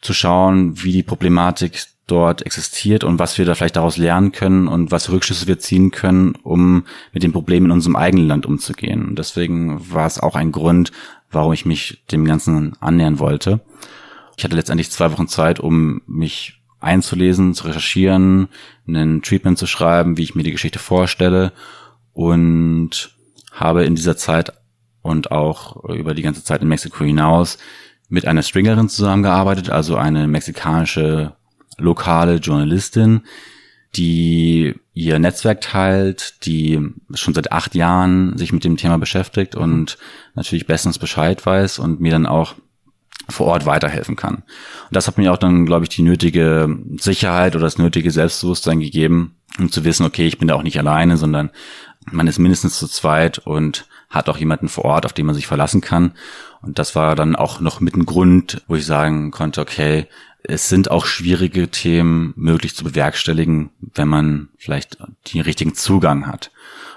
zu 0.00 0.14
schauen, 0.14 0.82
wie 0.82 0.92
die 0.92 1.02
Problematik 1.02 1.84
dort 2.06 2.42
existiert 2.44 3.04
und 3.04 3.18
was 3.18 3.38
wir 3.38 3.44
da 3.44 3.54
vielleicht 3.54 3.76
daraus 3.76 3.96
lernen 3.96 4.32
können 4.32 4.66
und 4.66 4.90
was 4.90 5.10
Rückschlüsse 5.10 5.46
wir 5.46 5.58
ziehen 5.58 5.90
können, 5.90 6.34
um 6.42 6.84
mit 7.12 7.22
den 7.22 7.32
Problemen 7.32 7.66
in 7.66 7.72
unserem 7.72 7.96
eigenen 7.96 8.26
Land 8.26 8.46
umzugehen. 8.46 9.06
Und 9.06 9.18
deswegen 9.18 9.92
war 9.92 10.06
es 10.06 10.18
auch 10.18 10.34
ein 10.34 10.52
Grund, 10.52 10.90
warum 11.30 11.52
ich 11.52 11.66
mich 11.66 12.02
dem 12.10 12.24
Ganzen 12.24 12.76
annähern 12.80 13.18
wollte. 13.18 13.60
Ich 14.36 14.44
hatte 14.44 14.56
letztendlich 14.56 14.90
zwei 14.90 15.12
Wochen 15.12 15.28
Zeit, 15.28 15.60
um 15.60 16.02
mich 16.06 16.60
einzulesen, 16.80 17.54
zu 17.54 17.66
recherchieren, 17.66 18.48
einen 18.88 19.22
Treatment 19.22 19.58
zu 19.58 19.66
schreiben, 19.66 20.16
wie 20.16 20.22
ich 20.22 20.34
mir 20.34 20.42
die 20.42 20.52
Geschichte 20.52 20.78
vorstelle 20.78 21.52
und 22.12 23.14
habe 23.52 23.84
in 23.84 23.94
dieser 23.94 24.16
Zeit 24.16 24.52
und 25.02 25.30
auch 25.30 25.84
über 25.84 26.14
die 26.14 26.22
ganze 26.22 26.42
Zeit 26.42 26.62
in 26.62 26.68
Mexiko 26.68 27.04
hinaus 27.04 27.58
mit 28.10 28.26
einer 28.26 28.42
Stringerin 28.42 28.88
zusammengearbeitet, 28.88 29.70
also 29.70 29.96
eine 29.96 30.28
mexikanische 30.28 31.32
lokale 31.78 32.36
Journalistin, 32.36 33.22
die 33.96 34.74
ihr 34.92 35.18
Netzwerk 35.18 35.62
teilt, 35.62 36.44
die 36.44 36.78
schon 37.14 37.34
seit 37.34 37.52
acht 37.52 37.74
Jahren 37.74 38.36
sich 38.36 38.52
mit 38.52 38.64
dem 38.64 38.76
Thema 38.76 38.98
beschäftigt 38.98 39.54
und 39.54 39.96
natürlich 40.34 40.66
bestens 40.66 40.98
Bescheid 40.98 41.44
weiß 41.44 41.78
und 41.78 42.00
mir 42.00 42.12
dann 42.12 42.26
auch 42.26 42.54
vor 43.28 43.46
Ort 43.46 43.66
weiterhelfen 43.66 44.16
kann. 44.16 44.36
Und 44.36 44.44
das 44.90 45.06
hat 45.06 45.18
mir 45.18 45.32
auch 45.32 45.38
dann, 45.38 45.66
glaube 45.66 45.84
ich, 45.84 45.88
die 45.88 46.02
nötige 46.02 46.76
Sicherheit 46.98 47.54
oder 47.54 47.64
das 47.64 47.78
nötige 47.78 48.10
Selbstbewusstsein 48.10 48.80
gegeben, 48.80 49.36
um 49.58 49.70
zu 49.70 49.84
wissen, 49.84 50.04
okay, 50.04 50.26
ich 50.26 50.38
bin 50.38 50.48
da 50.48 50.54
auch 50.54 50.62
nicht 50.62 50.78
alleine, 50.78 51.16
sondern 51.16 51.50
man 52.06 52.26
ist 52.26 52.38
mindestens 52.38 52.78
zu 52.78 52.88
zweit 52.88 53.38
und 53.38 53.86
hat 54.08 54.28
auch 54.28 54.38
jemanden 54.38 54.68
vor 54.68 54.84
Ort, 54.84 55.06
auf 55.06 55.12
den 55.12 55.26
man 55.26 55.34
sich 55.34 55.46
verlassen 55.46 55.80
kann. 55.80 56.12
Und 56.62 56.78
das 56.78 56.94
war 56.94 57.14
dann 57.14 57.36
auch 57.36 57.60
noch 57.60 57.80
mit 57.80 57.96
ein 57.96 58.06
Grund, 58.06 58.62
wo 58.66 58.74
ich 58.74 58.84
sagen 58.84 59.30
konnte, 59.30 59.60
okay, 59.60 60.06
es 60.42 60.68
sind 60.68 60.90
auch 60.90 61.04
schwierige 61.04 61.68
Themen 61.68 62.32
möglich 62.36 62.74
zu 62.74 62.84
bewerkstelligen, 62.84 63.70
wenn 63.94 64.08
man 64.08 64.48
vielleicht 64.56 64.98
den 65.32 65.42
richtigen 65.42 65.74
Zugang 65.74 66.26
hat. 66.26 66.50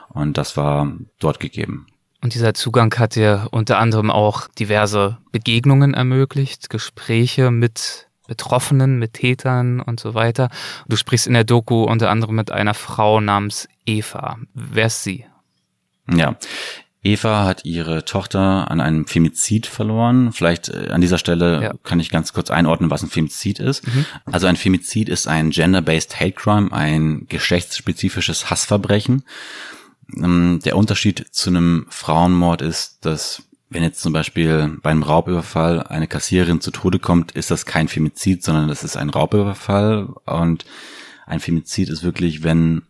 Und 0.09 0.37
das 0.37 0.57
war 0.57 0.91
dort 1.19 1.39
gegeben. 1.39 1.87
Und 2.21 2.33
dieser 2.33 2.53
Zugang 2.53 2.93
hat 2.97 3.15
dir 3.15 3.49
unter 3.51 3.79
anderem 3.79 4.09
auch 4.09 4.47
diverse 4.47 5.17
Begegnungen 5.31 5.93
ermöglicht, 5.93 6.69
Gespräche 6.69 7.51
mit 7.51 8.07
Betroffenen, 8.27 8.99
mit 8.99 9.13
Tätern 9.13 9.79
und 9.79 9.99
so 9.99 10.13
weiter. 10.13 10.49
Du 10.87 10.95
sprichst 10.95 11.27
in 11.27 11.33
der 11.33 11.43
Doku 11.43 11.83
unter 11.83 12.09
anderem 12.09 12.35
mit 12.35 12.51
einer 12.51 12.73
Frau 12.73 13.19
namens 13.19 13.67
Eva. 13.85 14.37
Wer 14.53 14.87
ist 14.87 15.03
sie? 15.03 15.25
Ja, 16.11 16.35
Eva 17.03 17.43
hat 17.45 17.65
ihre 17.65 18.05
Tochter 18.05 18.71
an 18.71 18.79
einem 18.79 19.05
Femizid 19.05 19.67
verloren. 19.67 20.31
Vielleicht 20.31 20.69
äh, 20.69 20.89
an 20.91 21.01
dieser 21.01 21.17
Stelle 21.17 21.61
ja. 21.61 21.73
kann 21.83 21.99
ich 21.99 22.09
ganz 22.09 22.31
kurz 22.31 22.49
einordnen, 22.49 22.89
was 22.89 23.03
ein 23.03 23.09
Femizid 23.09 23.59
ist. 23.59 23.85
Mhm. 23.85 24.05
Also 24.25 24.47
ein 24.47 24.55
Femizid 24.55 25.09
ist 25.09 25.27
ein 25.27 25.49
gender-based 25.49 26.19
Hate 26.19 26.31
Crime, 26.31 26.71
ein 26.71 27.25
geschlechtsspezifisches 27.27 28.49
Hassverbrechen. 28.49 29.23
Ähm, 30.15 30.61
der 30.63 30.77
Unterschied 30.77 31.25
zu 31.31 31.49
einem 31.49 31.87
Frauenmord 31.89 32.61
ist, 32.61 33.05
dass 33.05 33.43
wenn 33.73 33.83
jetzt 33.83 34.01
zum 34.01 34.13
Beispiel 34.13 34.77
bei 34.81 34.91
einem 34.91 35.03
Raubüberfall 35.03 35.83
eine 35.83 36.07
Kassiererin 36.07 36.61
zu 36.61 36.71
Tode 36.71 36.99
kommt, 36.99 37.31
ist 37.31 37.51
das 37.51 37.65
kein 37.65 37.87
Femizid, 37.87 38.43
sondern 38.43 38.67
das 38.67 38.83
ist 38.83 38.97
ein 38.97 39.09
Raubüberfall. 39.09 40.09
Und 40.25 40.65
ein 41.25 41.39
Femizid 41.39 41.89
ist 41.89 42.03
wirklich, 42.03 42.43
wenn 42.43 42.83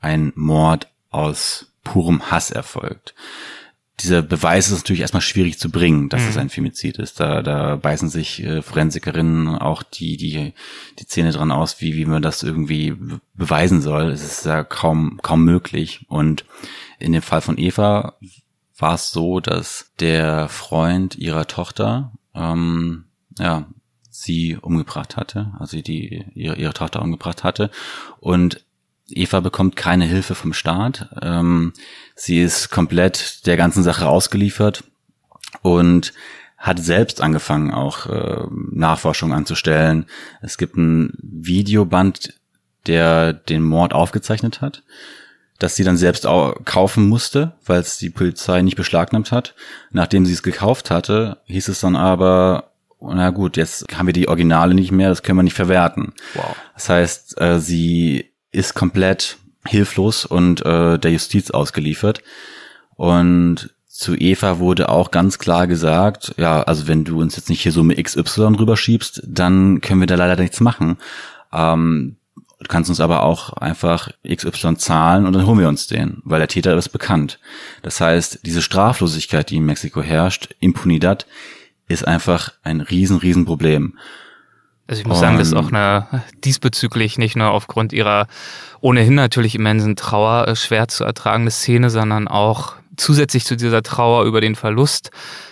ein 0.00 0.32
Mord 0.34 0.88
aus 1.10 1.72
purem 1.84 2.30
Hass 2.30 2.50
erfolgt. 2.50 3.14
Dieser 4.00 4.22
Beweis 4.22 4.68
ist 4.68 4.78
natürlich 4.78 5.02
erstmal 5.02 5.20
schwierig 5.20 5.58
zu 5.58 5.70
bringen, 5.70 6.08
dass 6.08 6.22
mhm. 6.22 6.28
es 6.28 6.36
ein 6.38 6.48
Femizid 6.48 6.98
ist. 6.98 7.20
Da, 7.20 7.42
da 7.42 7.76
beißen 7.76 8.08
sich 8.08 8.42
äh, 8.42 8.62
Forensikerinnen 8.62 9.48
auch 9.48 9.82
die, 9.82 10.16
die, 10.16 10.54
die 10.98 11.06
Zähne 11.06 11.32
dran 11.32 11.52
aus, 11.52 11.80
wie, 11.80 11.96
wie 11.96 12.06
man 12.06 12.22
das 12.22 12.42
irgendwie 12.42 12.96
beweisen 13.34 13.82
soll. 13.82 14.10
Es 14.10 14.24
ist 14.24 14.46
ja 14.46 14.64
kaum, 14.64 15.20
kaum 15.22 15.44
möglich. 15.44 16.06
Und 16.08 16.46
in 16.98 17.12
dem 17.12 17.22
Fall 17.22 17.42
von 17.42 17.58
Eva 17.58 18.16
war 18.80 18.94
es 18.94 19.10
so, 19.10 19.40
dass 19.40 19.92
der 20.00 20.48
Freund 20.48 21.16
ihrer 21.16 21.46
Tochter, 21.46 22.12
ähm, 22.34 23.04
ja, 23.38 23.66
sie 24.10 24.56
umgebracht 24.56 25.16
hatte, 25.16 25.52
also 25.58 25.80
die 25.80 26.26
ihre, 26.34 26.56
ihre 26.56 26.74
Tochter 26.74 27.00
umgebracht 27.02 27.44
hatte 27.44 27.70
und 28.18 28.64
Eva 29.08 29.40
bekommt 29.40 29.76
keine 29.76 30.04
Hilfe 30.04 30.34
vom 30.34 30.52
Staat. 30.52 31.08
Ähm, 31.20 31.72
sie 32.14 32.40
ist 32.40 32.70
komplett 32.70 33.46
der 33.46 33.56
ganzen 33.56 33.82
Sache 33.82 34.08
ausgeliefert 34.08 34.84
und 35.62 36.12
hat 36.56 36.78
selbst 36.78 37.20
angefangen, 37.20 37.72
auch 37.72 38.06
äh, 38.06 38.44
Nachforschung 38.50 39.32
anzustellen. 39.32 40.06
Es 40.42 40.58
gibt 40.58 40.76
ein 40.76 41.14
Videoband, 41.22 42.34
der 42.86 43.32
den 43.32 43.62
Mord 43.62 43.94
aufgezeichnet 43.94 44.60
hat, 44.60 44.82
das 45.60 45.76
sie 45.76 45.84
dann 45.84 45.96
selbst 45.96 46.26
auch 46.26 46.56
kaufen 46.64 47.08
musste, 47.08 47.52
weil 47.66 47.80
es 47.80 47.98
die 47.98 48.10
Polizei 48.10 48.62
nicht 48.62 48.76
beschlagnahmt 48.76 49.30
hat. 49.30 49.54
Nachdem 49.92 50.26
sie 50.26 50.32
es 50.32 50.42
gekauft 50.42 50.90
hatte, 50.90 51.38
hieß 51.44 51.68
es 51.68 51.80
dann 51.80 51.96
aber, 51.96 52.72
na 53.00 53.30
gut, 53.30 53.56
jetzt 53.56 53.86
haben 53.96 54.06
wir 54.06 54.14
die 54.14 54.28
Originale 54.28 54.74
nicht 54.74 54.90
mehr, 54.90 55.10
das 55.10 55.22
können 55.22 55.38
wir 55.38 55.42
nicht 55.42 55.54
verwerten. 55.54 56.14
Wow. 56.34 56.56
Das 56.74 56.88
heißt, 56.88 57.40
äh, 57.40 57.60
sie 57.60 58.32
ist 58.50 58.74
komplett 58.74 59.36
hilflos 59.66 60.24
und 60.24 60.64
äh, 60.64 60.98
der 60.98 61.12
Justiz 61.12 61.50
ausgeliefert. 61.50 62.22
Und 62.96 63.74
zu 63.86 64.14
Eva 64.14 64.58
wurde 64.58 64.88
auch 64.88 65.10
ganz 65.10 65.38
klar 65.38 65.66
gesagt, 65.66 66.34
ja, 66.38 66.62
also 66.62 66.88
wenn 66.88 67.04
du 67.04 67.20
uns 67.20 67.36
jetzt 67.36 67.50
nicht 67.50 67.62
hier 67.62 67.72
so 67.72 67.84
mit 67.84 68.02
XY 68.02 68.56
rüberschiebst, 68.58 69.22
dann 69.26 69.82
können 69.82 70.00
wir 70.00 70.06
da 70.06 70.14
leider 70.14 70.40
nichts 70.40 70.60
machen. 70.60 70.96
Ähm, 71.52 72.16
du 72.60 72.66
kannst 72.68 72.90
uns 72.90 73.00
aber 73.00 73.22
auch 73.22 73.54
einfach 73.54 74.10
XY 74.26 74.76
zahlen 74.76 75.26
und 75.26 75.32
dann 75.32 75.46
holen 75.46 75.58
wir 75.58 75.68
uns 75.68 75.86
den, 75.86 76.22
weil 76.24 76.38
der 76.38 76.48
Täter 76.48 76.76
ist 76.76 76.90
bekannt. 76.90 77.40
Das 77.82 78.00
heißt, 78.00 78.40
diese 78.44 78.62
Straflosigkeit, 78.62 79.50
die 79.50 79.56
in 79.56 79.64
Mexiko 79.64 80.02
herrscht, 80.02 80.54
Impunidad, 80.60 81.26
ist 81.88 82.06
einfach 82.06 82.52
ein 82.62 82.80
riesen, 82.80 83.18
riesen 83.18 83.46
Problem. 83.46 83.98
Also 84.86 85.00
ich 85.00 85.06
muss 85.06 85.18
und 85.18 85.20
sagen, 85.20 85.38
das 85.38 85.48
ist 85.48 85.54
auch 85.54 85.68
eine 85.68 86.22
diesbezüglich 86.44 87.16
nicht 87.16 87.36
nur 87.36 87.50
aufgrund 87.50 87.92
ihrer 87.92 88.26
ohnehin 88.80 89.14
natürlich 89.14 89.54
immensen 89.54 89.96
Trauer 89.96 90.48
äh, 90.48 90.56
schwer 90.56 90.88
zu 90.88 91.04
ertragende 91.04 91.50
Szene, 91.50 91.90
sondern 91.90 92.28
auch 92.28 92.74
zusätzlich 92.96 93.44
zu 93.44 93.56
dieser 93.56 93.82
Trauer 93.82 94.24
über 94.24 94.40
den 94.40 94.56
Verlust 94.56 95.10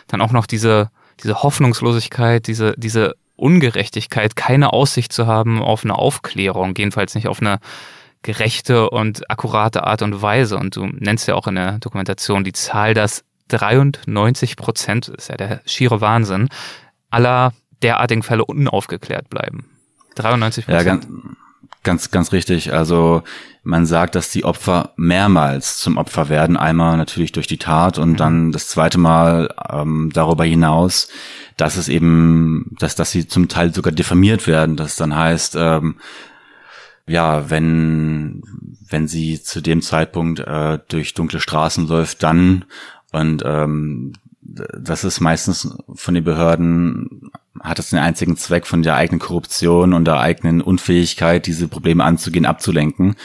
dann 0.08 0.20
auch 0.20 0.32
noch 0.32 0.46
diese, 0.46 0.90
diese 1.22 1.42
Hoffnungslosigkeit, 1.42 2.46
diese, 2.46 2.74
diese 2.76 3.14
Ungerechtigkeit, 3.38 4.36
keine 4.36 4.72
Aussicht 4.72 5.12
zu 5.12 5.26
haben 5.26 5.62
auf 5.62 5.84
eine 5.84 5.94
Aufklärung, 5.94 6.74
jedenfalls 6.76 7.14
nicht 7.14 7.28
auf 7.28 7.40
eine 7.40 7.58
gerechte 8.22 8.90
und 8.90 9.30
akkurate 9.30 9.84
Art 9.84 10.02
und 10.02 10.20
Weise. 10.22 10.56
Und 10.56 10.76
du 10.76 10.86
nennst 10.86 11.28
ja 11.28 11.34
auch 11.34 11.46
in 11.46 11.54
der 11.54 11.78
Dokumentation 11.78 12.44
die 12.44 12.52
Zahl, 12.52 12.94
dass 12.94 13.24
93 13.48 14.56
Prozent, 14.56 15.08
ist 15.08 15.28
ja 15.28 15.36
der 15.36 15.60
schiere 15.64 16.00
Wahnsinn, 16.00 16.48
aller 17.10 17.52
derartigen 17.82 18.22
Fälle 18.22 18.44
unaufgeklärt 18.44 19.30
bleiben. 19.30 19.70
93 20.16 20.66
Prozent. 20.66 20.86
Ja, 20.86 20.92
ganz, 20.92 21.08
ganz, 21.84 22.10
ganz 22.10 22.32
richtig. 22.32 22.72
Also 22.72 23.22
man 23.62 23.86
sagt, 23.86 24.14
dass 24.14 24.30
die 24.30 24.44
Opfer 24.44 24.92
mehrmals 24.96 25.78
zum 25.78 25.96
Opfer 25.96 26.28
werden. 26.28 26.56
Einmal 26.56 26.96
natürlich 26.96 27.32
durch 27.32 27.46
die 27.46 27.58
Tat 27.58 27.98
und 27.98 28.12
mhm. 28.12 28.16
dann 28.16 28.52
das 28.52 28.68
zweite 28.68 28.98
Mal 28.98 29.54
ähm, 29.70 30.10
darüber 30.12 30.44
hinaus, 30.44 31.08
dass 31.58 31.76
es 31.76 31.88
eben, 31.88 32.74
dass, 32.78 32.94
dass 32.94 33.10
sie 33.10 33.28
zum 33.28 33.48
Teil 33.48 33.74
sogar 33.74 33.92
diffamiert 33.92 34.46
werden. 34.46 34.76
Das 34.76 34.96
dann 34.96 35.14
heißt, 35.14 35.56
ähm, 35.58 35.96
ja, 37.06 37.50
wenn, 37.50 38.42
wenn 38.88 39.08
sie 39.08 39.42
zu 39.42 39.60
dem 39.60 39.82
Zeitpunkt 39.82 40.40
äh, 40.40 40.78
durch 40.88 41.14
dunkle 41.14 41.40
Straßen 41.40 41.86
läuft, 41.86 42.22
dann 42.22 42.64
und 43.12 43.42
ähm, 43.44 44.12
das 44.40 45.04
ist 45.04 45.20
meistens 45.20 45.74
von 45.94 46.14
den 46.14 46.24
Behörden 46.24 47.30
hat 47.60 47.78
es 47.78 47.90
den 47.90 47.98
einzigen 47.98 48.36
Zweck 48.36 48.66
von 48.66 48.82
der 48.82 48.94
eigenen 48.94 49.20
Korruption 49.20 49.92
und 49.92 50.04
der 50.04 50.20
eigenen 50.20 50.60
Unfähigkeit, 50.60 51.46
diese 51.46 51.68
Probleme 51.68 52.04
anzugehen, 52.04 52.46
abzulenken. 52.46 53.16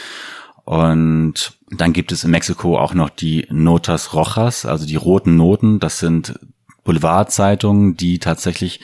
Und 0.65 1.57
dann 1.69 1.93
gibt 1.93 2.11
es 2.11 2.23
in 2.23 2.31
Mexiko 2.31 2.77
auch 2.77 2.93
noch 2.93 3.09
die 3.09 3.45
Notas 3.49 4.13
Rojas, 4.13 4.65
also 4.65 4.85
die 4.85 4.95
roten 4.95 5.35
Noten. 5.35 5.79
Das 5.79 5.99
sind 5.99 6.39
Boulevardzeitungen, 6.83 7.95
die 7.97 8.19
tatsächlich 8.19 8.79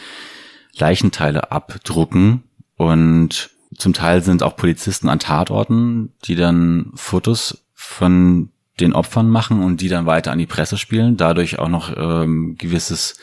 Leichenteile 0.77 1.51
abdrucken. 1.51 2.43
Und 2.77 3.49
zum 3.75 3.93
Teil 3.93 4.23
sind 4.23 4.43
auch 4.43 4.55
Polizisten 4.55 5.09
an 5.09 5.19
Tatorten, 5.19 6.13
die 6.25 6.35
dann 6.35 6.91
Fotos 6.95 7.65
von 7.73 8.49
den 8.79 8.93
Opfern 8.93 9.29
machen 9.29 9.61
und 9.61 9.81
die 9.81 9.89
dann 9.89 10.05
weiter 10.05 10.31
an 10.31 10.39
die 10.39 10.45
Presse 10.45 10.77
spielen, 10.77 11.17
dadurch 11.17 11.59
auch 11.59 11.67
noch 11.67 11.95
ähm, 11.97 12.55
gewisses 12.57 13.17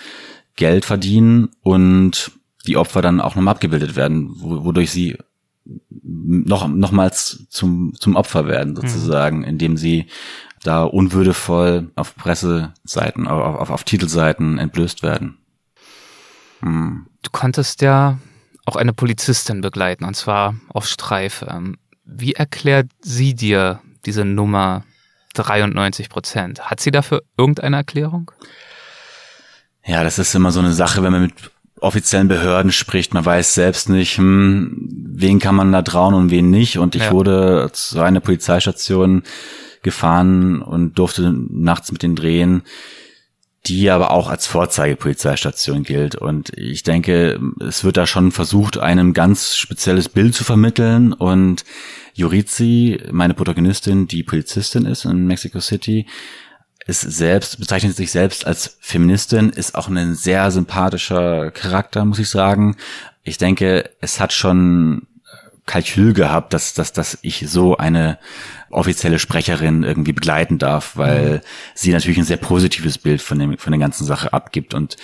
Geld 0.54 0.84
verdienen 0.84 1.50
und 1.62 2.32
die 2.66 2.76
Opfer 2.76 3.00
dann 3.00 3.20
auch 3.20 3.36
nochmal 3.36 3.54
abgebildet 3.54 3.96
werden, 3.96 4.30
wodurch 4.36 4.90
sie 4.90 5.16
noch 6.02 6.68
nochmals 6.68 7.46
zum 7.48 7.94
zum 7.98 8.16
Opfer 8.16 8.46
werden 8.46 8.72
mhm. 8.72 8.76
sozusagen, 8.76 9.38
mhm. 9.38 9.44
indem 9.44 9.76
sie 9.76 10.06
da 10.66 10.82
unwürdevoll 10.82 11.90
auf 11.94 12.16
Presseseiten, 12.16 13.28
auf, 13.28 13.60
auf, 13.60 13.70
auf 13.70 13.84
Titelseiten 13.84 14.58
entblößt 14.58 15.02
werden. 15.02 15.38
Mhm. 16.60 17.06
Du 17.22 17.30
konntest 17.30 17.82
ja 17.82 18.18
auch 18.64 18.76
eine 18.76 18.92
Polizistin 18.92 19.60
begleiten, 19.60 20.04
und 20.04 20.14
zwar 20.14 20.54
auf 20.68 20.86
Streife. 20.86 21.46
Ähm, 21.50 21.76
wie 22.04 22.34
erklärt 22.34 22.88
sie 23.00 23.34
dir 23.34 23.80
diese 24.04 24.24
Nummer 24.24 24.84
93 25.34 26.08
Prozent? 26.08 26.70
Hat 26.70 26.80
sie 26.80 26.90
dafür 26.90 27.22
irgendeine 27.36 27.76
Erklärung? 27.76 28.30
Ja, 29.84 30.02
das 30.02 30.18
ist 30.18 30.34
immer 30.34 30.50
so 30.50 30.60
eine 30.60 30.72
Sache, 30.72 31.02
wenn 31.02 31.12
man 31.12 31.22
mit 31.22 31.34
offiziellen 31.80 32.28
Behörden 32.28 32.72
spricht. 32.72 33.14
Man 33.14 33.24
weiß 33.24 33.54
selbst 33.54 33.88
nicht, 33.88 34.18
hm, 34.18 34.88
wen 35.14 35.38
kann 35.38 35.54
man 35.54 35.72
da 35.72 35.82
trauen 35.82 36.14
und 36.14 36.30
wen 36.30 36.50
nicht. 36.50 36.78
Und 36.78 36.94
ich 36.94 37.04
ja. 37.04 37.12
wurde 37.12 37.70
zu 37.72 38.00
einer 38.00 38.20
Polizeistation 38.20 39.22
gefahren 39.86 40.60
und 40.60 40.98
durfte 40.98 41.32
nachts 41.32 41.92
mit 41.92 42.02
den 42.02 42.16
drehen, 42.16 42.62
die 43.66 43.88
aber 43.88 44.10
auch 44.10 44.28
als 44.28 44.46
Vorzeigepolizeistation 44.46 45.84
gilt. 45.84 46.16
Und 46.16 46.50
ich 46.58 46.82
denke, 46.82 47.40
es 47.60 47.84
wird 47.84 47.96
da 47.96 48.06
schon 48.06 48.32
versucht, 48.32 48.78
einem 48.78 49.12
ganz 49.12 49.56
spezielles 49.56 50.08
Bild 50.08 50.34
zu 50.34 50.42
vermitteln. 50.44 51.12
Und 51.12 51.64
Jurizi, 52.14 53.00
meine 53.12 53.34
Protagonistin, 53.34 54.08
die 54.08 54.24
Polizistin 54.24 54.86
ist 54.86 55.04
in 55.04 55.26
Mexico 55.26 55.60
City, 55.60 56.06
ist 56.86 57.00
selbst, 57.00 57.58
bezeichnet 57.58 57.96
sich 57.96 58.10
selbst 58.10 58.44
als 58.44 58.76
Feministin, 58.80 59.50
ist 59.50 59.74
auch 59.76 59.88
ein 59.88 60.14
sehr 60.14 60.50
sympathischer 60.50 61.52
Charakter, 61.52 62.04
muss 62.04 62.18
ich 62.18 62.28
sagen. 62.28 62.76
Ich 63.22 63.38
denke, 63.38 63.90
es 64.00 64.18
hat 64.20 64.32
schon 64.32 65.06
Kalkül 65.66 66.12
gehabt, 66.12 66.54
dass, 66.54 66.74
dass, 66.74 66.92
dass 66.92 67.18
ich 67.22 67.44
so 67.48 67.76
eine 67.76 68.18
offizielle 68.70 69.18
Sprecherin 69.18 69.82
irgendwie 69.82 70.12
begleiten 70.12 70.58
darf, 70.58 70.96
weil 70.96 71.36
mhm. 71.36 71.40
sie 71.74 71.92
natürlich 71.92 72.18
ein 72.18 72.24
sehr 72.24 72.36
positives 72.36 72.98
Bild 72.98 73.20
von, 73.20 73.38
dem, 73.38 73.58
von 73.58 73.72
der 73.72 73.80
ganzen 73.80 74.04
Sache 74.04 74.32
abgibt. 74.32 74.74
Und 74.74 74.96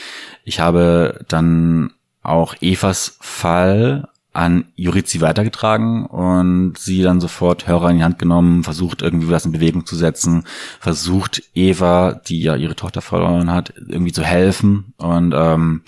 ich 0.45 0.61
habe 0.61 1.25
dann 1.29 1.93
auch 2.23 2.55
Evas 2.61 3.17
Fall 3.21 4.09
an 4.33 4.67
Jurizi 4.77 5.21
weitergetragen 5.21 6.07
und 6.07 6.79
sie 6.79 7.03
dann 7.03 7.21
sofort 7.21 7.67
Hörer 7.67 7.91
in 7.91 7.99
die 7.99 8.05
Hand 8.05 8.19
genommen, 8.19 8.65
versucht 8.65 9.03
irgendwie 9.03 9.31
was 9.31 9.45
in 9.45 9.53
Bewegung 9.53 9.85
zu 9.85 9.95
setzen, 9.95 10.45
versucht 10.81 11.43
Eva, 11.55 12.21
die 12.27 12.41
ja 12.41 12.57
ihre 12.57 12.77
Tochter 12.77 13.03
verloren 13.03 13.51
hat, 13.51 13.75
irgendwie 13.77 14.13
zu 14.13 14.23
helfen 14.23 14.95
und 14.97 15.35
ähm, 15.37 15.83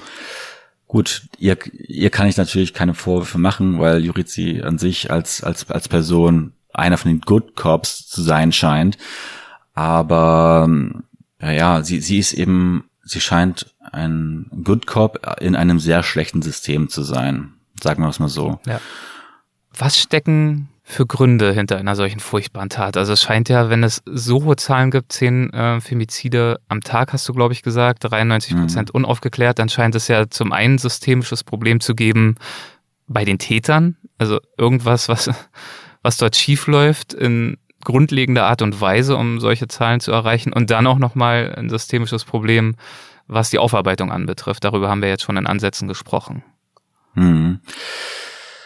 gut, 0.94 1.22
ihr, 1.38 1.58
ihr 1.88 2.08
kann 2.10 2.28
ich 2.28 2.36
natürlich 2.36 2.72
keine 2.72 2.94
Vorwürfe 2.94 3.36
machen, 3.36 3.80
weil 3.80 4.04
Jurizi 4.04 4.62
an 4.62 4.78
sich 4.78 5.10
als, 5.10 5.42
als, 5.42 5.68
als 5.68 5.88
Person 5.88 6.52
einer 6.72 6.98
von 6.98 7.10
den 7.10 7.20
Good 7.20 7.56
Cops 7.56 8.06
zu 8.06 8.22
sein 8.22 8.52
scheint, 8.52 8.96
aber 9.72 10.68
ja, 11.40 11.82
sie, 11.82 11.98
sie 12.00 12.20
ist 12.20 12.32
eben, 12.32 12.84
sie 13.02 13.20
scheint 13.20 13.74
ein 13.90 14.46
Good 14.62 14.86
Cop 14.86 15.36
in 15.40 15.56
einem 15.56 15.80
sehr 15.80 16.04
schlechten 16.04 16.42
System 16.42 16.88
zu 16.88 17.02
sein. 17.02 17.54
Sagen 17.82 18.00
wir 18.00 18.08
es 18.08 18.20
mal 18.20 18.28
so. 18.28 18.60
Ja. 18.64 18.80
Was 19.76 19.98
stecken 19.98 20.68
für 20.86 21.06
Gründe 21.06 21.52
hinter 21.52 21.78
einer 21.78 21.96
solchen 21.96 22.20
furchtbaren 22.20 22.68
Tat? 22.68 22.96
Also 22.96 23.14
es 23.14 23.22
scheint 23.22 23.48
ja, 23.48 23.70
wenn 23.70 23.82
es 23.82 24.02
so 24.04 24.44
hohe 24.44 24.56
Zahlen 24.56 24.90
gibt, 24.90 25.12
zehn 25.12 25.50
äh, 25.52 25.80
Femizide 25.80 26.60
am 26.68 26.82
Tag, 26.82 27.12
hast 27.14 27.26
du, 27.28 27.32
glaube 27.32 27.54
ich, 27.54 27.62
gesagt, 27.62 28.04
93 28.04 28.54
Prozent 28.54 28.90
mhm. 28.90 29.02
unaufgeklärt, 29.02 29.58
dann 29.58 29.70
scheint 29.70 29.94
es 29.94 30.08
ja 30.08 30.28
zum 30.28 30.52
einen 30.52 30.78
systemisches 30.78 31.42
Problem 31.42 31.80
zu 31.80 31.94
geben 31.94 32.36
bei 33.06 33.24
den 33.24 33.38
Tätern. 33.38 33.96
Also 34.18 34.40
irgendwas, 34.58 35.08
was, 35.08 35.30
was 36.02 36.18
dort 36.18 36.36
schiefläuft 36.36 37.14
in 37.14 37.56
grundlegender 37.82 38.46
Art 38.46 38.62
und 38.62 38.80
Weise, 38.80 39.16
um 39.16 39.40
solche 39.40 39.68
Zahlen 39.68 40.00
zu 40.00 40.12
erreichen. 40.12 40.52
Und 40.52 40.70
dann 40.70 40.86
auch 40.86 40.98
nochmal 40.98 41.54
ein 41.56 41.70
systemisches 41.70 42.24
Problem, 42.24 42.76
was 43.26 43.50
die 43.50 43.58
Aufarbeitung 43.58 44.12
anbetrifft. 44.12 44.64
Darüber 44.64 44.90
haben 44.90 45.02
wir 45.02 45.08
jetzt 45.08 45.22
schon 45.22 45.36
in 45.36 45.46
Ansätzen 45.46 45.88
gesprochen. 45.88 46.42
Mhm. 47.14 47.60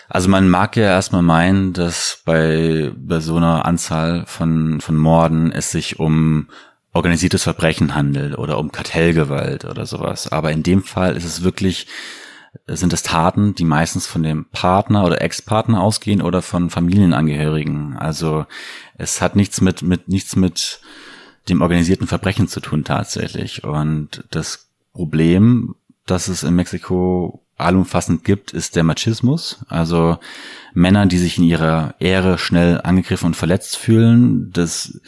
Also 0.09 0.29
man 0.31 0.49
mag 0.49 0.77
ja 0.77 0.85
erstmal 0.85 1.23
meinen, 1.23 1.75
dass 1.75 2.23
bei, 2.25 2.93
bei 2.97 3.21
so 3.21 3.37
einer 3.37 3.67
Anzahl 3.67 4.25
von, 4.27 4.81
von 4.81 4.97
Morden 4.97 5.53
es 5.53 5.71
sich 5.71 5.99
um 5.99 6.49
organisiertes 6.93 7.43
Verbrechen 7.43 7.95
handelt 7.95 8.39
oder 8.39 8.59
um 8.59 8.73
Kartellgewalt 8.73 9.67
oder 9.67 9.85
sowas. 9.85 10.33
Aber 10.33 10.51
in 10.51 10.63
dem 10.63 10.83
Fall 10.83 11.15
ist 11.15 11.25
es 11.25 11.43
wirklich, 11.43 11.87
sind 12.67 12.93
es 12.95 13.03
Taten, 13.03 13.55
die 13.55 13.67
meistens 13.67 14.07
von 14.07 14.23
dem 14.23 14.47
Partner 14.47 15.05
oder 15.05 15.21
Ex-Partner 15.21 15.81
ausgehen 15.81 16.23
oder 16.23 16.41
von 16.41 16.71
Familienangehörigen. 16.71 17.99
Also 17.99 18.47
es 18.97 19.21
hat 19.21 19.37
nichts 19.37 19.61
mit, 19.61 19.83
mit, 19.83 20.09
nichts 20.09 20.37
mit 20.37 20.81
dem 21.51 21.61
organisierten 21.61 22.07
Verbrechen 22.07 22.49
zu 22.49 22.61
tun 22.61 22.85
tatsächlich. 22.85 23.65
Und 23.65 24.25
das 24.31 24.71
Problem, 24.95 25.75
das 26.07 26.29
es 26.29 26.43
in 26.43 26.55
Mexiko 26.55 27.45
allumfassend 27.59 28.25
gibt, 28.25 28.53
ist 28.53 28.77
der 28.77 28.85
Machismus. 28.85 29.65
Also 29.69 30.19
Männer, 30.75 31.07
die 31.07 31.19
sich 31.19 31.39
in 31.39 31.45
ihrer 31.45 31.95
Ehre 31.99 32.39
schnell 32.39 32.81
angegriffen 32.83 33.27
und 33.27 33.37
verletzt 33.37 33.77
fühlen, 33.77 34.53
das 34.53 35.01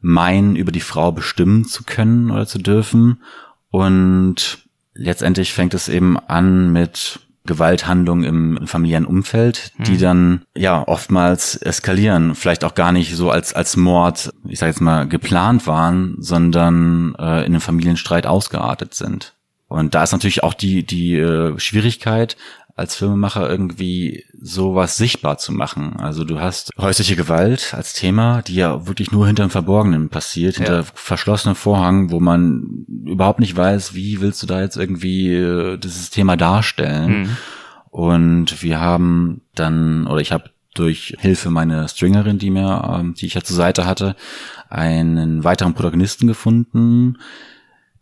meinen, 0.00 0.56
über 0.56 0.72
die 0.72 0.80
Frau 0.80 1.12
bestimmen 1.12 1.64
zu 1.64 1.84
können 1.84 2.30
oder 2.30 2.46
zu 2.46 2.58
dürfen. 2.58 3.22
Und 3.70 4.58
letztendlich 4.94 5.52
fängt 5.52 5.74
es 5.74 5.88
eben 5.88 6.18
an 6.18 6.72
mit 6.72 7.20
Gewalthandlungen 7.46 8.24
im, 8.24 8.66
familiären 8.66 9.06
Umfeld, 9.06 9.72
die 9.78 9.92
hm. 9.92 10.00
dann 10.00 10.42
ja 10.56 10.86
oftmals 10.86 11.56
eskalieren, 11.56 12.34
vielleicht 12.34 12.64
auch 12.64 12.74
gar 12.74 12.92
nicht 12.92 13.14
so 13.14 13.30
als 13.30 13.54
als 13.54 13.76
Mord, 13.76 14.32
ich 14.48 14.58
sage 14.58 14.70
jetzt 14.70 14.80
mal 14.80 15.06
geplant 15.06 15.66
waren, 15.66 16.16
sondern 16.18 17.14
äh, 17.18 17.40
in 17.40 17.46
einem 17.46 17.60
Familienstreit 17.60 18.26
ausgeartet 18.26 18.94
sind. 18.94 19.35
Und 19.68 19.94
da 19.94 20.04
ist 20.04 20.12
natürlich 20.12 20.42
auch 20.42 20.54
die, 20.54 20.84
die 20.84 21.16
äh, 21.16 21.58
Schwierigkeit, 21.58 22.36
als 22.76 22.94
Filmemacher 22.94 23.48
irgendwie 23.48 24.24
sowas 24.38 24.98
sichtbar 24.98 25.38
zu 25.38 25.50
machen. 25.50 25.96
Also 25.98 26.24
du 26.24 26.40
hast 26.40 26.70
häusliche 26.76 27.16
Gewalt 27.16 27.72
als 27.72 27.94
Thema, 27.94 28.42
die 28.42 28.56
ja 28.56 28.86
wirklich 28.86 29.10
nur 29.10 29.26
hinter 29.26 29.46
dem 29.46 29.50
Verborgenen 29.50 30.10
passiert, 30.10 30.56
hinter 30.56 30.80
ja. 30.80 30.86
verschlossenen 30.94 31.54
Vorhang, 31.54 32.10
wo 32.10 32.20
man 32.20 32.84
überhaupt 33.06 33.40
nicht 33.40 33.56
weiß, 33.56 33.94
wie 33.94 34.20
willst 34.20 34.42
du 34.42 34.46
da 34.46 34.60
jetzt 34.60 34.76
irgendwie 34.76 35.34
äh, 35.34 35.78
dieses 35.78 36.10
Thema 36.10 36.36
darstellen. 36.36 37.22
Mhm. 37.22 37.36
Und 37.90 38.62
wir 38.62 38.78
haben 38.78 39.40
dann, 39.54 40.06
oder 40.06 40.20
ich 40.20 40.32
habe 40.32 40.50
durch 40.74 41.16
Hilfe 41.18 41.48
meiner 41.48 41.88
Stringerin, 41.88 42.36
die 42.36 42.50
mir, 42.50 42.94
ähm, 42.94 43.14
die 43.14 43.24
ich 43.24 43.34
ja 43.34 43.40
zur 43.40 43.56
Seite 43.56 43.86
hatte, 43.86 44.16
einen 44.68 45.44
weiteren 45.44 45.72
Protagonisten 45.72 46.26
gefunden, 46.26 47.16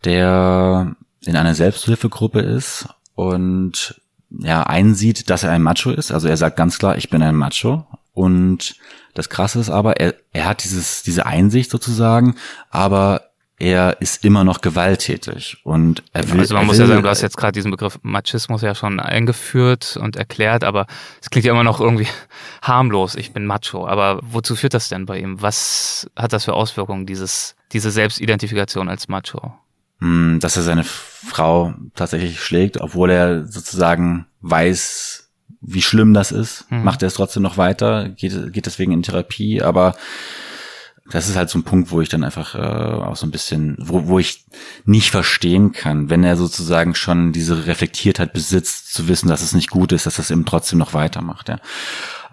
der 0.05 0.97
in 1.27 1.37
einer 1.37 1.55
Selbsthilfegruppe 1.55 2.41
ist 2.41 2.89
und 3.15 4.01
ja 4.31 4.65
einsieht, 4.65 5.31
dass 5.31 5.45
er 5.45 5.53
ein 5.53 5.63
Macho 5.63 5.91
ist. 5.91 6.13
Also 6.13 6.29
er 6.29 6.37
sagt 6.37 6.57
ganz 6.57 6.79
klar, 6.79 6.97
ich 6.97 7.11
bin 7.11 7.23
ein 7.23 7.37
Macho. 7.37 7.87
Und 8.13 8.77
das 9.15 9.29
Krasse 9.29 9.61
ist 9.61 9.71
aber, 9.71 10.01
er, 10.01 10.15
er 10.33 10.47
hat 10.47 10.65
dieses, 10.65 11.03
diese 11.03 11.27
Einsicht 11.27 11.71
sozusagen, 11.71 12.37
aber 12.71 13.31
er 13.59 14.01
ist 14.01 14.25
immer 14.25 14.43
noch 14.43 14.61
gewalttätig 14.61 15.59
und 15.63 16.03
er 16.13 16.29
will. 16.31 16.41
Also 16.41 16.55
man 16.55 16.67
muss 16.67 16.77
will, 16.77 16.87
ja 16.87 16.89
sagen, 16.89 17.03
du 17.03 17.09
hast 17.09 17.23
jetzt 17.23 17.37
gerade 17.37 17.53
diesen 17.53 17.71
Begriff 17.71 17.99
Machismus 18.03 18.63
ja 18.63 18.75
schon 18.75 18.99
eingeführt 18.99 19.97
und 19.97 20.17
erklärt, 20.17 20.65
aber 20.65 20.87
es 21.23 21.31
klingt 21.31 21.47
ja 21.47 21.53
immer 21.53 21.63
noch 21.63 21.81
irgendwie 21.81 22.09
harmlos. 22.63 23.15
Ich 23.15 23.33
bin 23.33 23.47
Macho. 23.47 23.87
Aber 23.87 24.19
wozu 24.23 24.57
führt 24.57 24.75
das 24.75 24.89
denn 24.89 25.07
bei 25.07 25.19
ihm? 25.19 25.41
Was 25.41 26.11
hat 26.17 26.33
das 26.33 26.45
für 26.45 26.55
Auswirkungen, 26.55 27.07
dieses, 27.07 27.55
diese 27.73 27.93
Selbstidentifikation 27.93 28.89
als 28.89 29.07
Macho? 29.09 29.55
Hm, 30.01 30.39
dass 30.41 30.57
er 30.57 30.63
seine 30.63 30.85
Frau 30.85 31.75
tatsächlich 31.95 32.41
schlägt, 32.41 32.81
obwohl 32.81 33.11
er 33.11 33.47
sozusagen 33.47 34.27
weiß, 34.41 35.31
wie 35.61 35.83
schlimm 35.83 36.15
das 36.15 36.33
ist, 36.33 36.71
mhm. 36.71 36.85
macht 36.85 37.03
er 37.03 37.09
es 37.09 37.15
trotzdem 37.15 37.43
noch 37.43 37.57
weiter, 37.57 38.09
geht, 38.11 38.53
geht 38.53 38.67
deswegen 38.67 38.93
in 38.93 39.03
Therapie, 39.03 39.63
aber 39.63 39.95
das 41.11 41.29
ist 41.29 41.37
halt 41.37 41.51
so 41.51 41.59
ein 41.59 41.65
Punkt, 41.65 41.91
wo 41.91 42.01
ich 42.01 42.09
dann 42.09 42.25
einfach 42.25 42.55
äh, 42.55 42.59
auch 42.59 43.17
so 43.17 43.27
ein 43.27 43.31
bisschen, 43.31 43.77
wo, 43.79 44.07
wo 44.07 44.19
ich 44.19 44.47
nicht 44.85 45.11
verstehen 45.11 45.73
kann, 45.73 46.09
wenn 46.09 46.25
er 46.25 46.37
sozusagen 46.37 46.95
schon 46.95 47.33
diese 47.33 47.67
Reflektiertheit 47.67 48.33
besitzt, 48.33 48.93
zu 48.93 49.07
wissen, 49.07 49.29
dass 49.29 49.43
es 49.43 49.55
nicht 49.55 49.71
gut 49.71 49.93
ist, 49.93 50.07
dass 50.07 50.17
das 50.17 50.31
eben 50.31 50.47
trotzdem 50.47 50.79
noch 50.79 50.95
weitermacht, 50.95 51.49
ja. 51.49 51.59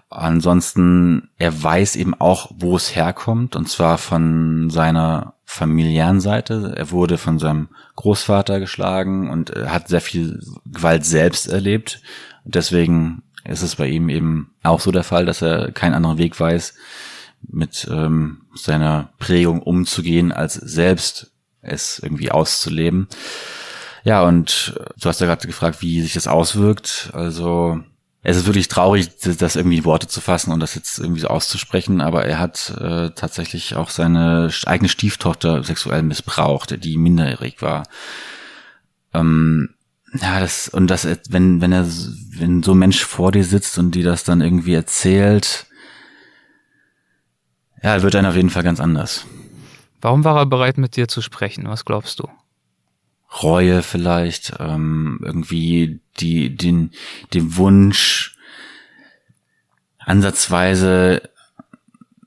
Ansonsten, 0.08 1.30
er 1.38 1.62
weiß 1.62 1.96
eben 1.96 2.14
auch, 2.14 2.50
wo 2.54 2.76
es 2.76 2.94
herkommt, 2.94 3.56
und 3.56 3.68
zwar 3.70 3.96
von 3.96 4.68
seiner 4.68 5.31
familiären 5.52 6.20
Seite. 6.20 6.74
Er 6.76 6.90
wurde 6.90 7.18
von 7.18 7.38
seinem 7.38 7.68
Großvater 7.96 8.58
geschlagen 8.58 9.30
und 9.30 9.50
hat 9.50 9.88
sehr 9.88 10.00
viel 10.00 10.40
Gewalt 10.64 11.04
selbst 11.04 11.46
erlebt. 11.46 12.00
Deswegen 12.44 13.22
ist 13.44 13.62
es 13.62 13.76
bei 13.76 13.86
ihm 13.86 14.08
eben 14.08 14.54
auch 14.62 14.80
so 14.80 14.90
der 14.90 15.04
Fall, 15.04 15.26
dass 15.26 15.42
er 15.42 15.70
keinen 15.72 15.94
anderen 15.94 16.18
Weg 16.18 16.38
weiß, 16.38 16.74
mit 17.42 17.86
ähm, 17.90 18.42
seiner 18.54 19.10
Prägung 19.18 19.60
umzugehen, 19.62 20.32
als 20.32 20.54
selbst 20.54 21.32
es 21.60 21.98
irgendwie 21.98 22.30
auszuleben. 22.30 23.08
Ja, 24.04 24.22
und 24.22 24.74
du 25.00 25.08
hast 25.08 25.20
ja 25.20 25.26
gerade 25.26 25.46
gefragt, 25.46 25.82
wie 25.82 26.00
sich 26.00 26.14
das 26.14 26.28
auswirkt. 26.28 27.10
Also 27.12 27.80
es 28.22 28.36
ist 28.36 28.46
wirklich 28.46 28.68
traurig, 28.68 29.10
das 29.18 29.56
irgendwie 29.56 29.78
in 29.78 29.84
Worte 29.84 30.06
zu 30.06 30.20
fassen 30.20 30.52
und 30.52 30.60
das 30.60 30.76
jetzt 30.76 30.98
irgendwie 30.98 31.20
so 31.20 31.28
auszusprechen, 31.28 32.00
aber 32.00 32.24
er 32.24 32.38
hat 32.38 32.70
äh, 32.78 33.10
tatsächlich 33.10 33.74
auch 33.74 33.90
seine 33.90 34.50
eigene 34.66 34.88
Stieftochter 34.88 35.64
sexuell 35.64 36.02
missbraucht, 36.02 36.84
die 36.84 36.96
minderjährig 36.98 37.60
war. 37.62 37.82
Ähm, 39.12 39.70
ja, 40.20 40.38
das, 40.38 40.68
und 40.68 40.86
das, 40.88 41.06
wenn, 41.30 41.60
wenn 41.60 41.72
er, 41.72 41.86
wenn 41.86 42.62
so 42.62 42.72
ein 42.72 42.78
Mensch 42.78 43.04
vor 43.04 43.32
dir 43.32 43.44
sitzt 43.44 43.78
und 43.78 43.94
die 43.94 44.04
das 44.04 44.22
dann 44.22 44.40
irgendwie 44.40 44.74
erzählt, 44.74 45.66
ja, 47.82 48.02
wird 48.02 48.14
dann 48.14 48.26
auf 48.26 48.36
jeden 48.36 48.50
Fall 48.50 48.62
ganz 48.62 48.78
anders. 48.78 49.26
Warum 50.00 50.22
war 50.22 50.36
er 50.36 50.46
bereit, 50.46 50.78
mit 50.78 50.96
dir 50.96 51.08
zu 51.08 51.22
sprechen? 51.22 51.66
Was 51.66 51.84
glaubst 51.84 52.20
du? 52.20 52.28
Reue 53.42 53.82
vielleicht, 53.82 54.54
ähm, 54.58 55.20
irgendwie 55.22 56.00
die, 56.18 56.54
den, 56.54 56.90
den 57.32 57.56
Wunsch, 57.56 58.36
ansatzweise 59.98 61.22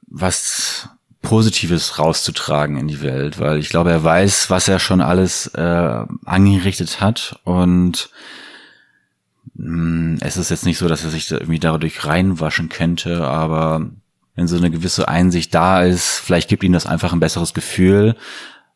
was 0.07 0.89
Positives 1.21 1.99
rauszutragen 1.99 2.77
in 2.77 2.87
die 2.87 3.01
Welt, 3.01 3.39
weil 3.39 3.57
ich 3.57 3.69
glaube, 3.69 3.91
er 3.91 4.03
weiß, 4.03 4.49
was 4.49 4.67
er 4.67 4.79
schon 4.79 5.01
alles 5.01 5.47
äh, 5.47 6.05
angerichtet 6.25 7.01
hat 7.01 7.39
und 7.43 8.09
mh, 9.55 10.15
mm, 10.15 10.17
es 10.21 10.37
ist 10.37 10.51
jetzt 10.51 10.65
nicht 10.65 10.77
so, 10.77 10.87
dass 10.87 11.03
er 11.03 11.09
sich 11.09 11.27
da 11.27 11.35
irgendwie 11.35 11.59
dadurch 11.59 12.05
reinwaschen 12.05 12.69
könnte, 12.69 13.27
aber 13.27 13.89
wenn 14.35 14.47
so 14.47 14.55
eine 14.55 14.69
gewisse 14.69 15.07
Einsicht 15.07 15.53
da 15.53 15.81
ist, 15.81 16.19
vielleicht 16.19 16.47
gibt 16.47 16.63
ihm 16.63 16.73
das 16.73 16.85
einfach 16.85 17.11
ein 17.11 17.19
besseres 17.19 17.53
Gefühl, 17.53 18.15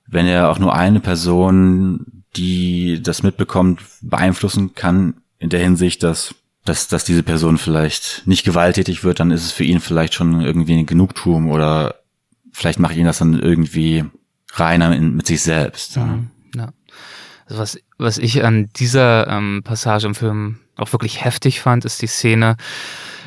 wenn 0.07 0.25
er 0.25 0.49
auch 0.49 0.59
nur 0.59 0.73
eine 0.73 0.99
Person 0.99 2.18
die 2.35 3.01
das 3.01 3.23
mitbekommt, 3.23 3.81
beeinflussen 4.01 4.75
kann 4.75 5.15
in 5.39 5.49
der 5.49 5.61
Hinsicht, 5.61 6.03
dass 6.03 6.35
dass, 6.65 6.87
dass 6.87 7.03
diese 7.03 7.23
Person 7.23 7.57
vielleicht 7.57 8.23
nicht 8.25 8.43
gewalttätig 8.43 9.03
wird, 9.03 9.19
dann 9.19 9.31
ist 9.31 9.43
es 9.43 9.51
für 9.51 9.63
ihn 9.63 9.79
vielleicht 9.79 10.13
schon 10.13 10.41
irgendwie 10.41 10.77
ein 10.77 10.85
Genugtuung 10.85 11.49
oder 11.49 11.95
vielleicht 12.51 12.79
macht 12.79 12.95
ihn 12.95 13.05
das 13.05 13.19
dann 13.19 13.39
irgendwie 13.39 14.05
reiner 14.53 14.95
in, 14.95 15.15
mit 15.15 15.25
sich 15.25 15.41
selbst. 15.41 15.97
Mhm, 15.97 16.29
ja. 16.55 16.69
Also 17.47 17.61
was, 17.61 17.79
was 17.97 18.17
ich 18.17 18.43
an 18.43 18.69
dieser 18.75 19.27
ähm, 19.27 19.61
Passage 19.63 20.05
im 20.05 20.15
Film 20.15 20.59
auch 20.75 20.91
wirklich 20.91 21.23
heftig 21.23 21.61
fand, 21.61 21.85
ist 21.85 22.01
die 22.01 22.07
Szene, 22.07 22.57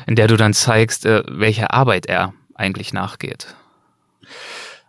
in 0.07 0.15
der 0.15 0.27
du 0.27 0.37
dann 0.37 0.53
zeigst, 0.53 1.05
äh, 1.05 1.23
welche 1.27 1.71
Arbeit 1.71 2.05
er 2.05 2.33
eigentlich 2.55 2.93
nachgeht. 2.93 3.55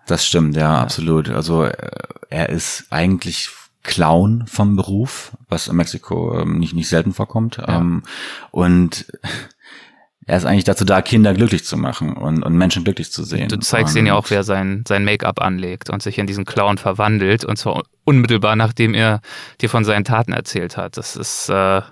Das 0.07 0.25
stimmt, 0.25 0.55
ja, 0.55 0.75
ja. 0.75 0.81
absolut. 0.81 1.29
Also 1.31 1.65
äh, 1.65 1.91
er 2.31 2.51
ist 2.51 2.87
eigentlich 2.91 3.51
Clown 3.85 4.45
vom 4.47 4.77
Beruf, 4.77 5.37
was 5.49 5.69
in 5.69 5.77
Mexiko 5.77 6.41
ähm, 6.41 6.59
nicht, 6.59 6.75
nicht 6.75 6.89
selten 6.89 7.13
vorkommt. 7.13 7.59
Ja. 7.59 7.77
Ähm, 7.77 8.03
und 8.51 9.07
er 10.27 10.39
ist 10.39 10.47
eigentlich 10.47 10.65
dazu 10.65 10.85
da, 10.85 11.03
Kinder 11.03 11.35
glücklich 11.35 11.65
zu 11.65 11.77
machen 11.77 12.15
und, 12.15 12.43
und 12.43 12.57
Menschen 12.57 12.83
glücklich 12.83 13.13
zu 13.13 13.23
sehen. 13.25 13.49
Du 13.49 13.59
zeigst 13.59 13.95
ihn 13.95 14.07
ja 14.07 14.15
auch, 14.15 14.31
wer 14.31 14.43
sein, 14.43 14.85
sein 14.89 15.05
Make-up 15.05 15.41
anlegt 15.41 15.91
und 15.91 16.03
sich 16.03 16.19
in 16.19 16.27
diesen 16.27 16.47
Clown 16.47 16.79
verwandelt 16.79 17.45
und 17.45 17.57
zwar 17.57 17.85
unmittelbar, 18.05 18.57
nachdem 18.57 18.95
er 18.95 19.21
dir 19.61 19.69
von 19.69 19.85
seinen 19.85 20.05
Taten 20.05 20.33
erzählt 20.33 20.79
hat. 20.79 20.97
Das 20.97 21.15
ist, 21.15 21.51
äh, 21.51 21.83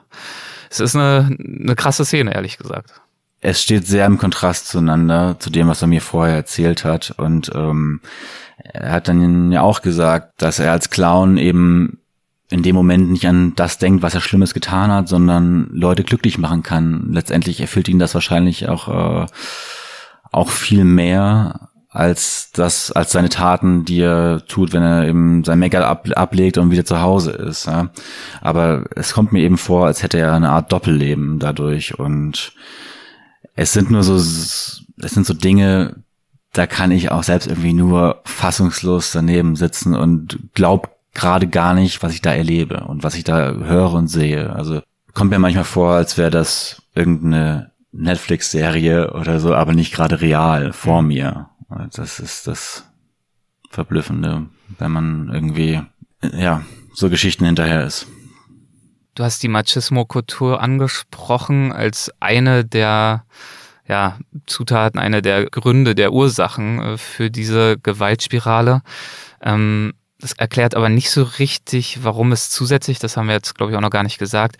es 0.70 0.80
ist 0.80 0.96
eine, 0.96 1.36
eine 1.38 1.76
krasse 1.76 2.06
Szene, 2.06 2.34
ehrlich 2.34 2.56
gesagt. 2.56 3.02
es 3.42 3.62
steht 3.62 3.86
sehr 3.86 4.06
im 4.06 4.16
Kontrast 4.16 4.68
zueinander, 4.68 5.36
zu 5.38 5.50
dem, 5.50 5.68
was 5.68 5.82
er 5.82 5.88
mir 5.88 6.00
vorher 6.00 6.36
erzählt 6.36 6.86
hat. 6.86 7.10
Und 7.18 7.52
ähm, 7.54 8.00
er 8.62 8.92
hat 8.92 9.08
dann 9.08 9.52
ja 9.52 9.62
auch 9.62 9.82
gesagt, 9.82 10.40
dass 10.40 10.58
er 10.58 10.72
als 10.72 10.90
Clown 10.90 11.36
eben 11.36 11.98
in 12.50 12.62
dem 12.62 12.76
Moment 12.76 13.10
nicht 13.10 13.26
an 13.26 13.54
das 13.56 13.78
denkt, 13.78 14.02
was 14.02 14.14
er 14.14 14.20
Schlimmes 14.20 14.52
getan 14.52 14.90
hat, 14.90 15.08
sondern 15.08 15.68
Leute 15.72 16.04
glücklich 16.04 16.36
machen 16.38 16.62
kann. 16.62 17.08
Letztendlich 17.12 17.60
erfüllt 17.60 17.88
ihn 17.88 17.98
das 17.98 18.14
wahrscheinlich 18.14 18.68
auch, 18.68 18.88
äh, 19.22 19.26
auch 20.30 20.50
viel 20.50 20.84
mehr 20.84 21.70
als 21.88 22.50
das, 22.52 22.92
als 22.92 23.12
seine 23.12 23.28
Taten, 23.30 23.84
die 23.84 24.00
er 24.00 24.44
tut, 24.46 24.72
wenn 24.72 24.82
er 24.82 25.06
eben 25.06 25.44
sein 25.44 25.58
Make-up 25.58 25.84
ab, 25.84 26.08
ablegt 26.14 26.58
und 26.58 26.70
wieder 26.70 26.84
zu 26.84 27.00
Hause 27.00 27.32
ist. 27.32 27.66
Ja. 27.66 27.90
Aber 28.40 28.84
es 28.96 29.12
kommt 29.12 29.32
mir 29.32 29.42
eben 29.42 29.58
vor, 29.58 29.86
als 29.86 30.02
hätte 30.02 30.18
er 30.18 30.32
eine 30.32 30.50
Art 30.50 30.72
Doppelleben 30.72 31.38
dadurch 31.38 31.98
und 31.98 32.52
es 33.54 33.72
sind 33.72 33.90
nur 33.90 34.02
so, 34.02 34.16
es 34.16 34.84
sind 34.98 35.26
so 35.26 35.34
Dinge, 35.34 35.96
da 36.52 36.66
kann 36.66 36.90
ich 36.90 37.10
auch 37.10 37.22
selbst 37.22 37.46
irgendwie 37.48 37.72
nur 37.72 38.20
fassungslos 38.24 39.10
daneben 39.12 39.56
sitzen 39.56 39.94
und 39.94 40.38
glaub 40.54 40.96
gerade 41.14 41.48
gar 41.48 41.74
nicht, 41.74 42.02
was 42.02 42.12
ich 42.12 42.20
da 42.20 42.32
erlebe 42.32 42.84
und 42.84 43.02
was 43.02 43.14
ich 43.14 43.24
da 43.24 43.52
höre 43.52 43.92
und 43.92 44.08
sehe. 44.08 44.54
Also 44.54 44.82
kommt 45.14 45.30
mir 45.30 45.38
manchmal 45.38 45.64
vor, 45.64 45.92
als 45.94 46.16
wäre 46.16 46.30
das 46.30 46.82
irgendeine 46.94 47.72
Netflix-Serie 47.92 49.12
oder 49.12 49.40
so, 49.40 49.54
aber 49.54 49.72
nicht 49.72 49.94
gerade 49.94 50.20
real 50.20 50.72
vor 50.72 51.02
mhm. 51.02 51.08
mir. 51.08 51.48
Das 51.94 52.20
ist 52.20 52.46
das 52.46 52.84
Verblüffende, 53.70 54.46
wenn 54.78 54.90
man 54.90 55.30
irgendwie, 55.32 55.80
ja, 56.22 56.62
so 56.94 57.08
Geschichten 57.08 57.46
hinterher 57.46 57.84
ist. 57.84 58.06
Du 59.14 59.24
hast 59.24 59.42
die 59.42 59.48
Machismo-Kultur 59.48 60.60
angesprochen 60.60 61.72
als 61.72 62.10
eine 62.20 62.64
der 62.64 63.24
ja, 63.92 64.18
Zutaten, 64.46 64.98
eine 64.98 65.20
der 65.20 65.44
Gründe, 65.50 65.94
der 65.94 66.14
Ursachen 66.14 66.80
äh, 66.80 66.96
für 66.96 67.30
diese 67.30 67.76
Gewaltspirale. 67.76 68.80
Ähm, 69.42 69.92
das 70.18 70.32
erklärt 70.32 70.74
aber 70.74 70.88
nicht 70.88 71.10
so 71.10 71.24
richtig, 71.24 72.02
warum 72.02 72.32
es 72.32 72.48
zusätzlich, 72.48 72.98
das 73.00 73.18
haben 73.18 73.26
wir 73.26 73.34
jetzt, 73.34 73.54
glaube 73.54 73.70
ich, 73.70 73.76
auch 73.76 73.82
noch 73.82 73.90
gar 73.90 74.02
nicht 74.02 74.16
gesagt, 74.16 74.56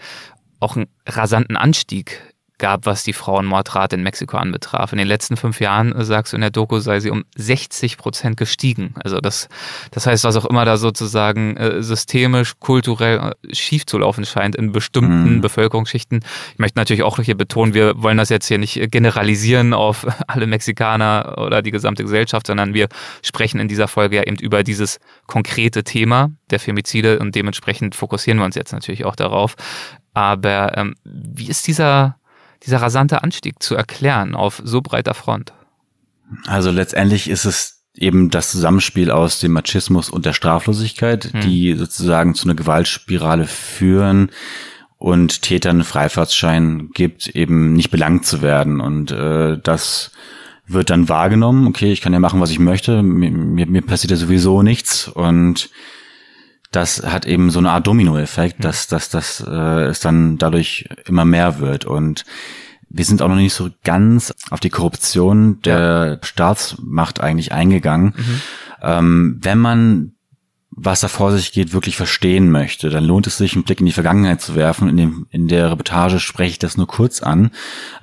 auch 0.61 0.77
einen 0.77 0.87
rasanten 1.07 1.57
Anstieg 1.57 2.21
gab, 2.63 2.87
was 2.87 3.03
die 3.03 3.13
Frauenmordrate 3.13 3.97
in 3.97 4.05
Mexiko 4.05 4.37
anbetraf. 4.37 4.93
In 4.93 4.99
den 4.99 5.09
letzten 5.09 5.37
fünf 5.37 5.61
Jahren, 5.61 5.93
äh, 5.95 6.05
sagst 6.05 6.33
du 6.33 6.37
in 6.37 6.43
der 6.43 6.51
Doku, 6.51 6.79
sei 6.79 7.01
sie 7.01 7.11
um 7.11 7.25
60 7.37 7.99
Prozent 7.99 8.37
gestiegen. 8.37 8.95
Also 9.03 9.19
das, 9.21 9.49
das 9.91 10.07
heißt, 10.07 10.23
was 10.23 10.37
auch 10.37 10.45
immer 10.45 10.65
da 10.65 10.77
sozusagen 10.77 11.57
äh, 11.57 11.83
systemisch, 11.83 12.53
kulturell 12.61 13.33
äh, 13.43 13.55
schief 13.55 13.85
zu 13.85 13.99
laufen 13.99 14.25
scheint 14.25 14.55
in 14.55 14.71
bestimmten 14.71 15.37
mhm. 15.37 15.41
Bevölkerungsschichten. 15.41 16.21
Ich 16.53 16.59
möchte 16.61 16.79
natürlich 16.79 17.03
auch 17.03 17.19
hier 17.19 17.37
betonen, 17.37 17.75
wir 17.75 18.01
wollen 18.01 18.17
das 18.17 18.29
jetzt 18.29 18.47
hier 18.47 18.59
nicht 18.59 18.93
generalisieren 18.93 19.75
auf 19.75 20.07
alle 20.29 20.47
Mexikaner 20.47 21.39
oder 21.39 21.63
die 21.63 21.73
gesamte 21.73 22.05
Gesellschaft, 22.05 22.47
sondern 22.47 22.75
wir 22.75 22.87
sprechen 23.23 23.59
in 23.59 23.67
dieser 23.67 23.89
Folge 23.89 24.17
ja 24.17 24.23
eben 24.23 24.37
über 24.37 24.63
dieses 24.63 25.01
konkrete 25.27 25.83
Thema 25.83 26.31
der 26.51 26.61
Femizide 26.61 27.19
und 27.19 27.35
dementsprechend 27.35 27.97
fokussieren 27.97 28.39
wir 28.39 28.45
uns 28.45 28.55
jetzt 28.55 28.73
natürlich 28.73 29.05
auch 29.05 29.17
darauf. 29.17 29.57
Aber 30.15 30.77
ähm, 30.77 30.95
wie 31.05 31.49
ist 31.49 31.67
dieser 31.67 32.17
dieser 32.65 32.81
rasante 32.81 33.23
Anstieg 33.23 33.63
zu 33.63 33.75
erklären 33.75 34.35
auf 34.35 34.61
so 34.65 34.81
breiter 34.81 35.15
Front? 35.15 35.53
Also 36.47 36.71
letztendlich 36.71 37.29
ist 37.29 37.45
es 37.45 37.83
eben 37.95 38.31
das 38.31 38.51
Zusammenspiel 38.51 39.11
aus 39.11 39.41
dem 39.41 39.53
Machismus 39.53 40.09
und 40.09 40.25
der 40.25 40.33
Straflosigkeit, 40.33 41.33
hm. 41.33 41.41
die 41.43 41.75
sozusagen 41.75 42.35
zu 42.35 42.47
einer 42.47 42.55
Gewaltspirale 42.55 43.47
führen 43.47 44.31
und 44.97 45.43
Tätern 45.43 45.77
einen 45.77 45.85
Freifahrtsschein 45.85 46.91
gibt, 46.95 47.29
eben 47.29 47.75
nicht 47.75 47.91
belangt 47.91 48.25
zu 48.25 48.41
werden. 48.41 48.81
Und 48.81 49.11
äh, 49.11 49.59
das 49.63 50.13
wird 50.67 50.91
dann 50.91 51.09
wahrgenommen, 51.09 51.67
okay, 51.67 51.93
ich 51.93 52.01
kann 52.01 52.13
ja 52.13 52.21
machen, 52.21 52.41
was 52.41 52.51
ich 52.51 52.61
möchte, 52.61 53.03
mir, 53.03 53.31
mir, 53.31 53.67
mir 53.67 53.83
passiert 53.83 54.13
ja 54.13 54.17
sowieso 54.17 54.63
nichts 54.63 55.09
und 55.09 55.71
das 56.73 57.05
hat 57.05 57.27
eben 57.27 57.51
so 57.51 57.59
eine 57.59 57.71
Art 57.71 57.87
Dominoeffekt, 57.87 58.65
dass, 58.65 58.89
dass, 58.89 59.09
dass 59.09 59.45
äh, 59.47 59.85
es 59.85 60.01
dann 60.01 60.39
dadurch 60.39 60.89
immer 61.07 61.25
mehr 61.25 61.59
wird. 61.61 61.85
Und 61.85 62.25
wir 62.89 63.05
sind 63.05 63.23
auch 63.23 63.29
noch 63.29 63.37
nicht 63.37 63.55
so 63.55 63.71
ganz 63.85 64.33
auf 64.51 64.61
die 64.61 64.71
Korruption 64.71 65.61
der 65.63 66.19
ja. 66.21 66.27
Staatsmacht 66.27 67.21
eigentlich 67.21 67.53
eingegangen. 67.53 68.15
Mhm. 68.17 68.41
Ähm, 68.83 69.39
wenn 69.41 69.59
man 69.59 70.13
was 70.75 71.01
da 71.01 71.09
vor 71.09 71.33
sich 71.33 71.53
geht, 71.53 71.75
wirklich 71.75 71.97
verstehen 71.97 72.51
möchte, 72.51 72.89
dann 72.89 73.05
lohnt 73.05 73.27
es 73.27 73.37
sich, 73.37 73.55
einen 73.55 73.65
Blick 73.65 73.81
in 73.81 73.87
die 73.87 73.93
Vergangenheit 73.93 74.41
zu 74.41 74.55
werfen. 74.55 74.89
In, 74.89 74.97
dem, 74.97 75.27
in 75.31 75.47
der 75.47 75.71
Reportage 75.71 76.19
spreche 76.19 76.53
ich 76.53 76.59
das 76.59 76.79
nur 76.79 76.87
kurz 76.87 77.23
an, 77.23 77.51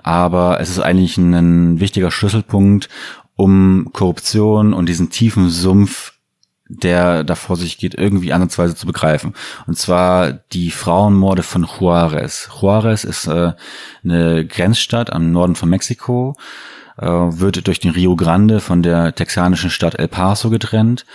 aber 0.04 0.60
es 0.60 0.70
ist 0.70 0.80
eigentlich 0.80 1.18
ein 1.18 1.80
wichtiger 1.80 2.12
Schlüsselpunkt, 2.12 2.88
um 3.36 3.90
Korruption 3.92 4.74
und 4.74 4.88
diesen 4.88 5.10
tiefen 5.10 5.50
Sumpf 5.50 6.14
der 6.70 7.24
da 7.24 7.36
vor 7.36 7.58
sich 7.58 7.78
geht, 7.78 7.96
irgendwie 7.96 8.32
ansatzweise 8.32 8.76
zu 8.76 8.86
begreifen. 8.86 9.34
Und 9.68 9.78
zwar 9.78 10.32
die 10.32 10.72
Frauenmorde 10.72 11.44
von 11.44 11.66
Juarez. 11.66 12.50
Juarez 12.62 13.04
ist 13.04 13.28
äh, 13.28 13.54
eine 14.04 14.46
Grenzstadt 14.46 15.12
am 15.12 15.32
Norden 15.32 15.56
von 15.56 15.70
Mexiko, 15.70 16.38
äh, 16.98 17.08
wird 17.08 17.68
durch 17.68 17.80
den 17.80 17.92
Rio 17.92 18.16
Grande 18.16 18.60
von 18.60 18.84
der 18.84 19.16
texanischen 19.16 19.72
Stadt 19.72 19.96
El 19.96 20.08
Paso 20.08 20.50
getrennt. 20.50 21.06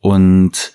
Und 0.00 0.72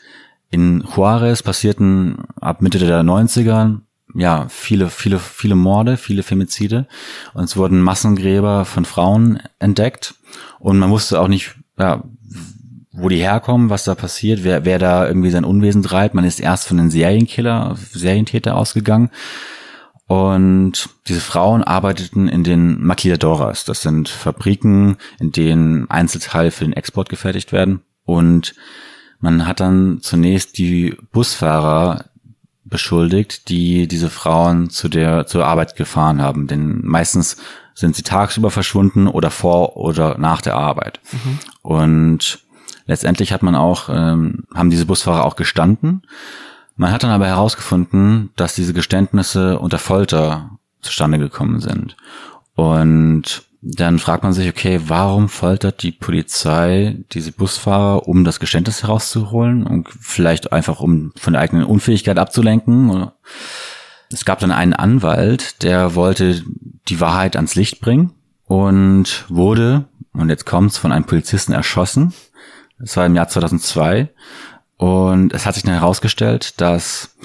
in 0.49 0.83
Juarez 0.95 1.43
passierten 1.43 2.23
ab 2.39 2.61
Mitte 2.61 2.79
der 2.79 3.03
90er 3.03 3.81
ja, 4.15 4.47
viele, 4.49 4.89
viele, 4.89 5.19
viele 5.19 5.55
Morde, 5.55 5.97
viele 5.97 6.23
Femizide. 6.23 6.87
Und 7.33 7.43
es 7.43 7.57
wurden 7.57 7.81
Massengräber 7.81 8.65
von 8.65 8.85
Frauen 8.85 9.39
entdeckt. 9.59 10.15
Und 10.59 10.79
man 10.79 10.89
wusste 10.89 11.19
auch 11.19 11.27
nicht, 11.27 11.55
ja, 11.77 12.03
wo 12.99 13.09
die 13.09 13.17
herkommen, 13.17 13.69
was 13.69 13.83
da 13.83 13.95
passiert, 13.95 14.43
wer, 14.43 14.65
wer 14.65 14.79
da 14.79 15.07
irgendwie 15.07 15.29
sein 15.29 15.45
Unwesen 15.45 15.83
treibt. 15.83 16.15
Man 16.15 16.25
ist 16.25 16.39
erst 16.39 16.67
von 16.67 16.77
den 16.77 16.89
Serienkiller, 16.89 17.75
Serientäter 17.91 18.55
ausgegangen. 18.55 19.09
Und 20.07 20.89
diese 21.07 21.21
Frauen 21.21 21.63
arbeiteten 21.63 22.27
in 22.27 22.43
den 22.43 22.83
Maquiladoras. 22.83 23.63
Das 23.65 23.81
sind 23.83 24.09
Fabriken, 24.09 24.97
in 25.19 25.31
denen 25.31 25.89
Einzelteile 25.89 26.51
für 26.51 26.65
den 26.65 26.73
Export 26.73 27.09
gefertigt 27.09 27.51
werden. 27.51 27.81
Und 28.05 28.55
man 29.19 29.45
hat 29.45 29.59
dann 29.59 29.99
zunächst 30.01 30.57
die 30.57 30.97
Busfahrer 31.11 32.05
beschuldigt, 32.63 33.49
die 33.49 33.87
diese 33.87 34.09
Frauen 34.09 34.69
zu 34.69 34.89
der, 34.89 35.27
zur 35.27 35.45
Arbeit 35.45 35.75
gefahren 35.75 36.21
haben. 36.21 36.47
Denn 36.47 36.81
meistens 36.83 37.37
sind 37.75 37.95
sie 37.95 38.03
tagsüber 38.03 38.51
verschwunden 38.51 39.07
oder 39.07 39.31
vor 39.31 39.77
oder 39.77 40.17
nach 40.17 40.41
der 40.41 40.55
Arbeit. 40.55 40.99
Mhm. 41.11 41.39
Und 41.61 42.39
Letztendlich 42.89 43.31
hat 43.31 43.43
man 43.43 43.53
auch, 43.53 43.87
ähm, 43.89 44.45
haben 44.51 44.71
diese 44.71 44.87
Busfahrer 44.87 45.23
auch 45.23 45.35
gestanden. 45.35 46.01
Man 46.75 46.91
hat 46.91 47.03
dann 47.03 47.11
aber 47.11 47.27
herausgefunden, 47.27 48.31
dass 48.35 48.55
diese 48.55 48.73
Geständnisse 48.73 49.59
unter 49.59 49.77
Folter 49.77 50.57
zustande 50.81 51.19
gekommen 51.19 51.59
sind. 51.59 51.95
Und 52.55 53.43
dann 53.61 53.99
fragt 53.99 54.23
man 54.23 54.33
sich, 54.33 54.49
okay, 54.49 54.81
warum 54.87 55.29
foltert 55.29 55.83
die 55.83 55.91
Polizei 55.91 56.97
diese 57.11 57.31
Busfahrer, 57.31 58.07
um 58.07 58.23
das 58.23 58.39
Geständnis 58.39 58.81
herauszuholen 58.81 59.67
und 59.67 59.87
vielleicht 60.01 60.51
einfach 60.51 60.79
um 60.79 61.11
von 61.15 61.33
der 61.33 61.43
eigenen 61.43 61.65
Unfähigkeit 61.65 62.17
abzulenken? 62.17 63.11
Es 64.11 64.25
gab 64.25 64.39
dann 64.39 64.51
einen 64.51 64.73
Anwalt, 64.73 65.61
der 65.61 65.93
wollte 65.93 66.41
die 66.87 66.99
Wahrheit 66.99 67.35
ans 67.35 67.53
Licht 67.53 67.81
bringen 67.81 68.13
und 68.45 69.25
wurde, 69.29 69.85
und 70.11 70.29
jetzt 70.29 70.47
kommt's, 70.47 70.79
von 70.79 70.91
einem 70.91 71.05
Polizisten 71.05 71.53
erschossen. 71.53 72.13
Das 72.79 72.95
war 72.97 73.05
im 73.05 73.15
Jahr 73.15 73.27
2002. 73.27 74.09
Und 74.77 75.33
es 75.33 75.45
hat 75.45 75.55
sich 75.55 75.63
dann 75.63 75.73
herausgestellt, 75.73 76.59
dass 76.61 77.15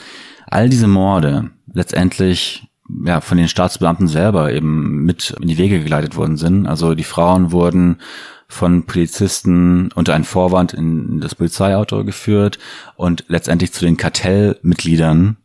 all 0.47 0.69
diese 0.69 0.89
Morde 0.89 1.51
letztendlich 1.73 2.69
ja, 3.05 3.21
von 3.21 3.39
den 3.39 3.49
Staatsbeamten 3.49 4.09
selber 4.09 4.53
eben 4.53 5.05
mit 5.05 5.31
in 5.41 5.49
die 5.49 5.59
Wege 5.59 5.83
geleitet 5.83 6.17
worden 6.17 6.37
sind. 6.37 6.67
Also 6.67 6.95
die 6.95 7.05
Frauen 7.05 7.53
wurden 7.53 8.01
von 8.49 8.85
Polizisten 8.85 9.91
unter 9.93 10.15
einen 10.15 10.25
Vorwand 10.25 10.75
in 10.75 11.21
das 11.21 11.35
Polizeiauto 11.35 12.05
geführt 12.05 12.59
und 12.97 13.25
letztendlich 13.29 13.73
zu 13.73 13.85
den 13.85 13.97
Kartellmitgliedern 13.97 15.37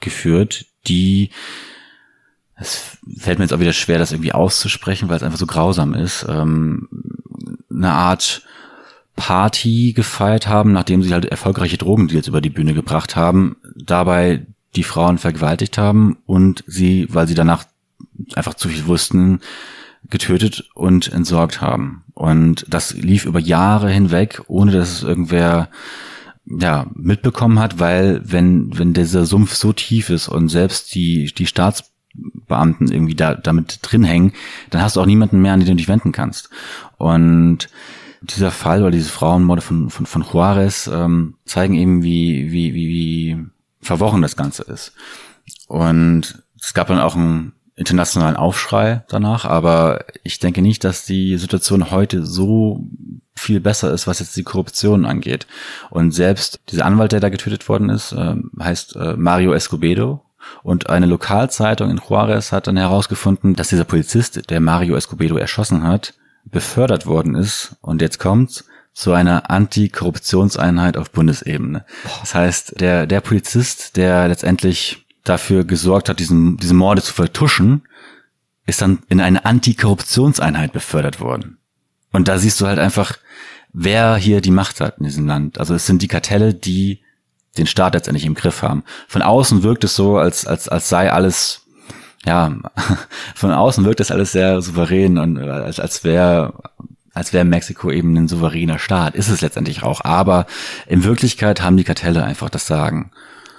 geführt, 0.00 0.66
die 0.86 1.30
es 2.60 2.98
fällt 3.16 3.38
mir 3.38 3.44
jetzt 3.44 3.52
auch 3.52 3.60
wieder 3.60 3.72
schwer, 3.72 3.98
das 3.98 4.10
irgendwie 4.10 4.32
auszusprechen, 4.32 5.08
weil 5.08 5.16
es 5.16 5.22
einfach 5.22 5.38
so 5.38 5.46
grausam 5.46 5.94
ist. 5.94 6.26
Ähm, 6.28 6.88
eine 7.70 7.92
Art 7.92 8.42
Party 9.18 9.92
gefeiert 9.94 10.46
haben, 10.46 10.72
nachdem 10.72 11.02
sie 11.02 11.12
halt 11.12 11.26
erfolgreiche 11.26 11.76
Drogendeals 11.76 12.28
über 12.28 12.40
die 12.40 12.50
Bühne 12.50 12.72
gebracht 12.72 13.16
haben, 13.16 13.56
dabei 13.76 14.46
die 14.76 14.84
Frauen 14.84 15.18
vergewaltigt 15.18 15.76
haben 15.76 16.18
und 16.24 16.62
sie, 16.66 17.08
weil 17.10 17.26
sie 17.26 17.34
danach 17.34 17.64
einfach 18.34 18.54
zu 18.54 18.68
viel 18.68 18.86
wussten, 18.86 19.40
getötet 20.08 20.70
und 20.74 21.12
entsorgt 21.12 21.60
haben. 21.60 22.04
Und 22.14 22.64
das 22.68 22.94
lief 22.94 23.24
über 23.24 23.40
Jahre 23.40 23.90
hinweg, 23.90 24.42
ohne 24.46 24.70
dass 24.70 24.90
es 24.92 25.02
irgendwer 25.02 25.68
ja, 26.46 26.86
mitbekommen 26.94 27.58
hat, 27.58 27.80
weil 27.80 28.22
wenn, 28.24 28.78
wenn 28.78 28.94
dieser 28.94 29.26
Sumpf 29.26 29.54
so 29.54 29.72
tief 29.72 30.10
ist 30.10 30.28
und 30.28 30.48
selbst 30.48 30.94
die, 30.94 31.32
die 31.36 31.46
Staats 31.46 31.90
Beamten 32.14 32.90
irgendwie 32.90 33.14
da 33.14 33.34
damit 33.34 33.80
drin 33.82 34.02
hängen, 34.02 34.32
dann 34.70 34.80
hast 34.80 34.96
du 34.96 35.00
auch 35.00 35.06
niemanden 35.06 35.40
mehr, 35.40 35.52
an 35.52 35.60
den 35.60 35.68
du 35.68 35.74
dich 35.76 35.88
wenden 35.88 36.10
kannst. 36.12 36.50
Und 36.96 37.68
dieser 38.22 38.50
Fall 38.50 38.82
oder 38.82 38.90
diese 38.90 39.10
Frauenmorde 39.10 39.62
von, 39.62 39.90
von, 39.90 40.06
von 40.06 40.22
Juarez 40.22 40.88
ähm, 40.92 41.36
zeigen 41.44 41.74
eben, 41.74 42.02
wie, 42.02 42.50
wie, 42.50 42.74
wie, 42.74 42.88
wie 42.88 43.46
verworren 43.80 44.22
das 44.22 44.36
Ganze 44.36 44.62
ist. 44.64 44.92
Und 45.68 46.42
es 46.60 46.74
gab 46.74 46.88
dann 46.88 46.98
auch 46.98 47.14
einen 47.14 47.52
internationalen 47.76 48.36
Aufschrei 48.36 49.04
danach, 49.08 49.44
aber 49.44 50.04
ich 50.24 50.40
denke 50.40 50.62
nicht, 50.62 50.82
dass 50.82 51.04
die 51.04 51.36
Situation 51.38 51.92
heute 51.92 52.26
so 52.26 52.84
viel 53.36 53.60
besser 53.60 53.92
ist, 53.92 54.08
was 54.08 54.18
jetzt 54.18 54.36
die 54.36 54.42
Korruption 54.42 55.04
angeht. 55.04 55.46
Und 55.90 56.10
selbst 56.10 56.58
dieser 56.70 56.84
Anwalt, 56.84 57.12
der 57.12 57.20
da 57.20 57.28
getötet 57.28 57.68
worden 57.68 57.88
ist, 57.88 58.12
äh, 58.12 58.34
heißt 58.60 58.96
äh, 58.96 59.16
Mario 59.16 59.52
Escobedo. 59.52 60.24
Und 60.62 60.88
eine 60.88 61.06
Lokalzeitung 61.06 61.90
in 61.90 61.98
Juarez 61.98 62.52
hat 62.52 62.66
dann 62.66 62.76
herausgefunden, 62.76 63.54
dass 63.54 63.68
dieser 63.68 63.84
Polizist, 63.84 64.50
der 64.50 64.60
Mario 64.60 64.96
Escobedo 64.96 65.36
erschossen 65.36 65.84
hat, 65.84 66.14
befördert 66.50 67.06
worden 67.06 67.34
ist. 67.34 67.76
Und 67.80 68.02
jetzt 68.02 68.18
kommt's 68.18 68.64
zu 68.92 69.12
einer 69.12 69.50
Antikorruptionseinheit 69.50 70.96
auf 70.96 71.10
Bundesebene. 71.10 71.84
Das 72.20 72.34
heißt, 72.34 72.80
der, 72.80 73.06
der 73.06 73.20
Polizist, 73.20 73.96
der 73.96 74.26
letztendlich 74.28 75.06
dafür 75.22 75.64
gesorgt 75.64 76.08
hat, 76.08 76.18
diesen, 76.18 76.56
diese 76.56 76.74
Morde 76.74 77.02
zu 77.02 77.12
vertuschen, 77.12 77.82
ist 78.66 78.82
dann 78.82 78.98
in 79.08 79.20
eine 79.20 79.44
Antikorruptionseinheit 79.44 80.72
befördert 80.72 81.20
worden. 81.20 81.58
Und 82.12 82.28
da 82.28 82.38
siehst 82.38 82.60
du 82.60 82.66
halt 82.66 82.78
einfach, 82.78 83.18
wer 83.72 84.16
hier 84.16 84.40
die 84.40 84.50
Macht 84.50 84.80
hat 84.80 84.98
in 84.98 85.04
diesem 85.04 85.26
Land. 85.26 85.58
Also 85.58 85.74
es 85.74 85.86
sind 85.86 86.02
die 86.02 86.08
Kartelle, 86.08 86.54
die 86.54 87.00
den 87.56 87.66
Staat 87.66 87.94
letztendlich 87.94 88.24
im 88.24 88.34
Griff 88.34 88.62
haben. 88.62 88.84
Von 89.06 89.22
außen 89.22 89.62
wirkt 89.62 89.84
es 89.84 89.94
so, 89.94 90.16
als, 90.18 90.46
als, 90.46 90.68
als 90.68 90.88
sei 90.88 91.12
alles, 91.12 91.66
ja, 92.26 92.52
von 93.34 93.52
außen 93.52 93.84
wirkt 93.84 94.00
es 94.00 94.10
alles 94.10 94.32
sehr 94.32 94.60
souverän 94.60 95.18
und 95.18 95.38
als, 95.38 95.80
als 95.80 96.04
wäre 96.04 96.54
als 97.14 97.32
wäre 97.32 97.44
Mexiko 97.44 97.90
eben 97.90 98.16
ein 98.16 98.28
souveräner 98.28 98.78
Staat. 98.78 99.16
Ist 99.16 99.28
es 99.28 99.40
letztendlich 99.40 99.82
auch. 99.82 100.04
Aber 100.04 100.46
in 100.86 101.02
Wirklichkeit 101.02 101.60
haben 101.60 101.76
die 101.76 101.82
Kartelle 101.82 102.22
einfach 102.22 102.48
das 102.48 102.68
Sagen. 102.68 103.10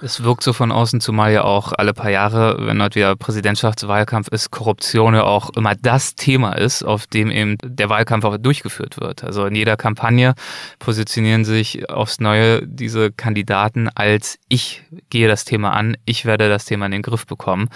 Es 0.02 0.22
wirkt 0.22 0.42
so 0.42 0.54
von 0.54 0.72
außen, 0.72 1.02
zumal 1.02 1.30
ja 1.30 1.44
auch 1.44 1.72
alle 1.72 1.92
paar 1.92 2.10
Jahre, 2.10 2.56
wenn 2.60 2.78
dort 2.78 2.94
wieder 2.94 3.16
Präsidentschaftswahlkampf 3.16 4.28
ist, 4.28 4.50
Korruption 4.50 5.14
ja 5.14 5.24
auch 5.24 5.50
immer 5.50 5.74
das 5.74 6.14
Thema 6.14 6.52
ist, 6.52 6.82
auf 6.82 7.06
dem 7.06 7.30
eben 7.30 7.58
der 7.62 7.90
Wahlkampf 7.90 8.24
auch 8.24 8.38
durchgeführt 8.38 8.98
wird. 8.98 9.24
Also 9.24 9.44
in 9.44 9.54
jeder 9.54 9.76
Kampagne 9.76 10.34
positionieren 10.78 11.44
sich 11.44 11.90
aufs 11.90 12.18
Neue 12.18 12.66
diese 12.66 13.12
Kandidaten 13.12 13.88
als 13.88 14.38
ich 14.48 14.82
gehe 15.10 15.28
das 15.28 15.44
Thema 15.44 15.72
an, 15.72 15.96
ich 16.06 16.24
werde 16.24 16.48
das 16.48 16.64
Thema 16.64 16.86
in 16.86 16.92
den 16.92 17.02
Griff 17.02 17.26
bekommen. 17.26 17.68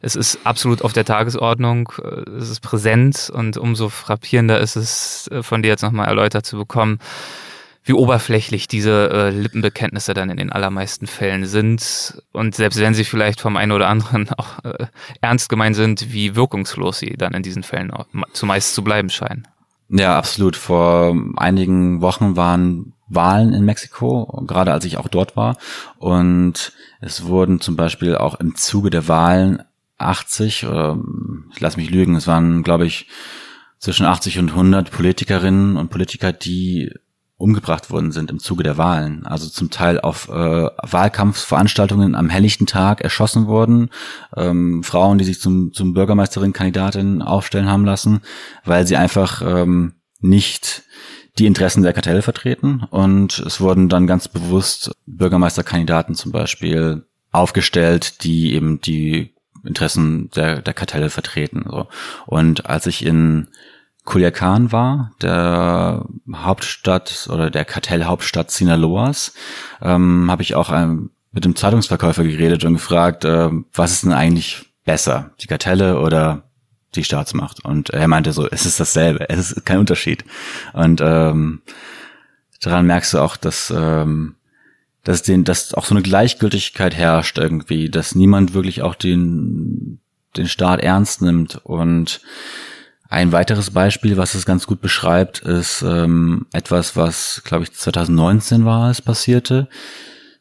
Es 0.00 0.14
ist 0.14 0.40
absolut 0.44 0.82
auf 0.82 0.92
der 0.92 1.04
Tagesordnung, 1.06 1.90
es 2.36 2.50
ist 2.50 2.60
präsent 2.60 3.30
und 3.32 3.56
umso 3.56 3.88
frappierender 3.88 4.60
ist 4.60 4.76
es, 4.76 5.30
von 5.40 5.62
dir 5.62 5.68
jetzt 5.68 5.82
nochmal 5.82 6.08
erläutert 6.08 6.44
zu 6.44 6.58
bekommen, 6.58 6.98
wie 7.84 7.94
oberflächlich 7.94 8.68
diese 8.68 9.10
äh, 9.10 9.30
Lippenbekenntnisse 9.30 10.14
dann 10.14 10.30
in 10.30 10.36
den 10.36 10.52
allermeisten 10.52 11.06
Fällen 11.06 11.46
sind. 11.46 12.22
Und 12.32 12.54
selbst 12.54 12.78
wenn 12.78 12.94
sie 12.94 13.04
vielleicht 13.04 13.40
vom 13.40 13.56
einen 13.56 13.72
oder 13.72 13.88
anderen 13.88 14.28
auch 14.36 14.64
äh, 14.64 14.86
ernst 15.20 15.48
gemeint 15.48 15.76
sind, 15.76 16.12
wie 16.12 16.36
wirkungslos 16.36 16.98
sie 16.98 17.14
dann 17.16 17.34
in 17.34 17.42
diesen 17.42 17.62
Fällen 17.62 17.90
auch 17.90 18.06
zumeist 18.32 18.74
zu 18.74 18.84
bleiben 18.84 19.10
scheinen. 19.10 19.48
Ja, 19.88 20.16
absolut. 20.16 20.56
Vor 20.56 21.14
einigen 21.36 22.00
Wochen 22.00 22.36
waren 22.36 22.94
Wahlen 23.08 23.52
in 23.52 23.64
Mexiko, 23.64 24.42
gerade 24.46 24.72
als 24.72 24.84
ich 24.84 24.96
auch 24.96 25.08
dort 25.08 25.36
war. 25.36 25.56
Und 25.98 26.72
es 27.00 27.26
wurden 27.26 27.60
zum 27.60 27.76
Beispiel 27.76 28.16
auch 28.16 28.36
im 28.36 28.54
Zuge 28.54 28.90
der 28.90 29.08
Wahlen 29.08 29.62
80, 29.98 30.66
oder 30.66 30.98
ich 31.52 31.60
lass 31.60 31.76
mich 31.76 31.90
lügen, 31.90 32.16
es 32.16 32.26
waren, 32.26 32.62
glaube 32.62 32.86
ich, 32.86 33.08
zwischen 33.78 34.06
80 34.06 34.38
und 34.38 34.50
100 34.50 34.90
Politikerinnen 34.90 35.76
und 35.76 35.90
Politiker, 35.90 36.32
die 36.32 36.92
umgebracht 37.42 37.90
worden 37.90 38.12
sind 38.12 38.30
im 38.30 38.38
Zuge 38.38 38.62
der 38.62 38.78
Wahlen. 38.78 39.26
Also 39.26 39.48
zum 39.48 39.70
Teil 39.70 40.00
auf 40.00 40.28
äh, 40.28 40.32
Wahlkampfveranstaltungen 40.32 42.14
am 42.14 42.30
helllichten 42.30 42.66
Tag 42.66 43.00
erschossen 43.00 43.46
wurden. 43.48 43.90
Ähm, 44.36 44.82
Frauen, 44.84 45.18
die 45.18 45.24
sich 45.24 45.40
zum, 45.40 45.72
zum 45.72 45.92
Bürgermeisterin-Kandidatin 45.92 47.20
aufstellen 47.20 47.68
haben 47.68 47.84
lassen, 47.84 48.20
weil 48.64 48.86
sie 48.86 48.96
einfach 48.96 49.42
ähm, 49.44 49.94
nicht 50.20 50.84
die 51.38 51.46
Interessen 51.46 51.82
der 51.82 51.92
Kartelle 51.92 52.22
vertreten. 52.22 52.84
Und 52.90 53.40
es 53.40 53.60
wurden 53.60 53.88
dann 53.88 54.06
ganz 54.06 54.28
bewusst 54.28 54.92
Bürgermeisterkandidaten 55.06 56.14
zum 56.14 56.30
Beispiel 56.30 57.04
aufgestellt, 57.32 58.22
die 58.22 58.54
eben 58.54 58.80
die 58.80 59.34
Interessen 59.64 60.30
der, 60.30 60.62
der 60.62 60.74
Kartelle 60.74 61.10
vertreten. 61.10 61.64
So. 61.68 61.88
Und 62.26 62.66
als 62.66 62.86
ich 62.86 63.04
in 63.04 63.48
Culiacan 64.04 64.72
war, 64.72 65.12
der 65.22 66.04
Hauptstadt 66.32 67.28
oder 67.30 67.50
der 67.50 67.64
Kartellhauptstadt 67.64 68.50
Sinaloas, 68.50 69.34
ähm, 69.80 70.30
habe 70.30 70.42
ich 70.42 70.54
auch 70.54 70.72
ähm, 70.72 71.10
mit 71.30 71.44
dem 71.44 71.56
Zeitungsverkäufer 71.56 72.24
geredet 72.24 72.64
und 72.64 72.74
gefragt, 72.74 73.24
äh, 73.24 73.50
was 73.72 73.92
ist 73.92 74.04
denn 74.04 74.12
eigentlich 74.12 74.72
besser, 74.84 75.30
die 75.40 75.46
Kartelle 75.46 76.00
oder 76.00 76.44
die 76.94 77.04
Staatsmacht? 77.04 77.64
Und 77.64 77.90
er 77.90 78.08
meinte 78.08 78.32
so, 78.32 78.48
es 78.48 78.66
ist 78.66 78.80
dasselbe, 78.80 79.28
es 79.28 79.52
ist 79.52 79.64
kein 79.64 79.78
Unterschied. 79.78 80.24
Und 80.72 81.00
ähm, 81.00 81.62
daran 82.60 82.86
merkst 82.86 83.14
du 83.14 83.18
auch, 83.18 83.36
dass 83.36 83.72
ähm, 83.74 84.36
dass 85.04 85.22
den, 85.22 85.42
dass 85.42 85.74
auch 85.74 85.84
so 85.84 85.94
eine 85.94 86.02
Gleichgültigkeit 86.02 86.94
herrscht 86.94 87.38
irgendwie, 87.38 87.90
dass 87.90 88.14
niemand 88.14 88.54
wirklich 88.54 88.82
auch 88.82 88.94
den 88.94 90.00
den 90.36 90.48
Staat 90.48 90.80
ernst 90.80 91.22
nimmt 91.22 91.60
und 91.64 92.20
ein 93.12 93.30
weiteres 93.30 93.70
Beispiel, 93.70 94.16
was 94.16 94.34
es 94.34 94.46
ganz 94.46 94.66
gut 94.66 94.80
beschreibt, 94.80 95.40
ist 95.40 95.82
ähm, 95.82 96.46
etwas, 96.54 96.96
was, 96.96 97.42
glaube 97.44 97.64
ich, 97.64 97.72
2019 97.72 98.64
war, 98.64 98.90
es 98.90 99.02
passierte. 99.02 99.68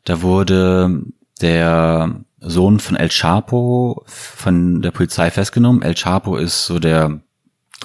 Da 0.06 0.22
wurde 0.22 1.04
der 1.42 2.22
Sohn 2.40 2.80
von 2.80 2.96
El 2.96 3.10
Chapo 3.10 4.04
von 4.06 4.82
der 4.82 4.92
Polizei 4.92 5.30
festgenommen. 5.32 5.82
El 5.82 5.96
Chapo 5.96 6.38
ist 6.38 6.66
so 6.66 6.80
der 6.80 7.20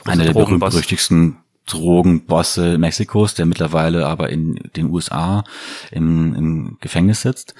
einer 0.05 0.22
der 0.22 0.34
berühmt-berüchtigsten 0.34 1.39
Drogenbosse 1.66 2.78
Mexikos, 2.78 3.34
der 3.34 3.47
mittlerweile 3.47 4.07
aber 4.07 4.30
in 4.30 4.55
den 4.76 4.91
USA 4.91 5.43
im, 5.91 6.32
im 6.37 6.78
Gefängnis 6.80 7.22
sitzt. 7.22 7.57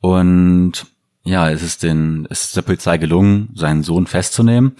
Und 0.00 0.86
ja, 1.24 1.50
es 1.50 1.64
ist 1.64 1.82
den, 1.82 2.28
es 2.30 2.44
ist 2.44 2.56
der 2.56 2.62
Polizei 2.62 2.96
gelungen, 2.96 3.50
seinen 3.56 3.82
Sohn 3.82 4.06
festzunehmen. 4.06 4.76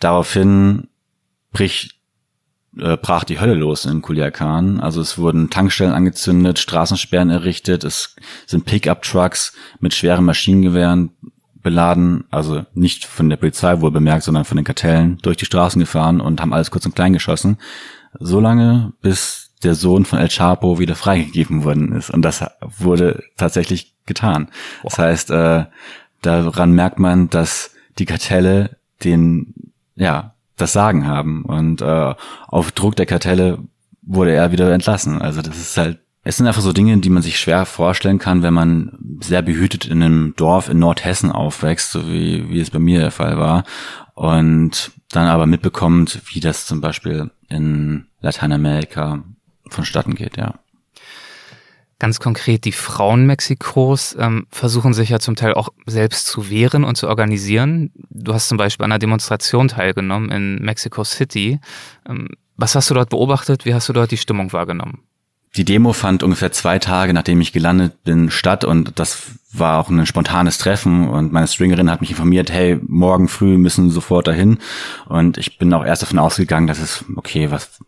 Daraufhin 0.00 0.88
brich, 1.52 2.00
äh, 2.78 2.96
brach 2.96 3.24
die 3.24 3.40
Hölle 3.40 3.54
los 3.54 3.84
in 3.84 4.02
Culiacan. 4.02 4.80
Also 4.80 5.00
es 5.00 5.18
wurden 5.18 5.50
Tankstellen 5.50 5.92
angezündet, 5.92 6.58
Straßensperren 6.58 7.30
errichtet, 7.30 7.84
es 7.84 8.16
sind 8.46 8.64
Pickup-Trucks 8.64 9.52
mit 9.80 9.94
schweren 9.94 10.24
Maschinengewehren 10.24 11.10
beladen, 11.62 12.24
also 12.30 12.64
nicht 12.74 13.04
von 13.04 13.28
der 13.28 13.36
Polizei 13.36 13.80
wohl 13.80 13.90
bemerkt, 13.90 14.24
sondern 14.24 14.44
von 14.44 14.56
den 14.56 14.64
Kartellen 14.64 15.18
durch 15.22 15.36
die 15.36 15.44
Straßen 15.44 15.80
gefahren 15.80 16.20
und 16.20 16.40
haben 16.40 16.54
alles 16.54 16.70
kurz 16.70 16.86
und 16.86 16.94
klein 16.94 17.12
geschossen. 17.12 17.58
So 18.18 18.40
lange, 18.40 18.92
bis 19.02 19.50
der 19.62 19.74
Sohn 19.74 20.04
von 20.04 20.18
El 20.18 20.28
Chapo 20.28 20.78
wieder 20.78 20.94
freigegeben 20.94 21.64
worden 21.64 21.92
ist. 21.92 22.10
Und 22.10 22.22
das 22.22 22.44
wurde 22.78 23.22
tatsächlich 23.36 23.94
getan. 24.06 24.48
Das 24.82 24.98
heißt, 24.98 25.30
äh, 25.30 25.66
daran 26.22 26.72
merkt 26.72 26.98
man, 26.98 27.28
dass 27.28 27.72
die 27.98 28.06
Kartelle 28.06 28.78
den, 29.04 29.72
ja, 29.96 30.34
das 30.60 30.72
Sagen 30.72 31.06
haben. 31.06 31.44
Und 31.44 31.82
äh, 31.82 32.14
auf 32.48 32.72
Druck 32.72 32.96
der 32.96 33.06
Kartelle 33.06 33.58
wurde 34.02 34.32
er 34.32 34.52
wieder 34.52 34.72
entlassen. 34.72 35.20
Also 35.20 35.42
das 35.42 35.58
ist 35.58 35.76
halt, 35.76 36.00
es 36.22 36.36
sind 36.36 36.46
einfach 36.46 36.62
so 36.62 36.72
Dinge, 36.72 36.98
die 36.98 37.10
man 37.10 37.22
sich 37.22 37.38
schwer 37.38 37.64
vorstellen 37.66 38.18
kann, 38.18 38.42
wenn 38.42 38.54
man 38.54 38.98
sehr 39.20 39.42
behütet 39.42 39.86
in 39.86 40.02
einem 40.02 40.34
Dorf 40.36 40.68
in 40.68 40.78
Nordhessen 40.78 41.32
aufwächst, 41.32 41.92
so 41.92 42.06
wie, 42.08 42.48
wie 42.50 42.60
es 42.60 42.70
bei 42.70 42.78
mir 42.78 43.00
der 43.00 43.10
Fall 43.10 43.38
war. 43.38 43.64
Und 44.14 44.92
dann 45.10 45.26
aber 45.26 45.46
mitbekommt, 45.46 46.20
wie 46.26 46.40
das 46.40 46.66
zum 46.66 46.80
Beispiel 46.80 47.30
in 47.48 48.06
Lateinamerika 48.20 49.24
vonstatten 49.68 50.14
geht, 50.14 50.36
ja. 50.36 50.59
Ganz 52.00 52.18
konkret, 52.18 52.64
die 52.64 52.72
Frauen 52.72 53.26
Mexikos 53.26 54.16
ähm, 54.18 54.46
versuchen 54.50 54.94
sich 54.94 55.10
ja 55.10 55.20
zum 55.20 55.36
Teil 55.36 55.52
auch 55.52 55.68
selbst 55.84 56.26
zu 56.26 56.48
wehren 56.48 56.82
und 56.82 56.96
zu 56.96 57.06
organisieren. 57.06 57.92
Du 58.08 58.32
hast 58.32 58.48
zum 58.48 58.56
Beispiel 58.56 58.84
an 58.84 58.92
einer 58.92 58.98
Demonstration 58.98 59.68
teilgenommen 59.68 60.30
in 60.30 60.64
Mexico 60.64 61.04
City. 61.04 61.60
Ähm, 62.08 62.28
was 62.56 62.74
hast 62.74 62.88
du 62.88 62.94
dort 62.94 63.10
beobachtet? 63.10 63.66
Wie 63.66 63.74
hast 63.74 63.90
du 63.90 63.92
dort 63.92 64.10
die 64.12 64.16
Stimmung 64.16 64.50
wahrgenommen? 64.54 65.02
Die 65.56 65.64
Demo 65.64 65.92
fand 65.92 66.22
ungefähr 66.22 66.52
zwei 66.52 66.78
Tage, 66.78 67.12
nachdem 67.12 67.40
ich 67.40 67.52
gelandet 67.52 68.04
bin, 68.04 68.30
statt 68.30 68.64
und 68.64 69.00
das 69.00 69.32
war 69.52 69.80
auch 69.80 69.88
ein 69.90 70.06
spontanes 70.06 70.58
Treffen 70.58 71.08
und 71.08 71.32
meine 71.32 71.48
Stringerin 71.48 71.90
hat 71.90 72.00
mich 72.00 72.10
informiert, 72.10 72.52
hey, 72.52 72.78
morgen 72.86 73.26
früh 73.26 73.58
müssen 73.58 73.90
sofort 73.90 74.28
dahin 74.28 74.58
und 75.08 75.38
ich 75.38 75.58
bin 75.58 75.72
auch 75.74 75.84
erst 75.84 76.02
davon 76.02 76.20
ausgegangen, 76.20 76.68
dass 76.68 76.78
es, 76.78 77.04
okay, 77.16 77.50
was, 77.50 77.80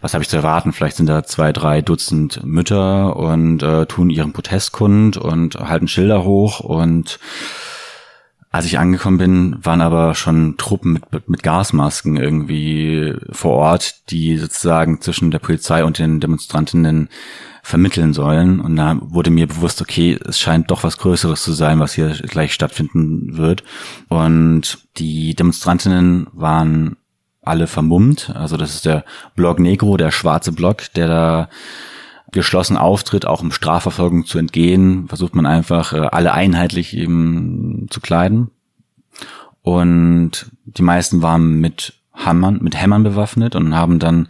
was 0.00 0.12
habe 0.12 0.22
ich 0.22 0.28
zu 0.28 0.36
erwarten? 0.36 0.72
Vielleicht 0.72 0.96
sind 0.96 1.06
da 1.06 1.22
zwei, 1.22 1.52
drei 1.52 1.82
Dutzend 1.82 2.44
Mütter 2.44 3.14
und 3.16 3.62
äh, 3.62 3.86
tun 3.86 4.10
ihren 4.10 4.32
Protest 4.32 4.72
kund 4.72 5.16
und 5.16 5.54
halten 5.54 5.86
Schilder 5.86 6.24
hoch 6.24 6.58
und 6.58 7.20
Als 8.54 8.66
ich 8.66 8.78
angekommen 8.78 9.18
bin, 9.18 9.56
waren 9.64 9.80
aber 9.80 10.14
schon 10.14 10.56
Truppen 10.58 10.92
mit, 11.10 11.28
mit 11.28 11.42
Gasmasken 11.42 12.16
irgendwie 12.16 13.12
vor 13.32 13.54
Ort, 13.54 14.08
die 14.10 14.36
sozusagen 14.36 15.00
zwischen 15.00 15.32
der 15.32 15.40
Polizei 15.40 15.82
und 15.82 15.98
den 15.98 16.20
Demonstrantinnen 16.20 17.08
vermitteln 17.64 18.14
sollen. 18.14 18.60
Und 18.60 18.76
da 18.76 18.96
wurde 19.00 19.32
mir 19.32 19.48
bewusst, 19.48 19.80
okay, 19.80 20.16
es 20.24 20.38
scheint 20.38 20.70
doch 20.70 20.84
was 20.84 20.98
Größeres 20.98 21.42
zu 21.42 21.50
sein, 21.50 21.80
was 21.80 21.94
hier 21.94 22.10
gleich 22.10 22.54
stattfinden 22.54 23.36
wird. 23.36 23.64
Und 24.08 24.86
die 24.98 25.34
Demonstrantinnen 25.34 26.28
waren 26.32 26.96
alle 27.42 27.66
vermummt. 27.66 28.30
Also 28.36 28.56
das 28.56 28.72
ist 28.72 28.86
der 28.86 29.04
Block 29.34 29.58
Negro, 29.58 29.96
der 29.96 30.12
schwarze 30.12 30.52
Block, 30.52 30.92
der 30.94 31.08
da 31.08 31.48
geschlossen 32.34 32.76
auftritt, 32.76 33.26
auch 33.26 33.42
um 33.42 33.52
Strafverfolgung 33.52 34.26
zu 34.26 34.38
entgehen, 34.38 35.08
versucht 35.08 35.34
man 35.34 35.46
einfach 35.46 35.92
äh, 35.92 35.98
alle 35.98 36.34
einheitlich 36.34 36.96
eben 36.96 37.86
zu 37.90 38.00
kleiden. 38.00 38.50
Und 39.62 40.50
die 40.66 40.82
meisten 40.82 41.22
waren 41.22 41.54
mit 41.60 41.94
Hammern, 42.12 42.58
mit 42.60 42.80
Hämmern 42.80 43.02
bewaffnet 43.02 43.56
und 43.56 43.74
haben 43.74 43.98
dann 43.98 44.28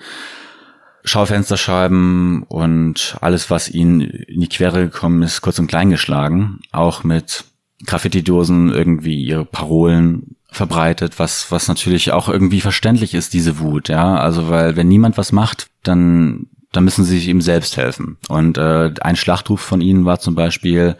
Schaufensterscheiben 1.05 2.45
und 2.45 3.17
alles, 3.21 3.51
was 3.51 3.69
ihnen 3.69 4.01
in 4.01 4.41
die 4.41 4.49
Quere 4.49 4.85
gekommen 4.85 5.23
ist, 5.23 5.43
kurz 5.43 5.59
und 5.59 5.67
klein 5.67 5.91
geschlagen. 5.91 6.61
Auch 6.73 7.05
mit 7.05 7.45
Graffiti-Dosen 7.85 8.71
irgendwie 8.71 9.23
ihre 9.23 9.45
Parolen 9.45 10.37
verbreitet, 10.55 11.19
was, 11.19 11.51
was 11.51 11.69
natürlich 11.69 12.13
auch 12.13 12.29
irgendwie 12.29 12.61
verständlich 12.61 13.13
ist, 13.13 13.35
diese 13.35 13.59
Wut, 13.59 13.89
ja. 13.89 14.17
Also, 14.17 14.49
weil 14.49 14.77
wenn 14.77 14.89
niemand 14.89 15.19
was 15.19 15.33
macht, 15.33 15.67
dann, 15.83 16.47
dann 16.77 16.85
müssen 16.85 17.05
sie 17.05 17.17
sich 17.19 17.29
eben 17.29 17.41
selbst 17.41 17.77
helfen. 17.77 18.17
Und 18.29 18.59
äh, 18.59 18.93
ein 19.01 19.17
Schlachtruf 19.17 19.61
von 19.61 19.81
ihnen 19.81 20.05
war 20.05 20.21
zum 20.21 20.35
Beispiel, 20.35 20.97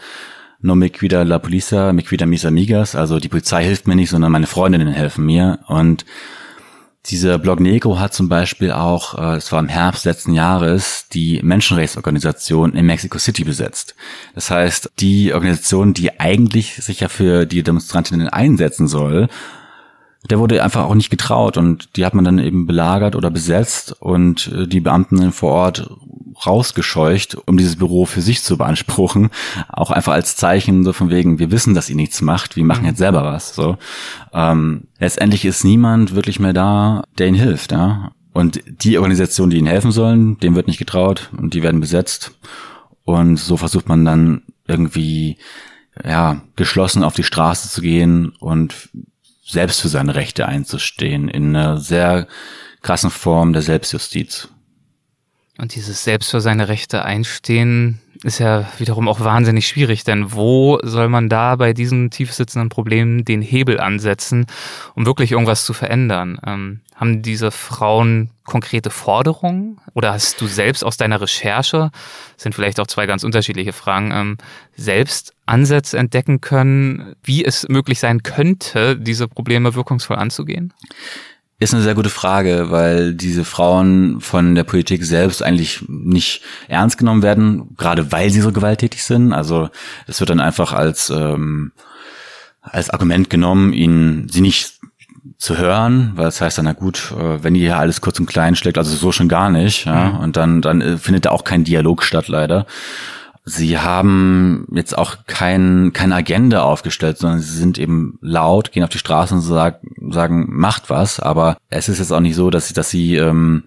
no 0.61 0.75
me 0.75 0.91
cuida 0.91 1.23
la 1.23 1.39
policía, 1.39 1.93
me 1.93 2.03
cuida 2.03 2.27
mis 2.27 2.45
amigas, 2.45 2.95
also 2.95 3.19
die 3.21 3.29
Polizei 3.29 3.65
hilft 3.65 3.87
mir 3.87 3.97
nicht, 3.97 4.11
sondern 4.11 4.33
meine 4.33 4.47
Freundinnen 4.47 4.89
helfen 4.89 5.27
mir. 5.27 5.59
Und 5.67 6.05
dieser 7.07 7.39
Blog 7.39 7.61
Negro 7.61 7.99
hat 7.99 8.15
zum 8.15 8.31
Beispiel 8.31 8.73
auch, 8.73 9.19
äh, 9.19 9.37
es 9.37 9.53
war 9.53 9.61
im 9.61 9.69
Herbst 9.69 10.07
letzten 10.07 10.33
Jahres, 10.33 11.07
die 11.13 11.41
Menschenrechtsorganisation 11.43 12.75
in 12.75 12.87
Mexico 12.87 13.19
City 13.19 13.45
besetzt. 13.45 13.95
Das 14.35 14.51
heißt, 14.51 14.91
die 15.01 15.35
Organisation, 15.35 15.93
die 15.93 16.19
eigentlich 16.19 16.77
sich 16.77 17.01
ja 17.01 17.09
für 17.09 17.45
die 17.45 17.63
Demonstrantinnen 17.63 18.29
einsetzen 18.29 18.89
soll, 18.89 19.29
der 20.31 20.39
wurde 20.39 20.63
einfach 20.63 20.85
auch 20.85 20.95
nicht 20.95 21.11
getraut 21.11 21.57
und 21.57 21.97
die 21.97 22.07
hat 22.07 22.15
man 22.15 22.25
dann 22.25 22.39
eben 22.39 22.67
belagert 22.67 23.15
oder 23.15 23.31
besetzt 23.31 23.95
und 24.01 24.51
äh, 24.53 24.67
die 24.67 24.81
Beamten 24.81 25.33
vor 25.33 25.53
Ort 25.53 25.91
rausgescheucht, 26.47 27.37
um 27.47 27.57
dieses 27.57 27.77
Büro 27.77 28.07
für 28.07 28.21
sich 28.21 28.43
zu 28.43 28.57
beanspruchen. 28.57 29.31
Auch 29.69 29.91
einfach 29.91 30.13
als 30.13 30.37
Zeichen 30.37 30.83
so 30.83 30.93
von 30.93 31.11
wegen, 31.11 31.39
wir 31.39 31.51
wissen, 31.51 31.75
dass 31.75 31.91
ihr 31.91 31.97
nichts 31.97 32.23
macht, 32.23 32.57
wir 32.57 32.65
machen 32.65 32.83
mhm. 32.83 32.89
jetzt 32.89 32.99
selber 32.99 33.23
was. 33.25 33.55
So 33.55 33.77
ähm, 34.33 34.85
Letztendlich 34.99 35.45
ist 35.45 35.65
niemand 35.65 36.15
wirklich 36.15 36.41
mehr 36.41 36.53
da, 36.53 37.05
der 37.19 37.29
ihnen 37.29 37.39
hilft. 37.39 37.73
Ja? 37.73 38.13
Und 38.33 38.63
die 38.67 38.99
Organisationen, 38.99 39.51
die 39.51 39.59
ihnen 39.59 39.67
helfen 39.67 39.93
sollen, 39.93 40.39
dem 40.39 40.55
wird 40.55 40.67
nicht 40.67 40.79
getraut 40.79 41.31
und 41.37 41.55
die 41.55 41.63
werden 41.63 41.81
besetzt. 41.81 42.33
Und 43.05 43.37
so 43.37 43.57
versucht 43.57 43.89
man 43.89 44.05
dann 44.05 44.43
irgendwie 44.67 45.37
ja 46.03 46.41
geschlossen 46.57 47.05
auf 47.05 47.15
die 47.15 47.23
Straße 47.23 47.69
zu 47.69 47.81
gehen 47.81 48.33
und 48.41 48.89
selbst 49.45 49.81
für 49.81 49.89
seine 49.89 50.15
Rechte 50.15 50.47
einzustehen 50.47 51.29
in 51.29 51.55
einer 51.55 51.79
sehr 51.79 52.27
krassen 52.83 53.11
Form 53.11 53.53
der 53.53 53.63
Selbstjustiz. 53.63 54.49
Und 55.57 55.75
dieses 55.77 56.03
selbst 56.03 56.31
für 56.31 56.41
seine 56.41 56.69
Rechte 56.69 57.05
einstehen 57.05 58.01
ist 58.25 58.39
ja 58.39 58.67
wiederum 58.79 59.07
auch 59.07 59.21
wahnsinnig 59.21 59.69
schwierig, 59.69 60.03
denn 60.03 60.33
wo 60.33 60.81
soll 60.83 61.09
man 61.09 61.29
da 61.29 61.57
bei 61.57 61.73
diesen 61.73 62.11
tiefsitzenden 62.11 62.71
Problemen 62.71 63.25
den 63.25 63.43
Hebel 63.43 63.79
ansetzen, 63.79 64.47
um 64.95 65.05
wirklich 65.07 65.33
irgendwas 65.33 65.65
zu 65.65 65.75
verändern? 65.75 66.41
Ähm, 66.45 66.81
haben 66.95 67.23
diese 67.23 67.51
Frauen 67.51 68.31
konkrete 68.45 68.91
Forderungen 68.91 69.79
oder 69.95 70.13
hast 70.13 70.41
du 70.41 70.47
selbst 70.47 70.85
aus 70.85 70.97
deiner 70.97 71.21
Recherche, 71.21 71.91
sind 72.37 72.55
vielleicht 72.55 72.81
auch 72.81 72.87
zwei 72.87 73.07
ganz 73.07 73.25
unterschiedliche 73.25 73.73
Fragen, 73.73 74.11
ähm, 74.13 74.39
selbst 74.75 75.35
Ansätze 75.47 75.99
entdecken 75.99 76.41
können, 76.41 77.15
wie 77.23 77.45
es 77.45 77.69
möglich 77.69 77.99
sein 77.99 78.23
könnte, 78.23 78.97
diese 78.97 79.29
Probleme 79.29 79.75
wirkungsvoll 79.75 80.17
anzugehen? 80.17 80.73
Ist 81.59 81.73
eine 81.73 81.83
sehr 81.83 81.95
gute 81.95 82.11
Frage, 82.11 82.71
weil 82.71 83.15
diese 83.15 83.45
Frauen 83.45 84.21
von 84.21 84.55
der 84.55 84.65
Politik 84.65 85.05
selbst 85.05 85.43
eigentlich 85.43 85.85
nicht 85.89 86.43
ernst 86.69 86.99
genommen 86.99 87.23
werden, 87.23 87.75
gerade 87.77 88.11
weil 88.11 88.31
sie 88.31 88.41
so 88.41 88.51
gewalttätig 88.51 89.05
sind. 89.05 89.33
Also 89.33 89.71
das 90.07 90.21
wird 90.21 90.31
dann 90.31 90.41
einfach 90.41 90.73
als 90.73 91.11
ähm, 91.11 91.73
als 92.61 92.91
Argument 92.91 93.31
genommen, 93.31 93.73
ihnen 93.73 94.29
sie 94.29 94.41
nicht 94.41 94.75
zu 95.39 95.59
hören, 95.59 96.13
weil 96.15 96.25
das 96.25 96.41
heißt 96.41 96.59
dann, 96.59 96.65
na 96.65 96.73
gut, 96.73 97.13
äh, 97.13 97.43
wenn 97.43 97.55
ihr 97.55 97.63
hier 97.63 97.79
alles 97.79 98.01
kurz 98.01 98.19
und 98.19 98.27
klein 98.27 98.57
schlägt, 98.57 98.79
also 98.79 98.97
so 98.97 99.13
schon 99.13 99.29
gar 99.29 99.51
nicht, 99.51 99.85
ja, 99.85 100.13
mhm. 100.13 100.19
und 100.21 100.37
dann, 100.37 100.63
dann 100.63 100.81
äh, 100.81 100.97
findet 100.97 101.27
da 101.27 101.31
auch 101.31 101.45
kein 101.45 101.65
Dialog 101.65 102.03
statt, 102.03 102.29
leider. 102.29 102.67
Sie 103.47 103.79
haben 103.79 104.67
jetzt 104.73 104.97
auch 104.97 105.27
kein, 105.27 105.93
keine 105.93 106.15
Agenda 106.15 106.63
aufgestellt, 106.63 107.19
sondern 107.19 107.41
sie 107.41 107.59
sind 107.59 107.79
eben 107.79 108.19
laut, 108.23 108.73
gehen 108.73 108.83
auf 108.85 108.89
die 108.89 108.99
Straße 108.99 109.35
und 109.35 109.43
sagen, 109.43 110.13
sagen 110.13 110.47
macht 110.49 110.89
was. 110.89 111.21
Aber 111.21 111.59
es 111.69 111.91
ist 111.91 111.99
jetzt 111.99 112.13
auch 112.13 112.21
nicht 112.21 112.37
so, 112.37 112.49
dass 112.49 112.69
sie, 112.69 112.75
dass 112.75 112.89
sie 112.89 113.17
ähm, 113.17 113.65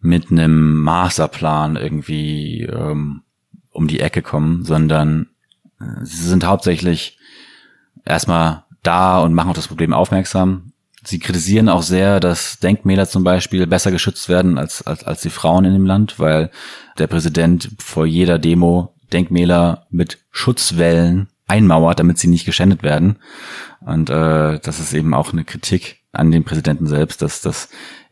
mit 0.00 0.30
einem 0.30 0.76
Masterplan 0.76 1.76
irgendwie 1.76 2.62
ähm, 2.62 3.22
um 3.70 3.86
die 3.86 4.00
Ecke 4.00 4.22
kommen, 4.22 4.64
sondern 4.64 5.28
äh, 5.78 6.04
sie 6.04 6.26
sind 6.26 6.46
hauptsächlich 6.46 7.18
erstmal 8.06 8.64
da 8.82 9.20
und 9.20 9.34
machen 9.34 9.50
auf 9.50 9.56
das 9.56 9.68
Problem 9.68 9.92
aufmerksam. 9.92 10.72
Sie 11.04 11.18
kritisieren 11.18 11.68
auch 11.68 11.82
sehr, 11.82 12.18
dass 12.18 12.60
Denkmäler 12.60 13.06
zum 13.06 13.24
Beispiel 13.24 13.66
besser 13.66 13.90
geschützt 13.90 14.30
werden 14.30 14.56
als, 14.56 14.86
als, 14.86 15.04
als 15.04 15.20
die 15.20 15.30
Frauen 15.30 15.66
in 15.66 15.74
dem 15.74 15.86
Land, 15.86 16.18
weil 16.18 16.50
der 16.98 17.06
Präsident 17.06 17.70
vor 17.78 18.06
jeder 18.06 18.38
Demo 18.38 18.94
Denkmäler 19.12 19.86
mit 19.90 20.18
Schutzwellen 20.30 21.28
einmauert, 21.46 21.98
damit 21.98 22.18
sie 22.18 22.28
nicht 22.28 22.44
geschändet 22.44 22.82
werden. 22.82 23.16
Und 23.80 24.10
äh, 24.10 24.58
das 24.60 24.80
ist 24.80 24.92
eben 24.92 25.14
auch 25.14 25.32
eine 25.32 25.44
Kritik 25.44 26.02
an 26.12 26.30
den 26.30 26.44
Präsidenten 26.44 26.86
selbst, 26.86 27.22
dass, 27.22 27.40
dass 27.40 27.68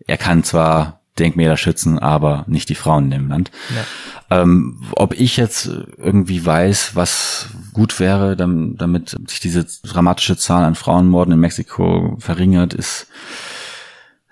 er 0.07 0.17
kann 0.17 0.43
zwar 0.43 1.01
Denkmäler 1.19 1.57
schützen, 1.57 1.99
aber 1.99 2.45
nicht 2.47 2.69
die 2.69 2.75
Frauen 2.75 3.05
in 3.05 3.11
dem 3.11 3.29
Land. 3.29 3.51
Ja. 3.75 4.43
Ähm, 4.43 4.83
ob 4.93 5.15
ich 5.15 5.37
jetzt 5.37 5.67
irgendwie 5.97 6.45
weiß, 6.45 6.95
was 6.95 7.49
gut 7.73 7.99
wäre, 8.01 8.37
damit 8.37 9.17
sich 9.27 9.41
diese 9.41 9.67
dramatische 9.85 10.37
Zahl 10.37 10.65
an 10.65 10.75
Frauenmorden 10.75 11.33
in 11.33 11.41
Mexiko 11.41 12.17
verringert, 12.21 12.75
ist 12.75 13.07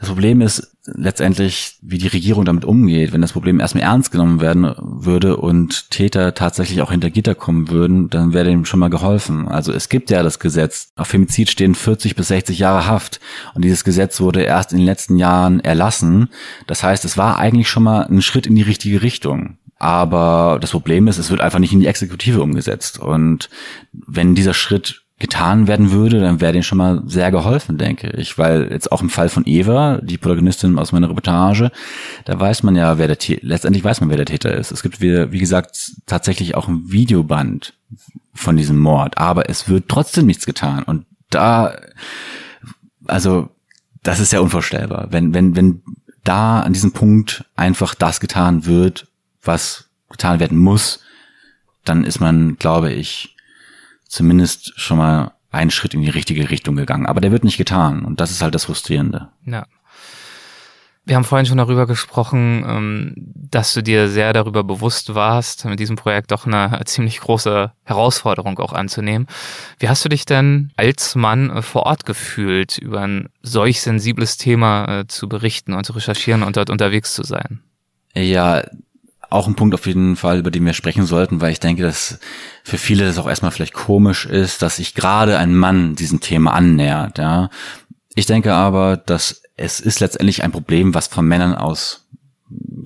das 0.04 0.10
Problem 0.10 0.42
ist 0.42 0.76
letztendlich, 0.84 1.78
wie 1.80 1.96
die 1.96 2.08
Regierung 2.08 2.44
damit 2.44 2.66
umgeht. 2.66 3.14
Wenn 3.14 3.22
das 3.22 3.32
Problem 3.32 3.58
erstmal 3.58 3.84
ernst 3.84 4.12
genommen 4.12 4.42
werden 4.42 4.74
würde 4.78 5.38
und 5.38 5.90
Täter 5.90 6.34
tatsächlich 6.34 6.82
auch 6.82 6.90
hinter 6.90 7.08
Gitter 7.08 7.34
kommen 7.34 7.70
würden, 7.70 8.10
dann 8.10 8.34
wäre 8.34 8.44
dem 8.44 8.66
schon 8.66 8.80
mal 8.80 8.90
geholfen. 8.90 9.48
Also 9.48 9.72
es 9.72 9.88
gibt 9.88 10.10
ja 10.10 10.22
das 10.22 10.38
Gesetz. 10.38 10.92
Auf 10.96 11.08
Femizid 11.08 11.48
stehen 11.48 11.74
40 11.74 12.16
bis 12.16 12.28
60 12.28 12.58
Jahre 12.58 12.86
Haft. 12.86 13.18
Und 13.54 13.64
dieses 13.64 13.82
Gesetz 13.82 14.20
wurde 14.20 14.42
erst 14.42 14.72
in 14.72 14.78
den 14.78 14.86
letzten 14.86 15.16
Jahren 15.16 15.60
erlassen. 15.60 16.28
Das 16.66 16.82
heißt, 16.82 17.06
es 17.06 17.16
war 17.16 17.38
eigentlich 17.38 17.70
schon 17.70 17.84
mal 17.84 18.02
ein 18.02 18.20
Schritt 18.20 18.46
in 18.46 18.54
die 18.54 18.62
richtige 18.62 19.00
Richtung. 19.00 19.56
Aber 19.78 20.58
das 20.60 20.72
Problem 20.72 21.08
ist, 21.08 21.16
es 21.16 21.30
wird 21.30 21.40
einfach 21.40 21.60
nicht 21.60 21.72
in 21.72 21.80
die 21.80 21.86
Exekutive 21.86 22.42
umgesetzt. 22.42 22.98
Und 22.98 23.48
wenn 23.92 24.34
dieser 24.34 24.54
Schritt 24.54 25.03
getan 25.18 25.68
werden 25.68 25.92
würde, 25.92 26.20
dann 26.20 26.40
wäre 26.40 26.52
denen 26.52 26.64
schon 26.64 26.78
mal 26.78 27.02
sehr 27.06 27.30
geholfen, 27.30 27.78
denke 27.78 28.10
ich. 28.16 28.36
Weil 28.36 28.70
jetzt 28.72 28.90
auch 28.90 29.00
im 29.00 29.10
Fall 29.10 29.28
von 29.28 29.44
Eva, 29.46 30.00
die 30.02 30.18
Protagonistin 30.18 30.78
aus 30.78 30.92
meiner 30.92 31.08
Reportage, 31.08 31.70
da 32.24 32.38
weiß 32.38 32.64
man 32.64 32.74
ja, 32.74 32.98
wer 32.98 33.06
der 33.06 33.18
Täter, 33.18 33.46
letztendlich 33.46 33.84
weiß 33.84 34.00
man, 34.00 34.10
wer 34.10 34.16
der 34.16 34.26
Täter 34.26 34.54
ist. 34.54 34.72
Es 34.72 34.82
gibt, 34.82 35.00
wie, 35.00 35.30
wie 35.30 35.38
gesagt, 35.38 35.92
tatsächlich 36.06 36.56
auch 36.56 36.66
ein 36.66 36.90
Videoband 36.90 37.74
von 38.34 38.56
diesem 38.56 38.78
Mord, 38.78 39.16
aber 39.18 39.48
es 39.48 39.68
wird 39.68 39.88
trotzdem 39.88 40.26
nichts 40.26 40.46
getan. 40.46 40.82
Und 40.82 41.06
da, 41.30 41.76
also, 43.06 43.50
das 44.02 44.18
ist 44.18 44.32
ja 44.32 44.40
unvorstellbar. 44.40 45.08
Wenn, 45.10 45.32
wenn, 45.32 45.54
wenn 45.54 45.82
da 46.24 46.60
an 46.60 46.72
diesem 46.72 46.92
Punkt 46.92 47.44
einfach 47.54 47.94
das 47.94 48.18
getan 48.18 48.66
wird, 48.66 49.06
was 49.42 49.88
getan 50.10 50.40
werden 50.40 50.58
muss, 50.58 51.00
dann 51.84 52.04
ist 52.04 52.18
man, 52.18 52.56
glaube 52.56 52.92
ich, 52.92 53.33
zumindest 54.14 54.78
schon 54.80 54.98
mal 54.98 55.32
einen 55.50 55.70
Schritt 55.70 55.94
in 55.94 56.02
die 56.02 56.10
richtige 56.10 56.50
Richtung 56.50 56.76
gegangen. 56.76 57.06
Aber 57.06 57.20
der 57.20 57.32
wird 57.32 57.44
nicht 57.44 57.58
getan 57.58 58.04
und 58.04 58.20
das 58.20 58.30
ist 58.30 58.42
halt 58.42 58.54
das 58.54 58.64
Frustrierende. 58.64 59.28
Ja. 59.44 59.66
Wir 61.06 61.16
haben 61.16 61.24
vorhin 61.24 61.44
schon 61.44 61.58
darüber 61.58 61.86
gesprochen, 61.86 62.64
ähm, 62.66 63.12
dass 63.16 63.74
du 63.74 63.82
dir 63.82 64.08
sehr 64.08 64.32
darüber 64.32 64.64
bewusst 64.64 65.14
warst, 65.14 65.66
mit 65.66 65.78
diesem 65.78 65.96
Projekt 65.96 66.30
doch 66.30 66.46
eine 66.46 66.80
ziemlich 66.86 67.20
große 67.20 67.72
Herausforderung 67.82 68.58
auch 68.58 68.72
anzunehmen. 68.72 69.26
Wie 69.78 69.88
hast 69.88 70.02
du 70.04 70.08
dich 70.08 70.24
denn 70.24 70.72
als 70.76 71.14
Mann 71.14 71.50
äh, 71.50 71.60
vor 71.60 71.84
Ort 71.84 72.06
gefühlt, 72.06 72.78
über 72.78 73.02
ein 73.02 73.28
solch 73.42 73.82
sensibles 73.82 74.38
Thema 74.38 75.00
äh, 75.00 75.06
zu 75.06 75.28
berichten 75.28 75.74
und 75.74 75.84
zu 75.84 75.92
recherchieren 75.92 76.42
und 76.42 76.56
dort 76.56 76.70
unterwegs 76.70 77.12
zu 77.12 77.22
sein? 77.22 77.60
Ja, 78.14 78.62
auch 79.30 79.46
ein 79.46 79.54
Punkt 79.54 79.74
auf 79.74 79.86
jeden 79.86 80.16
Fall, 80.16 80.38
über 80.38 80.50
den 80.50 80.64
wir 80.64 80.72
sprechen 80.72 81.06
sollten, 81.06 81.40
weil 81.40 81.52
ich 81.52 81.60
denke, 81.60 81.82
dass 81.82 82.18
für 82.62 82.78
viele 82.78 83.04
das 83.04 83.18
auch 83.18 83.28
erstmal 83.28 83.50
vielleicht 83.50 83.74
komisch 83.74 84.26
ist, 84.26 84.62
dass 84.62 84.76
sich 84.76 84.94
gerade 84.94 85.38
ein 85.38 85.54
Mann 85.54 85.94
diesem 85.94 86.20
Thema 86.20 86.52
annähert. 86.52 87.18
Ja. 87.18 87.50
Ich 88.14 88.26
denke 88.26 88.54
aber, 88.54 88.96
dass 88.96 89.42
es 89.56 89.80
ist 89.80 90.00
letztendlich 90.00 90.42
ein 90.42 90.52
Problem, 90.52 90.94
was 90.94 91.06
von 91.06 91.26
Männern 91.26 91.54
aus 91.54 92.06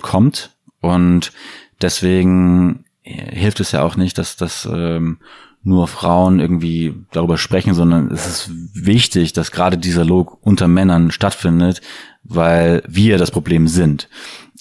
kommt 0.02 0.50
und 0.80 1.32
deswegen 1.80 2.84
hilft 3.02 3.60
es 3.60 3.72
ja 3.72 3.82
auch 3.82 3.96
nicht, 3.96 4.18
dass 4.18 4.36
das 4.36 4.68
ähm, 4.70 5.18
nur 5.62 5.88
Frauen 5.88 6.40
irgendwie 6.40 6.94
darüber 7.10 7.36
sprechen, 7.36 7.74
sondern 7.74 8.10
es 8.10 8.26
ist 8.26 8.50
wichtig, 8.74 9.32
dass 9.32 9.50
gerade 9.50 9.78
dieser 9.78 10.02
Dialog 10.02 10.38
unter 10.40 10.68
Männern 10.68 11.10
stattfindet, 11.10 11.80
weil 12.22 12.82
wir 12.86 13.18
das 13.18 13.30
Problem 13.30 13.68
sind. 13.68 14.08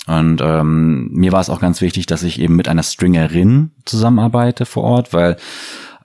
Und 0.08 0.41
ähm, 0.41 1.10
mir 1.12 1.32
war 1.32 1.41
es 1.41 1.49
auch 1.49 1.60
ganz 1.60 1.82
wichtig, 1.82 2.05
dass 2.05 2.24
ich 2.24 2.39
eben 2.39 2.55
mit 2.55 2.68
einer 2.68 2.84
Stringerin 2.84 3.72
zusammenarbeite 3.86 4.66
vor 4.66 4.84
Ort, 4.84 5.14
weil 5.14 5.36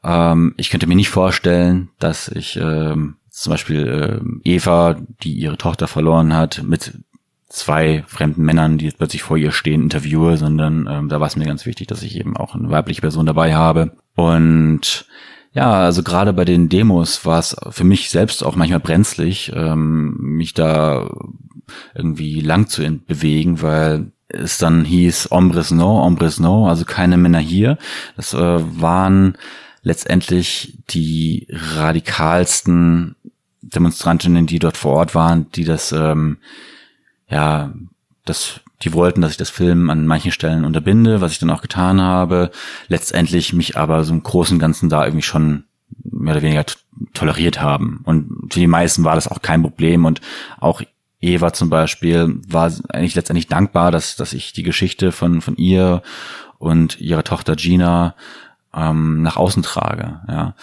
ähm, 0.03 0.55
ich 0.57 0.70
könnte 0.70 0.86
mir 0.86 0.96
nicht 0.96 1.11
vorstellen, 1.11 1.90
dass 1.98 2.28
ich 2.28 2.57
ähm, 2.57 3.16
zum 3.30 3.53
Beispiel 3.53 4.20
äh, 4.44 4.50
Eva, 4.50 4.96
die 5.22 5.32
ihre 5.34 5.57
Tochter 5.57 5.88
verloren 5.88 6.34
hat, 6.34 6.62
mit 6.64 6.98
zwei 7.48 8.03
fremden 8.07 8.42
Männern, 8.42 8.78
die 8.78 8.86
jetzt 8.86 8.98
plötzlich 8.98 9.22
vor 9.22 9.36
ihr 9.36 9.53
stehen, 9.53 9.82
interviewe, 9.82 10.36
sondern 10.36 10.88
ähm, 10.90 11.09
da 11.09 11.20
war 11.20 11.26
es 11.26 11.36
mir 11.36 11.44
ganz 11.44 11.66
wichtig, 11.66 11.86
dass 11.86 12.03
ich 12.03 12.18
eben 12.18 12.36
auch 12.36 12.55
eine 12.55 12.70
weibliche 12.70 13.03
Person 13.03 13.26
dabei 13.26 13.55
habe. 13.55 13.96
Und 14.14 15.07
ja, 15.53 15.70
also 15.72 16.03
gerade 16.03 16.32
bei 16.32 16.44
den 16.44 16.68
Demos 16.68 17.26
war 17.26 17.38
es 17.38 17.57
für 17.70 17.84
mich 17.84 18.11
selbst 18.11 18.42
auch 18.44 18.57
manchmal 18.57 18.80
brenzlig, 18.80 19.53
ähm, 19.55 20.16
mich 20.18 20.55
da 20.55 21.11
irgendwie 21.94 22.40
lang 22.40 22.68
zu 22.68 22.82
bewegen, 23.07 23.61
weil 23.61 24.12
es 24.28 24.57
dann 24.57 24.84
hieß 24.84 25.28
Hombres 25.30 25.70
no, 25.70 26.03
Hombres 26.03 26.40
no, 26.40 26.68
also 26.68 26.84
keine 26.86 27.18
Männer 27.18 27.38
hier. 27.38 27.76
Das 28.16 28.32
äh, 28.32 28.38
waren 28.38 29.36
letztendlich 29.82 30.78
die 30.90 31.46
radikalsten 31.50 33.16
Demonstrantinnen, 33.61 34.46
die 34.46 34.59
dort 34.59 34.76
vor 34.76 34.92
Ort 34.94 35.14
waren, 35.14 35.50
die 35.53 35.64
das, 35.64 35.92
ähm, 35.92 36.38
ja, 37.28 37.74
das, 38.24 38.61
die 38.83 38.93
wollten, 38.93 39.20
dass 39.20 39.33
ich 39.33 39.37
das 39.37 39.51
Film 39.51 39.91
an 39.91 40.07
manchen 40.07 40.33
Stellen 40.33 40.64
unterbinde, 40.64 41.20
was 41.20 41.33
ich 41.33 41.39
dann 41.39 41.51
auch 41.51 41.62
getan 41.62 42.01
habe. 42.01 42.51
Letztendlich 42.89 43.53
mich 43.53 43.76
aber 43.76 44.05
so 44.05 44.12
im 44.12 44.22
Großen 44.22 44.57
und 44.57 44.61
Ganzen 44.61 44.89
da 44.89 45.05
irgendwie 45.05 45.22
schon 45.22 45.64
mehr 46.05 46.35
oder 46.35 46.43
weniger 46.43 46.64
toleriert 47.14 47.61
haben. 47.61 48.01
Und 48.05 48.53
für 48.53 48.61
die 48.61 48.66
meisten 48.66 49.05
war 49.05 49.14
das 49.14 49.28
auch 49.28 49.43
kein 49.43 49.62
Problem. 49.62 50.05
Und 50.05 50.20
auch 50.61 50.83
Eva 51.20 51.53
zum 51.53 51.70
Beispiel 51.70 52.41
war 52.49 52.72
eigentlich 52.89 53.14
letztendlich 53.14 53.47
dankbar, 53.47 53.91
dass, 53.91 54.16
dass 54.16 54.33
ich 54.33 54.53
die 54.53 54.62
Geschichte 54.62 55.12
von, 55.12 55.41
von 55.41 55.57
ihr 55.57 56.03
und 56.59 57.01
ihrer 57.01 57.24
Tochter 57.24 57.57
Gina 57.57 58.14
ähm, 58.74 59.22
nach 59.22 59.37
außen 59.37 59.62
trage. 59.62 60.20
Ja. 60.28 60.55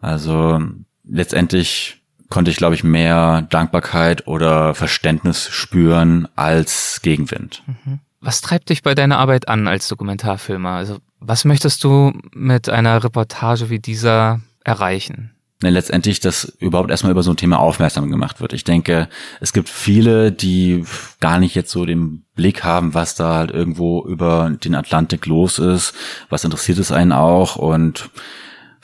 Also 0.00 0.60
letztendlich 1.04 2.02
konnte 2.30 2.50
ich, 2.50 2.56
glaube 2.56 2.74
ich, 2.74 2.84
mehr 2.84 3.42
Dankbarkeit 3.42 4.26
oder 4.26 4.74
Verständnis 4.74 5.48
spüren 5.50 6.28
als 6.36 7.00
Gegenwind. 7.02 7.62
Mhm. 7.66 8.00
Was 8.20 8.40
treibt 8.40 8.70
dich 8.70 8.82
bei 8.82 8.94
deiner 8.94 9.18
Arbeit 9.18 9.48
an 9.48 9.68
als 9.68 9.88
Dokumentarfilmer? 9.88 10.70
Also 10.70 10.98
was 11.20 11.44
möchtest 11.44 11.84
du 11.84 12.12
mit 12.32 12.68
einer 12.68 13.04
Reportage 13.04 13.70
wie 13.70 13.78
dieser 13.78 14.40
erreichen? 14.64 15.34
ne, 15.64 15.70
letztendlich, 15.70 16.20
dass 16.20 16.44
überhaupt 16.60 16.90
erstmal 16.90 17.10
über 17.10 17.24
so 17.24 17.32
ein 17.32 17.36
Thema 17.36 17.58
aufmerksam 17.58 18.10
gemacht 18.10 18.40
wird. 18.40 18.52
Ich 18.52 18.62
denke, 18.62 19.08
es 19.40 19.52
gibt 19.52 19.68
viele, 19.68 20.30
die 20.30 20.84
gar 21.20 21.40
nicht 21.40 21.54
jetzt 21.56 21.72
so 21.72 21.84
den 21.84 22.24
Blick 22.36 22.62
haben, 22.62 22.94
was 22.94 23.16
da 23.16 23.34
halt 23.34 23.50
irgendwo 23.50 24.04
über 24.06 24.50
den 24.50 24.74
Atlantik 24.76 25.26
los 25.26 25.58
ist, 25.58 25.94
was 26.28 26.44
interessiert 26.44 26.78
es 26.78 26.92
einen 26.92 27.12
auch 27.12 27.56
und 27.56 28.10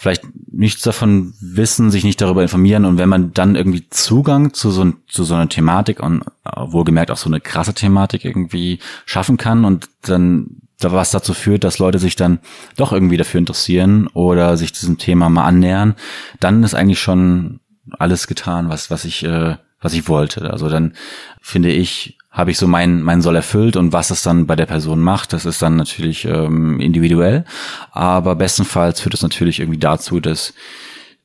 vielleicht 0.01 0.23
nichts 0.51 0.81
davon 0.81 1.35
wissen, 1.43 1.91
sich 1.91 2.05
nicht 2.05 2.23
darüber 2.23 2.41
informieren 2.41 2.87
und 2.87 2.97
wenn 2.97 3.11
man 3.11 3.35
dann 3.35 3.55
irgendwie 3.55 3.87
Zugang 3.91 4.55
zu 4.55 4.71
so, 4.71 4.95
zu 5.07 5.25
so 5.25 5.35
einer 5.35 5.51
Thematik 5.51 6.01
und 6.01 6.23
äh, 6.47 6.53
wohlgemerkt 6.57 7.11
auch 7.11 7.19
so 7.19 7.29
eine 7.29 7.39
krasse 7.39 7.75
Thematik 7.75 8.25
irgendwie 8.25 8.79
schaffen 9.05 9.37
kann 9.37 9.67
und 9.67 9.91
dann 10.01 10.63
was 10.81 11.11
dazu 11.11 11.35
führt, 11.35 11.65
dass 11.65 11.79
Leute 11.79 11.99
sich 11.99 12.17
dann 12.17 12.39
doch 12.77 12.95
irgendwie 12.95 13.19
dafür 13.19 13.41
interessieren 13.41 14.07
oder 14.15 14.57
sich 14.57 14.73
diesem 14.73 14.97
Thema 14.97 15.29
mal 15.29 15.45
annähern, 15.45 15.95
dann 16.41 16.63
ist 16.63 16.73
eigentlich 16.73 17.01
schon 17.01 17.61
alles 17.91 18.27
getan, 18.27 18.71
was 18.71 18.91
was 18.91 19.05
ich 19.05 19.23
äh, 19.23 19.57
was 19.83 19.93
ich 19.93 20.09
wollte. 20.09 20.51
Also 20.51 20.71
dann 20.71 20.95
finde 21.43 21.73
ich 21.73 22.17
habe 22.31 22.51
ich 22.53 22.59
so 22.59 22.69
mein 22.69 23.03
mein 23.03 23.23
Soll 23.23 23.37
erfüllt 23.37 23.77
und 23.77 23.93
was 23.93 24.11
es 24.11 24.23
dann 24.23 24.47
bei 24.47 24.57
der 24.57 24.67
Person 24.67 25.01
macht, 25.01 25.33
das 25.33 25.45
ist 25.45 25.61
dann 25.63 25.77
natürlich 25.77 26.25
ähm, 26.25 26.79
individuell, 26.81 27.45
aber 27.91 28.37
bestenfalls 28.37 29.01
führt 29.01 29.15
es 29.15 29.23
natürlich 29.23 29.61
irgendwie 29.61 29.81
dazu, 29.81 30.21
dass 30.21 30.55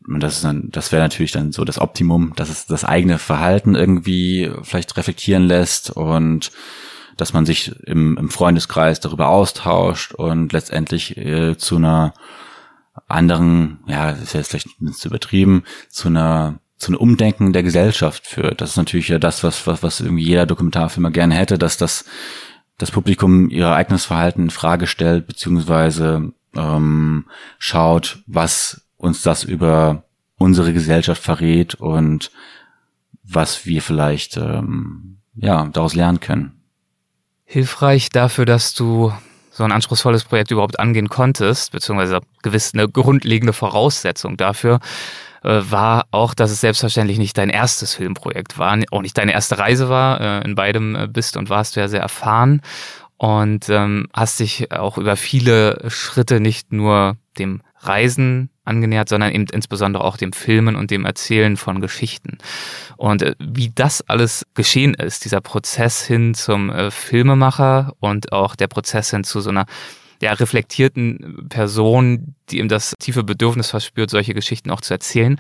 das 0.08 0.36
ist 0.36 0.44
dann, 0.44 0.70
das 0.72 0.92
wäre 0.92 1.02
natürlich 1.02 1.32
dann 1.32 1.52
so 1.52 1.66
das 1.66 1.80
Optimum, 1.80 2.34
dass 2.36 2.50
es 2.50 2.68
das 2.68 2.86
eigene 2.86 3.18
Verhalten 3.18 3.76
irgendwie 3.76 4.52
vielleicht 4.62 4.96
reflektieren 4.98 5.44
lässt 5.44 5.90
und 5.90 6.52
dass 7.18 7.34
man 7.34 7.46
sich 7.46 7.72
im, 7.86 8.18
im 8.18 8.30
Freundeskreis 8.30 9.00
darüber 9.00 9.30
austauscht 9.30 10.14
und 10.14 10.54
letztendlich 10.54 11.18
äh, 11.18 11.58
zu 11.58 11.78
einer 11.78 12.14
anderen, 13.08 13.80
ja, 13.88 14.12
ist 14.12 14.34
jetzt 14.34 14.50
vielleicht 14.50 14.80
bisschen 14.80 15.10
übertrieben, 15.10 15.64
zu 15.90 16.08
einer 16.10 16.60
zu 16.78 16.92
einem 16.92 17.00
Umdenken 17.00 17.54
der 17.54 17.64
Gesellschaft 17.64 18.28
führt. 18.28 18.62
Das 18.62 18.72
ist 18.72 18.78
natürlich 18.78 19.08
ja 19.08 19.20
das, 19.20 19.44
was, 19.44 19.66
was, 19.66 19.82
was 19.84 20.02
irgendwie 20.02 20.26
jeder 20.26 20.46
Dokumentarfilmer 20.46 21.12
gerne 21.12 21.36
hätte, 21.36 21.58
dass 21.58 21.78
das, 21.78 22.06
das 22.78 22.92
Publikum 22.92 23.50
ihr 23.50 23.70
eigenes 23.72 24.06
Verhalten 24.06 24.44
in 24.44 24.50
Frage 24.50 24.88
stellt, 24.88 25.28
beziehungsweise 25.28 26.34
ähm, 26.56 27.26
schaut, 27.58 28.20
was 28.28 28.88
uns 28.98 29.22
das 29.22 29.44
über 29.44 30.04
unsere 30.38 30.74
Gesellschaft 30.74 31.22
verrät 31.22 31.76
und 31.76 32.32
was 33.24 33.66
wir 33.66 33.82
vielleicht 33.82 34.38
ähm, 34.38 35.20
ja 35.36 35.66
daraus 35.72 35.96
lernen 35.96 36.20
können 36.20 36.56
hilfreich 37.46 38.10
dafür, 38.10 38.46
dass 38.46 38.74
du 38.74 39.14
so 39.52 39.64
ein 39.64 39.72
anspruchsvolles 39.72 40.26
Projekt 40.26 40.52
überhaupt 40.52 40.80
angehen 40.80 41.08
konntest, 41.08 41.72
beziehungsweise 41.72 42.20
gewiss 42.42 42.74
eine 42.74 42.90
grundlegende 42.90 43.54
Voraussetzung 43.54 44.36
dafür 44.36 44.80
war 45.46 46.08
auch, 46.12 46.34
dass 46.34 46.52
es 46.52 46.62
selbstverständlich 46.62 47.18
nicht 47.18 47.38
dein 47.38 47.50
erstes 47.50 47.94
Filmprojekt 47.94 48.58
war, 48.58 48.78
auch 48.92 49.02
nicht 49.02 49.18
deine 49.18 49.34
erste 49.34 49.60
Reise 49.60 49.90
war. 49.90 50.22
Äh, 50.22 50.46
in 50.46 50.56
beidem 50.56 50.96
äh, 50.96 51.08
bist 51.08 51.38
und 51.38 51.50
warst 51.50 51.76
du 51.76 51.80
ja 51.80 51.88
sehr 51.88 52.02
erfahren 52.02 52.62
und 53.18 53.70
ähm, 53.70 54.08
hast 54.14 54.40
dich 54.40 54.72
auch 54.72 54.98
über 54.98 55.16
viele 55.16 55.86
Schritte 55.88 56.40
nicht 56.40 56.74
nur 56.74 57.18
dem 57.38 57.62
Reisen 57.80 58.50
angenähert, 58.64 59.10
sondern 59.10 59.32
eben 59.32 59.46
insbesondere 59.52 60.04
auch 60.04 60.18
dem 60.18 60.34
Filmen 60.34 60.76
und 60.76 60.92
dem 60.92 61.06
Erzählen 61.06 61.56
von 61.56 61.82
Geschichten. 61.82 62.40
Und 62.98 63.22
äh, 63.22 63.36
wie 63.40 63.72
das 63.74 64.02
alles 64.10 64.46
geschehen 64.56 64.96
ist, 64.96 65.26
dieser 65.26 65.42
Prozess 65.42 66.04
hin 66.04 66.34
zum 66.34 66.70
äh, 66.70 66.92
Filmemacher 66.92 67.94
und 68.00 68.32
auch 68.32 68.56
der 68.56 68.68
Prozess 68.68 69.12
hin 69.12 69.24
zu 69.24 69.40
so 69.42 69.52
einer 69.52 69.66
ja, 70.22 70.34
reflektierten 70.34 71.48
Person, 71.50 72.36
die 72.50 72.60
ihm 72.60 72.68
das 72.68 72.94
tiefe 73.00 73.24
Bedürfnis 73.24 73.70
verspürt, 73.70 74.10
solche 74.10 74.34
Geschichten 74.34 74.72
auch 74.72 74.82
zu 74.82 74.94
erzählen. 74.94 75.38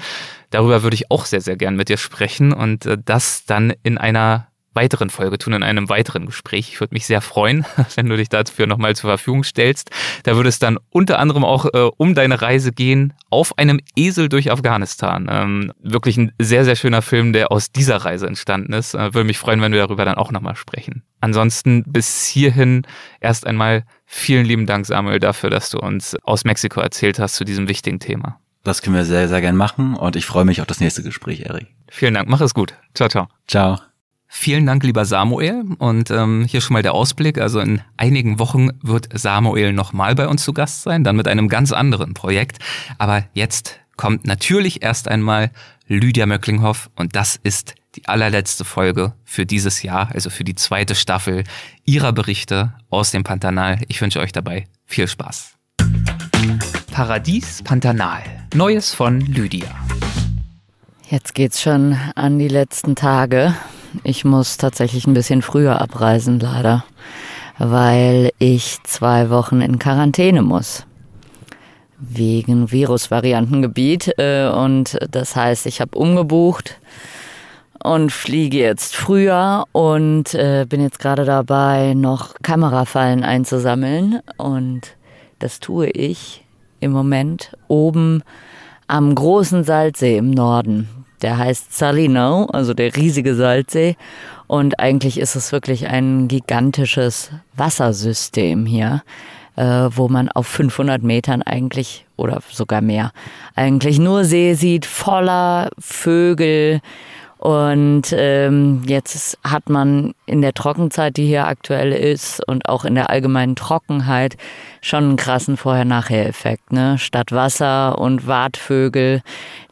Darüber 0.49 0.83
würde 0.83 0.95
ich 0.95 1.11
auch 1.11 1.25
sehr, 1.25 1.41
sehr 1.41 1.55
gern 1.55 1.75
mit 1.75 1.89
dir 1.89 1.97
sprechen 1.97 2.53
und 2.53 2.85
äh, 2.85 2.97
das 3.03 3.45
dann 3.45 3.73
in 3.83 3.97
einer 3.97 4.47
weiteren 4.75 5.09
Folge 5.09 5.37
tun, 5.37 5.53
in 5.53 5.63
einem 5.63 5.89
weiteren 5.89 6.25
Gespräch. 6.25 6.69
Ich 6.69 6.79
würde 6.79 6.93
mich 6.93 7.05
sehr 7.05 7.21
freuen, 7.21 7.65
wenn 7.95 8.07
du 8.07 8.17
dich 8.17 8.29
dafür 8.29 8.67
nochmal 8.67 8.95
zur 8.95 9.09
Verfügung 9.09 9.43
stellst. 9.43 9.89
Da 10.23 10.35
würde 10.35 10.49
es 10.49 10.59
dann 10.59 10.77
unter 10.89 11.19
anderem 11.19 11.43
auch 11.43 11.65
äh, 11.65 11.89
um 11.97 12.13
deine 12.13 12.41
Reise 12.41 12.71
gehen 12.71 13.13
auf 13.29 13.57
einem 13.57 13.79
Esel 13.95 14.29
durch 14.29 14.51
Afghanistan. 14.51 15.27
Ähm, 15.29 15.73
wirklich 15.81 16.17
ein 16.17 16.31
sehr, 16.39 16.65
sehr 16.65 16.75
schöner 16.75 17.01
Film, 17.01 17.33
der 17.33 17.51
aus 17.51 17.71
dieser 17.71 17.97
Reise 17.97 18.27
entstanden 18.27 18.73
ist. 18.73 18.93
Äh, 18.93 19.13
würde 19.13 19.23
mich 19.23 19.37
freuen, 19.37 19.61
wenn 19.61 19.71
wir 19.71 19.79
darüber 19.79 20.05
dann 20.05 20.15
auch 20.15 20.31
nochmal 20.31 20.55
sprechen. 20.55 21.03
Ansonsten 21.21 21.83
bis 21.87 22.25
hierhin 22.25 22.83
erst 23.19 23.47
einmal 23.47 23.83
vielen 24.05 24.45
lieben 24.45 24.65
Dank, 24.65 24.85
Samuel, 24.85 25.19
dafür, 25.19 25.49
dass 25.49 25.69
du 25.69 25.79
uns 25.79 26.15
aus 26.23 26.43
Mexiko 26.43 26.79
erzählt 26.81 27.19
hast 27.19 27.35
zu 27.35 27.45
diesem 27.45 27.67
wichtigen 27.67 27.99
Thema. 27.99 28.39
Das 28.63 28.81
können 28.81 28.95
wir 28.95 29.05
sehr, 29.05 29.27
sehr 29.29 29.41
gern 29.41 29.55
machen 29.55 29.95
und 29.95 30.15
ich 30.15 30.25
freue 30.25 30.43
mich 30.43 30.59
auf 30.59 30.67
das 30.67 30.79
nächste 30.79 31.03
Gespräch, 31.03 31.41
Erik. 31.41 31.67
Vielen 31.87 32.15
Dank, 32.15 32.27
mach 32.27 32.41
es 32.41 32.53
gut. 32.53 32.73
Ciao, 32.93 33.09
ciao. 33.09 33.27
Ciao. 33.47 33.94
Vielen 34.37 34.65
Dank, 34.65 34.83
lieber 34.83 35.05
Samuel. 35.05 35.63
Und 35.79 36.11
ähm, 36.11 36.45
hier 36.47 36.59
schon 36.59 36.73
mal 36.73 36.83
der 36.83 36.93
Ausblick. 36.93 37.39
Also 37.39 37.61
in 37.61 37.81
einigen 37.95 38.37
Wochen 38.37 38.69
wird 38.83 39.07
Samuel 39.17 39.71
nochmal 39.71 40.13
bei 40.13 40.27
uns 40.27 40.43
zu 40.43 40.51
Gast 40.51 40.83
sein, 40.83 41.05
dann 41.05 41.15
mit 41.15 41.29
einem 41.29 41.47
ganz 41.47 41.71
anderen 41.71 42.13
Projekt. 42.13 42.59
Aber 42.97 43.23
jetzt 43.33 43.79
kommt 43.95 44.27
natürlich 44.27 44.83
erst 44.83 45.07
einmal 45.07 45.51
Lydia 45.87 46.25
Möcklinghoff 46.25 46.89
und 46.97 47.15
das 47.15 47.39
ist 47.41 47.75
die 47.95 48.07
allerletzte 48.09 48.65
Folge 48.65 49.13
für 49.23 49.45
dieses 49.45 49.83
Jahr, 49.83 50.09
also 50.13 50.29
für 50.29 50.43
die 50.43 50.55
zweite 50.55 50.95
Staffel 50.95 51.45
ihrer 51.85 52.11
Berichte 52.11 52.73
aus 52.89 53.11
dem 53.11 53.23
Pantanal. 53.23 53.79
Ich 53.87 54.01
wünsche 54.01 54.19
euch 54.19 54.33
dabei 54.33 54.65
viel 54.85 55.07
Spaß. 55.07 55.53
Paradies 56.91 57.63
Pantanal. 57.63 58.21
Neues 58.53 58.93
von 58.93 59.21
Lydia. 59.21 59.69
Jetzt 61.09 61.33
geht's 61.33 61.61
schon 61.61 61.97
an 62.15 62.37
die 62.37 62.49
letzten 62.49 62.95
Tage. 62.95 63.55
Ich 64.03 64.25
muss 64.25 64.57
tatsächlich 64.57 65.07
ein 65.07 65.13
bisschen 65.13 65.41
früher 65.41 65.81
abreisen, 65.81 66.39
leider. 66.39 66.83
weil 67.57 68.31
ich 68.37 68.77
zwei 68.83 69.29
Wochen 69.29 69.61
in 69.61 69.79
Quarantäne 69.79 70.41
muss. 70.41 70.85
Wegen 71.97 72.71
Virusvariantengebiet. 72.71 74.17
Äh, 74.17 74.49
und 74.49 74.97
das 75.09 75.35
heißt, 75.35 75.65
ich 75.65 75.79
habe 75.79 75.97
umgebucht 75.97 76.79
und 77.81 78.11
fliege 78.11 78.57
jetzt 78.57 78.95
früher 78.95 79.65
und 79.71 80.33
äh, 80.33 80.65
bin 80.67 80.81
jetzt 80.81 80.99
gerade 80.99 81.23
dabei, 81.23 81.93
noch 81.93 82.33
Kamerafallen 82.41 83.23
einzusammeln. 83.23 84.19
Und 84.37 84.97
das 85.39 85.59
tue 85.59 85.89
ich 85.89 86.43
im 86.79 86.91
Moment 86.91 87.55
oben 87.67 88.23
am 88.87 89.15
großen 89.15 89.63
Salzsee 89.63 90.17
im 90.17 90.31
Norden. 90.31 91.04
Der 91.21 91.37
heißt 91.37 91.75
Salino, 91.75 92.45
also 92.45 92.73
der 92.73 92.95
riesige 92.95 93.35
Salzsee. 93.35 93.95
Und 94.47 94.79
eigentlich 94.79 95.19
ist 95.19 95.35
es 95.35 95.51
wirklich 95.51 95.87
ein 95.87 96.27
gigantisches 96.27 97.31
Wassersystem 97.55 98.65
hier, 98.65 99.03
äh, 99.55 99.63
wo 99.63 100.07
man 100.07 100.29
auf 100.29 100.47
500 100.47 101.01
Metern 101.01 101.41
eigentlich 101.41 102.05
oder 102.15 102.41
sogar 102.49 102.81
mehr 102.81 103.11
eigentlich 103.55 103.99
nur 103.99 104.25
See 104.25 104.53
sieht, 104.53 104.85
voller 104.85 105.69
Vögel, 105.79 106.81
und 107.45 108.05
ähm, 108.11 108.81
jetzt 108.87 109.37
hat 109.43 109.69
man 109.69 110.15
in 110.25 110.41
der 110.41 110.55
Trockenzeit, 110.55 111.15
die 111.15 111.27
hier 111.27 111.45
aktuell 111.45 111.91
ist 111.91 112.43
und 112.47 112.67
auch 112.67 112.85
in 112.85 112.95
der 112.95 113.11
allgemeinen 113.11 113.55
Trockenheit 113.55 114.35
schon 114.81 115.03
einen 115.03 115.15
krassen 115.15 115.55
Vorher-Nachher-Effekt. 115.55 116.71
Ne? 116.71 116.97
Statt 116.97 117.31
Wasser 117.31 117.99
und 117.99 118.25
Wartvögel, 118.25 119.21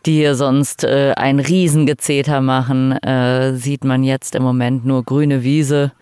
die 0.05 0.17
hier 0.17 0.35
sonst 0.35 0.83
äh, 0.83 1.13
ein 1.17 1.39
Riesengezeter 1.39 2.41
machen, 2.41 2.91
äh, 2.91 3.55
sieht 3.55 3.85
man 3.85 4.03
jetzt 4.03 4.35
im 4.35 4.43
Moment 4.43 4.85
nur 4.85 5.03
grüne 5.03 5.41
Wiese 5.41 5.93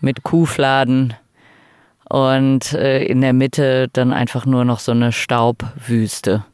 mit 0.00 0.22
Kuhfladen 0.22 1.14
und 2.08 2.74
äh, 2.74 3.02
in 3.02 3.22
der 3.22 3.32
Mitte 3.32 3.88
dann 3.92 4.12
einfach 4.12 4.46
nur 4.46 4.64
noch 4.64 4.78
so 4.78 4.92
eine 4.92 5.10
Staubwüste 5.10 6.44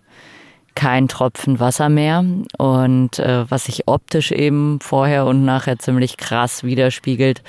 kein 0.75 1.09
Tropfen 1.09 1.61
Wasser 1.61 1.89
mehr. 1.89 2.25
Und 2.59 3.19
äh, 3.19 3.51
was 3.51 3.65
sich 3.65 3.87
optisch 3.87 4.33
eben 4.33 4.81
vorher 4.81 5.27
und 5.27 5.45
nachher 5.45 5.79
ziemlich 5.79 6.17
krass 6.17 6.65
widerspiegelt, 6.65 7.43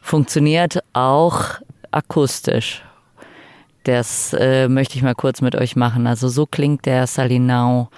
funktioniert 0.00 0.82
auch 0.92 1.60
akustisch. 1.90 2.82
Das 3.84 4.32
äh, 4.32 4.68
möchte 4.68 4.96
ich 4.96 5.02
mal 5.02 5.14
kurz 5.14 5.40
mit 5.40 5.56
euch 5.56 5.76
machen. 5.76 6.06
Also 6.06 6.28
so 6.28 6.46
klingt 6.46 6.86
der 6.86 7.06
Salinau, 7.06 7.88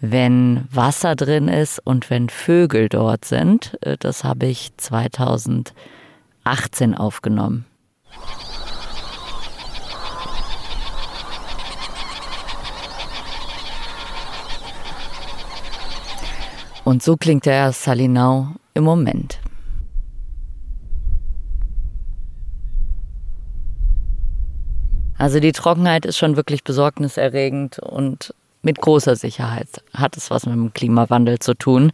wenn 0.00 0.66
Wasser 0.70 1.16
drin 1.16 1.48
ist 1.48 1.80
und 1.84 2.08
wenn 2.08 2.28
Vögel 2.28 2.88
dort 2.88 3.24
sind. 3.24 3.76
Äh, 3.82 3.96
das 3.98 4.24
habe 4.24 4.46
ich 4.46 4.72
2018 4.76 5.74
aufgenommen. 6.94 7.66
Und 16.88 17.02
so 17.02 17.18
klingt 17.18 17.44
der 17.44 17.72
Salinau 17.72 18.54
im 18.72 18.82
Moment. 18.82 19.40
Also 25.18 25.38
die 25.38 25.52
Trockenheit 25.52 26.06
ist 26.06 26.16
schon 26.16 26.36
wirklich 26.36 26.64
besorgniserregend 26.64 27.78
und 27.78 28.34
mit 28.68 28.82
großer 28.82 29.16
Sicherheit 29.16 29.66
hat 29.94 30.18
es 30.18 30.30
was 30.30 30.44
mit 30.44 30.54
dem 30.54 30.74
Klimawandel 30.74 31.38
zu 31.38 31.54
tun. 31.54 31.90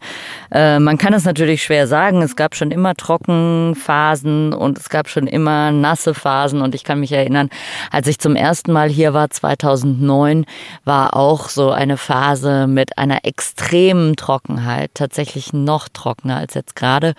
Äh, 0.51 0.79
man 0.79 0.97
kann 0.97 1.13
es 1.13 1.23
natürlich 1.23 1.63
schwer 1.63 1.87
sagen. 1.87 2.21
Es 2.21 2.35
gab 2.35 2.53
schon 2.53 2.69
immer 2.69 2.95
Trockenphasen 2.95 4.51
und 4.51 4.77
es 4.77 4.89
gab 4.89 5.07
schon 5.07 5.25
immer 5.25 5.71
nasse 5.71 6.13
Phasen. 6.13 6.61
Und 6.61 6.75
ich 6.75 6.83
kann 6.83 6.99
mich 6.99 7.13
erinnern, 7.13 7.49
als 7.91 8.07
ich 8.07 8.19
zum 8.19 8.35
ersten 8.35 8.73
Mal 8.73 8.89
hier 8.89 9.13
war, 9.13 9.29
2009, 9.29 10.45
war 10.83 11.15
auch 11.15 11.47
so 11.47 11.71
eine 11.71 11.95
Phase 11.95 12.67
mit 12.67 12.97
einer 12.97 13.23
extremen 13.23 14.17
Trockenheit, 14.17 14.91
tatsächlich 14.95 15.53
noch 15.53 15.87
trockener 15.87 16.35
als 16.35 16.55
jetzt 16.55 16.75
gerade. 16.75 17.13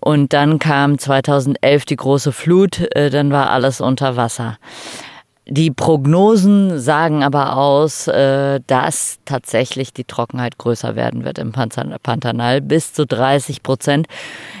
Und 0.00 0.32
dann 0.32 0.58
kam 0.58 0.98
2011 0.98 1.84
die 1.84 1.96
große 1.96 2.32
Flut, 2.32 2.80
äh, 2.96 3.10
dann 3.10 3.30
war 3.30 3.50
alles 3.50 3.80
unter 3.80 4.16
Wasser. 4.16 4.58
Die 5.50 5.70
Prognosen 5.70 6.78
sagen 6.78 7.24
aber 7.24 7.56
aus, 7.56 8.06
äh, 8.06 8.60
dass 8.66 9.18
tatsächlich 9.24 9.94
die 9.94 10.04
Trockenheit 10.04 10.58
größer 10.58 10.94
werden 10.94 11.24
wird 11.24 11.38
im 11.38 11.52
Pantanal. 11.52 12.60
Bis 12.60 12.92
zu 12.92 13.06
30 13.06 13.62
Prozent. 13.62 14.06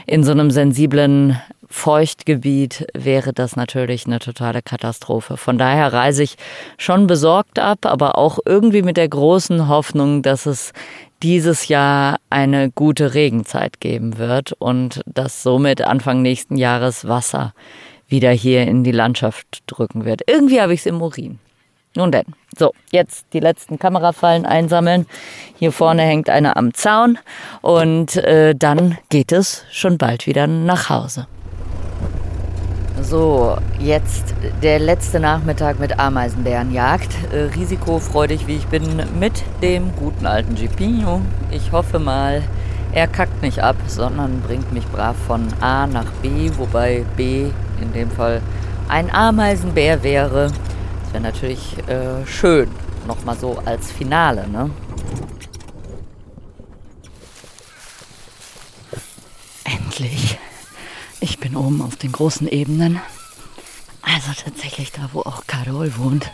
In 0.06 0.24
so 0.24 0.32
einem 0.32 0.50
sensiblen 0.50 1.38
Feuchtgebiet 1.68 2.86
wäre 2.94 3.34
das 3.34 3.54
natürlich 3.54 4.06
eine 4.06 4.18
totale 4.18 4.62
Katastrophe. 4.62 5.36
Von 5.36 5.58
daher 5.58 5.92
reise 5.92 6.22
ich 6.22 6.36
schon 6.78 7.06
besorgt 7.06 7.58
ab, 7.58 7.80
aber 7.84 8.16
auch 8.16 8.38
irgendwie 8.46 8.80
mit 8.80 8.96
der 8.96 9.08
großen 9.08 9.68
Hoffnung, 9.68 10.22
dass 10.22 10.46
es 10.46 10.72
dieses 11.22 11.68
Jahr 11.68 12.16
eine 12.30 12.70
gute 12.70 13.12
Regenzeit 13.12 13.80
geben 13.80 14.16
wird 14.16 14.52
und 14.58 15.02
dass 15.04 15.42
somit 15.42 15.82
Anfang 15.82 16.22
nächsten 16.22 16.56
Jahres 16.56 17.06
Wasser 17.06 17.52
wieder 18.08 18.30
hier 18.30 18.66
in 18.66 18.84
die 18.84 18.92
Landschaft 18.92 19.62
drücken 19.66 20.04
wird. 20.04 20.22
Irgendwie 20.26 20.60
habe 20.60 20.74
ich 20.74 20.80
es 20.80 20.86
im 20.86 21.00
Urin. 21.00 21.38
Nun 21.94 22.12
denn, 22.12 22.26
so, 22.56 22.72
jetzt 22.90 23.26
die 23.32 23.40
letzten 23.40 23.78
Kamerafallen 23.78 24.46
einsammeln. 24.46 25.06
Hier 25.58 25.72
vorne 25.72 26.02
hängt 26.02 26.28
eine 26.28 26.56
am 26.56 26.74
Zaun 26.74 27.18
und 27.60 28.16
äh, 28.16 28.54
dann 28.54 28.98
geht 29.08 29.32
es 29.32 29.64
schon 29.70 29.98
bald 29.98 30.26
wieder 30.26 30.46
nach 30.46 30.90
Hause. 30.90 31.26
So, 33.02 33.56
jetzt 33.78 34.34
der 34.62 34.80
letzte 34.80 35.18
Nachmittag 35.18 35.78
mit 35.78 35.98
Ameisenbärenjagd. 35.98 37.08
Äh, 37.32 37.56
risikofreudig 37.56 38.46
wie 38.46 38.56
ich 38.56 38.66
bin 38.66 39.02
mit 39.18 39.44
dem 39.62 39.94
guten 39.96 40.26
alten 40.26 40.56
Gipino. 40.56 41.22
Ich 41.50 41.72
hoffe 41.72 41.98
mal, 41.98 42.42
er 42.92 43.06
kackt 43.06 43.42
nicht 43.42 43.60
ab, 43.60 43.76
sondern 43.86 44.40
bringt 44.42 44.72
mich 44.72 44.86
brav 44.88 45.16
von 45.26 45.48
A 45.60 45.86
nach 45.86 46.10
B, 46.22 46.50
wobei 46.56 47.04
B 47.16 47.50
in 47.80 47.92
dem 47.92 48.10
Fall 48.10 48.42
ein 48.88 49.10
Ameisenbär 49.10 50.02
wäre. 50.02 50.50
Das 51.02 51.12
wäre 51.12 51.22
natürlich 51.22 51.76
äh, 51.88 52.26
schön. 52.26 52.70
Nochmal 53.06 53.38
so 53.38 53.60
als 53.64 53.90
Finale, 53.90 54.48
ne? 54.48 54.70
Endlich. 59.64 60.38
Ich 61.20 61.38
bin 61.38 61.56
oben 61.56 61.82
auf 61.82 61.96
den 61.96 62.12
großen 62.12 62.48
Ebenen. 62.48 63.00
Also 64.02 64.32
tatsächlich 64.42 64.92
da, 64.92 65.10
wo 65.12 65.20
auch 65.20 65.46
Carol 65.46 65.96
wohnt. 65.96 66.30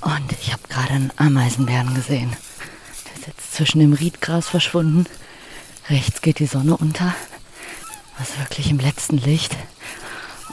Und 0.00 0.32
ich 0.40 0.52
habe 0.52 0.62
gerade 0.68 0.94
einen 0.94 1.12
Ameisenbären 1.16 1.94
gesehen. 1.94 2.36
Der 3.06 3.20
ist 3.20 3.26
jetzt 3.26 3.54
zwischen 3.54 3.78
dem 3.78 3.92
Riedgras 3.92 4.48
verschwunden. 4.48 5.06
Rechts 5.88 6.22
geht 6.22 6.38
die 6.38 6.46
Sonne 6.46 6.76
unter. 6.76 7.14
Was 8.18 8.38
wirklich 8.38 8.70
im 8.70 8.78
letzten 8.78 9.18
Licht. 9.18 9.56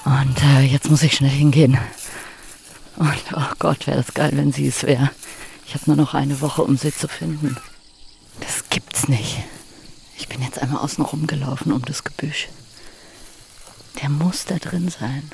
Und 0.06 0.43
äh, 0.43 0.62
jetzt 0.62 0.89
muss 0.89 1.04
ich 1.04 1.16
schnell 1.16 1.30
hingehen. 1.30 1.78
Und 2.95 3.24
oh 3.34 3.54
Gott, 3.60 3.88
wäre 3.88 3.97
das 3.97 4.14
geil, 4.14 4.32
wenn 4.34 4.52
sie 4.52 4.68
es 4.68 4.84
wäre. 4.84 5.12
Ich 5.66 5.74
habe 5.76 5.86
nur 5.88 5.95
noch 5.95 6.14
eine 6.14 6.41
Woche, 6.41 6.64
um 6.64 6.78
sie 6.78 6.93
zu 6.93 7.08
finden. 7.08 7.58
Das 8.39 8.70
gibt's 8.70 9.08
nicht. 9.08 9.38
Ich 10.18 10.28
bin 10.28 10.41
jetzt 10.41 10.60
einmal 10.60 10.82
außen 10.84 11.04
rumgelaufen 11.04 11.72
um 11.72 11.84
das 11.84 12.04
Gebüsch. 12.04 12.50
Der 14.02 14.10
muss 14.10 14.45
da 14.45 14.58
drin 14.58 14.89
sein. 14.89 15.30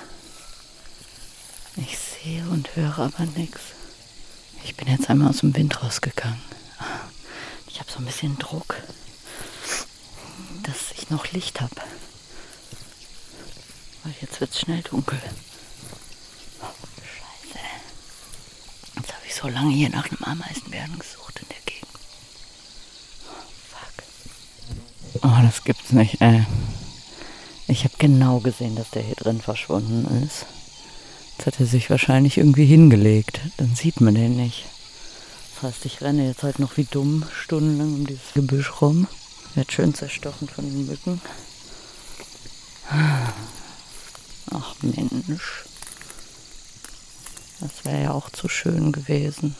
Ich 1.77 1.97
sehe 1.97 2.43
und 2.49 2.75
höre 2.75 2.99
aber 2.99 3.25
nichts. 3.35 3.59
Ich 4.63 4.75
bin 4.75 4.87
jetzt 4.87 5.09
einmal 5.09 5.29
aus 5.29 5.39
dem 5.39 5.55
Wind 5.55 5.83
rausgegangen. 5.83 6.41
Ich 7.67 7.79
habe 7.79 7.91
so 7.91 7.99
ein 7.99 8.05
bisschen 8.05 8.37
Druck, 8.39 8.75
dass 10.63 10.91
ich 10.97 11.09
noch 11.09 11.31
Licht 11.31 11.61
habe. 11.61 11.75
Weil 14.05 14.13
jetzt 14.21 14.39
wird 14.39 14.51
es 14.51 14.59
schnell 14.59 14.83
dunkel. 14.83 15.19
Scheiße. 17.01 17.59
Jetzt 18.97 19.13
habe 19.13 19.25
ich 19.25 19.33
so 19.33 19.47
lange 19.47 19.73
hier 19.73 19.89
nach 19.89 20.05
einem 20.05 20.23
Ameisenbären 20.23 20.99
gesucht 20.99 21.39
in 21.41 21.47
der 21.49 21.57
Gegend. 21.65 21.89
Oh, 23.27 23.41
fuck. 23.71 25.23
Oh, 25.23 25.41
das 25.41 25.63
gibt's 25.63 25.91
nicht, 25.91 26.21
ey. 26.21 26.45
Ich 27.67 27.83
habe 27.83 27.95
genau 27.97 28.41
gesehen, 28.41 28.75
dass 28.75 28.91
der 28.91 29.01
hier 29.01 29.15
drin 29.15 29.41
verschwunden 29.41 30.23
ist. 30.23 30.45
Jetzt 31.37 31.47
hat 31.47 31.59
er 31.59 31.65
sich 31.65 31.89
wahrscheinlich 31.89 32.37
irgendwie 32.37 32.67
hingelegt. 32.67 33.39
Dann 33.57 33.73
sieht 33.73 34.01
man 34.01 34.13
den 34.13 34.35
nicht. 34.35 34.65
Das 35.55 35.63
heißt, 35.63 35.85
ich 35.85 36.01
renne 36.01 36.27
jetzt 36.27 36.43
halt 36.43 36.59
noch 36.59 36.77
wie 36.77 36.83
dumm 36.83 37.25
stundenlang 37.33 37.95
um 37.95 38.05
dieses 38.05 38.33
Gebüsch 38.35 38.81
rum. 38.81 39.07
Wird 39.55 39.71
schön 39.71 39.95
zerstochen 39.95 40.47
von 40.47 40.63
den 40.63 40.85
Mücken. 40.85 41.19
Ach 44.57 44.73
Mensch. 44.81 45.65
Das 47.59 47.83
wäre 47.83 48.03
ja 48.03 48.11
auch 48.11 48.29
zu 48.29 48.47
schön 48.47 48.93
gewesen. 48.93 49.53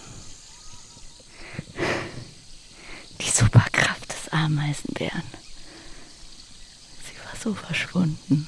Die 3.19 3.29
Superkraft 3.29 4.09
des 4.09 4.31
Ameisenbären. 4.31 5.23
Sie 7.03 7.17
war 7.25 7.35
so 7.41 7.53
verschwunden. 7.53 8.47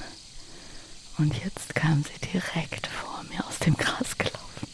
Und 1.18 1.34
jetzt 1.44 1.74
kam 1.74 2.02
sie 2.02 2.28
direkt 2.32 2.86
vor 2.86 3.24
mir 3.24 3.46
aus 3.46 3.58
dem 3.58 3.76
Gras 3.76 4.16
gelaufen. 4.16 4.68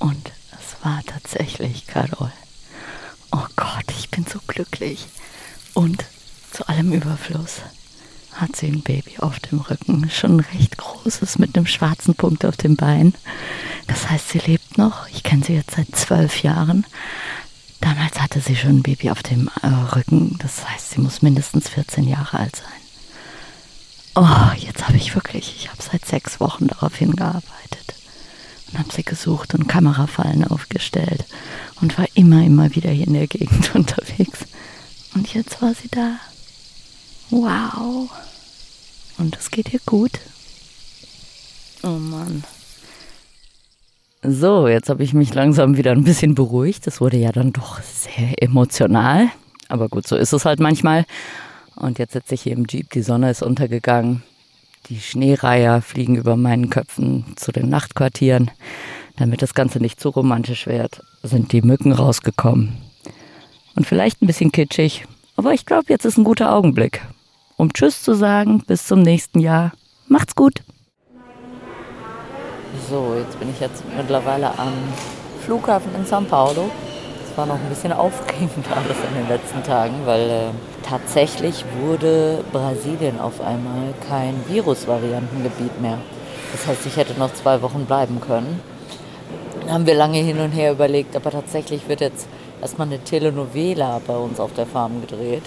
Und 0.00 0.32
es 0.50 0.84
war 0.84 1.02
tatsächlich 1.04 1.86
Carol. 1.86 2.32
Oh 3.30 3.46
Gott, 3.56 3.90
ich 3.98 4.10
bin 4.10 4.26
so 4.26 4.38
glücklich. 4.46 5.06
Und 5.72 6.04
zu 6.52 6.68
allem 6.68 6.92
Überfluss 6.92 7.62
hat 8.34 8.56
sie 8.56 8.66
ein 8.66 8.82
Baby 8.82 9.18
auf 9.18 9.40
dem 9.40 9.60
Rücken, 9.60 10.08
schon 10.10 10.36
ein 10.36 10.40
recht 10.40 10.76
großes 10.78 11.38
mit 11.38 11.56
einem 11.56 11.66
schwarzen 11.66 12.14
Punkt 12.14 12.44
auf 12.44 12.56
dem 12.56 12.76
Bein. 12.76 13.14
Das 13.86 14.08
heißt, 14.10 14.30
sie 14.30 14.38
lebt 14.38 14.78
noch. 14.78 15.08
Ich 15.08 15.22
kenne 15.22 15.44
sie 15.44 15.54
jetzt 15.54 15.76
seit 15.76 15.94
zwölf 15.94 16.42
Jahren. 16.42 16.86
Damals 17.80 18.20
hatte 18.20 18.40
sie 18.40 18.56
schon 18.56 18.78
ein 18.78 18.82
Baby 18.82 19.10
auf 19.10 19.22
dem 19.22 19.50
äh, 19.62 19.66
Rücken. 19.66 20.38
Das 20.38 20.68
heißt, 20.68 20.92
sie 20.92 21.00
muss 21.00 21.22
mindestens 21.22 21.68
14 21.68 22.06
Jahre 22.06 22.38
alt 22.38 22.56
sein. 22.56 22.66
Oh, 24.14 24.52
jetzt 24.56 24.86
habe 24.86 24.98
ich 24.98 25.14
wirklich, 25.14 25.54
ich 25.56 25.70
habe 25.70 25.82
seit 25.82 26.04
sechs 26.04 26.38
Wochen 26.38 26.68
darauf 26.68 26.94
hingearbeitet 26.96 27.94
und 28.70 28.78
habe 28.78 28.92
sie 28.92 29.02
gesucht 29.02 29.54
und 29.54 29.68
Kamerafallen 29.68 30.44
aufgestellt 30.44 31.24
und 31.80 31.98
war 31.98 32.06
immer, 32.14 32.44
immer 32.44 32.74
wieder 32.74 32.90
hier 32.90 33.06
in 33.06 33.14
der 33.14 33.26
Gegend 33.26 33.74
unterwegs. 33.74 34.40
Und 35.14 35.32
jetzt 35.34 35.60
war 35.60 35.74
sie 35.74 35.88
da. 35.88 36.16
Wow. 37.32 38.10
Und 39.16 39.38
es 39.38 39.50
geht 39.50 39.72
ihr 39.72 39.80
gut. 39.86 40.20
Oh 41.82 41.88
Mann. 41.88 42.44
So, 44.22 44.68
jetzt 44.68 44.90
habe 44.90 45.02
ich 45.02 45.14
mich 45.14 45.32
langsam 45.32 45.78
wieder 45.78 45.92
ein 45.92 46.04
bisschen 46.04 46.34
beruhigt. 46.34 46.86
Es 46.86 47.00
wurde 47.00 47.16
ja 47.16 47.32
dann 47.32 47.54
doch 47.54 47.80
sehr 47.80 48.42
emotional. 48.42 49.28
Aber 49.68 49.88
gut, 49.88 50.06
so 50.06 50.14
ist 50.14 50.34
es 50.34 50.44
halt 50.44 50.60
manchmal. 50.60 51.06
Und 51.74 51.98
jetzt 51.98 52.12
sitze 52.12 52.34
ich 52.34 52.42
hier 52.42 52.52
im 52.52 52.66
Jeep, 52.68 52.90
die 52.90 53.02
Sonne 53.02 53.30
ist 53.30 53.42
untergegangen. 53.42 54.22
Die 54.86 55.00
Schneereiher 55.00 55.80
fliegen 55.80 56.16
über 56.16 56.36
meinen 56.36 56.68
Köpfen 56.68 57.24
zu 57.36 57.50
den 57.50 57.70
Nachtquartieren. 57.70 58.50
Damit 59.16 59.40
das 59.40 59.54
Ganze 59.54 59.80
nicht 59.80 60.00
zu 60.00 60.10
romantisch 60.10 60.66
wird, 60.66 61.02
sind 61.22 61.52
die 61.52 61.62
Mücken 61.62 61.92
rausgekommen. 61.92 62.76
Und 63.74 63.86
vielleicht 63.86 64.20
ein 64.20 64.26
bisschen 64.26 64.52
kitschig, 64.52 65.06
aber 65.36 65.54
ich 65.54 65.64
glaube, 65.64 65.86
jetzt 65.88 66.04
ist 66.04 66.18
ein 66.18 66.24
guter 66.24 66.54
Augenblick, 66.54 67.00
um 67.62 67.72
Tschüss 67.72 68.02
zu 68.02 68.14
sagen. 68.14 68.62
Bis 68.66 68.86
zum 68.86 69.00
nächsten 69.00 69.38
Jahr. 69.38 69.72
Macht's 70.08 70.34
gut. 70.34 70.62
So, 72.90 73.14
jetzt 73.16 73.38
bin 73.38 73.48
ich 73.50 73.60
jetzt 73.60 73.84
mittlerweile 73.96 74.58
am 74.58 74.72
Flughafen 75.44 75.94
in 75.94 76.04
São 76.04 76.24
Paulo 76.24 76.70
war 77.36 77.46
noch 77.46 77.54
ein 77.54 77.68
bisschen 77.70 77.92
aufregend 77.92 78.66
alles 78.76 78.96
in 79.08 79.14
den 79.14 79.28
letzten 79.28 79.62
Tagen, 79.62 79.94
weil 80.04 80.28
äh, 80.28 80.86
tatsächlich 80.86 81.64
wurde 81.80 82.44
Brasilien 82.52 83.18
auf 83.18 83.40
einmal 83.40 83.94
kein 84.06 84.34
Virusvariantengebiet 84.48 85.80
mehr. 85.80 85.98
Das 86.52 86.66
heißt, 86.66 86.84
ich 86.84 86.96
hätte 86.96 87.18
noch 87.18 87.32
zwei 87.32 87.62
Wochen 87.62 87.86
bleiben 87.86 88.20
können. 88.20 88.60
Dann 89.60 89.72
haben 89.72 89.86
wir 89.86 89.94
lange 89.94 90.18
hin 90.18 90.40
und 90.40 90.50
her 90.50 90.72
überlegt, 90.72 91.16
aber 91.16 91.30
tatsächlich 91.30 91.88
wird 91.88 92.02
jetzt 92.02 92.28
erstmal 92.60 92.88
eine 92.88 92.98
Telenovela 92.98 94.02
bei 94.06 94.16
uns 94.16 94.38
auf 94.38 94.52
der 94.52 94.66
Farm 94.66 95.00
gedreht. 95.00 95.44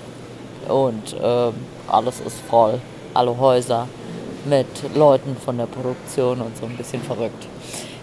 Und 0.67 1.13
äh, 1.13 1.51
alles 1.87 2.19
ist 2.19 2.39
voll. 2.49 2.79
Alle 3.13 3.37
Häuser 3.37 3.87
mit 4.45 4.67
Leuten 4.95 5.35
von 5.37 5.57
der 5.57 5.65
Produktion 5.65 6.41
und 6.41 6.57
so 6.57 6.65
ein 6.65 6.77
bisschen 6.77 7.01
verrückt. 7.01 7.47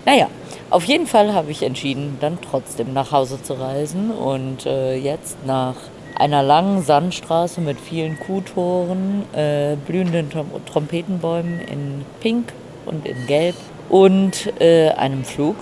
Naja, 0.05 0.29
auf 0.71 0.85
jeden 0.85 1.07
Fall 1.07 1.33
habe 1.33 1.51
ich 1.51 1.63
entschieden, 1.63 2.17
dann 2.21 2.39
trotzdem 2.41 2.93
nach 2.93 3.13
Hause 3.13 3.43
zu 3.43 3.55
reisen 3.55 4.11
und 4.11 4.67
äh, 4.67 4.97
jetzt 4.97 5.37
nach 5.47 5.75
einer 6.15 6.43
langen 6.43 6.83
Sandstraße 6.83 7.61
mit 7.61 7.81
vielen 7.81 8.19
Kuhtoren, 8.19 9.25
äh, 9.33 9.77
blühenden 9.87 10.31
Trom 10.31 10.51
Trompetenbäumen 10.67 11.61
in 11.61 12.05
Pink 12.21 12.53
und 12.87 13.07
in 13.07 13.27
Gelb 13.27 13.57
und 13.89 14.53
äh, 14.61 14.91
einem 14.91 15.25
Flug 15.25 15.57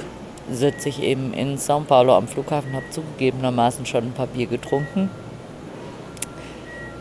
sitze 0.50 0.88
ich 0.88 1.02
eben 1.02 1.32
in 1.32 1.58
São 1.58 1.84
Paulo 1.84 2.16
am 2.16 2.26
Flughafen, 2.26 2.72
habe 2.72 2.88
zugegebenermaßen 2.90 3.86
schon 3.86 4.04
ein 4.04 4.12
paar 4.12 4.26
Bier 4.26 4.46
getrunken, 4.46 5.10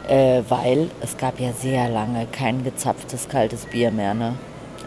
äh, 0.10 0.41
weil 0.49 0.89
es 1.01 1.18
gab 1.18 1.39
ja 1.39 1.53
sehr 1.53 1.88
lange 1.88 2.26
kein 2.32 2.64
gezapftes 2.64 3.30
kaltes 3.30 3.66
Bier 3.66 3.91
mehr. 3.91 4.14
Ne? 4.14 4.34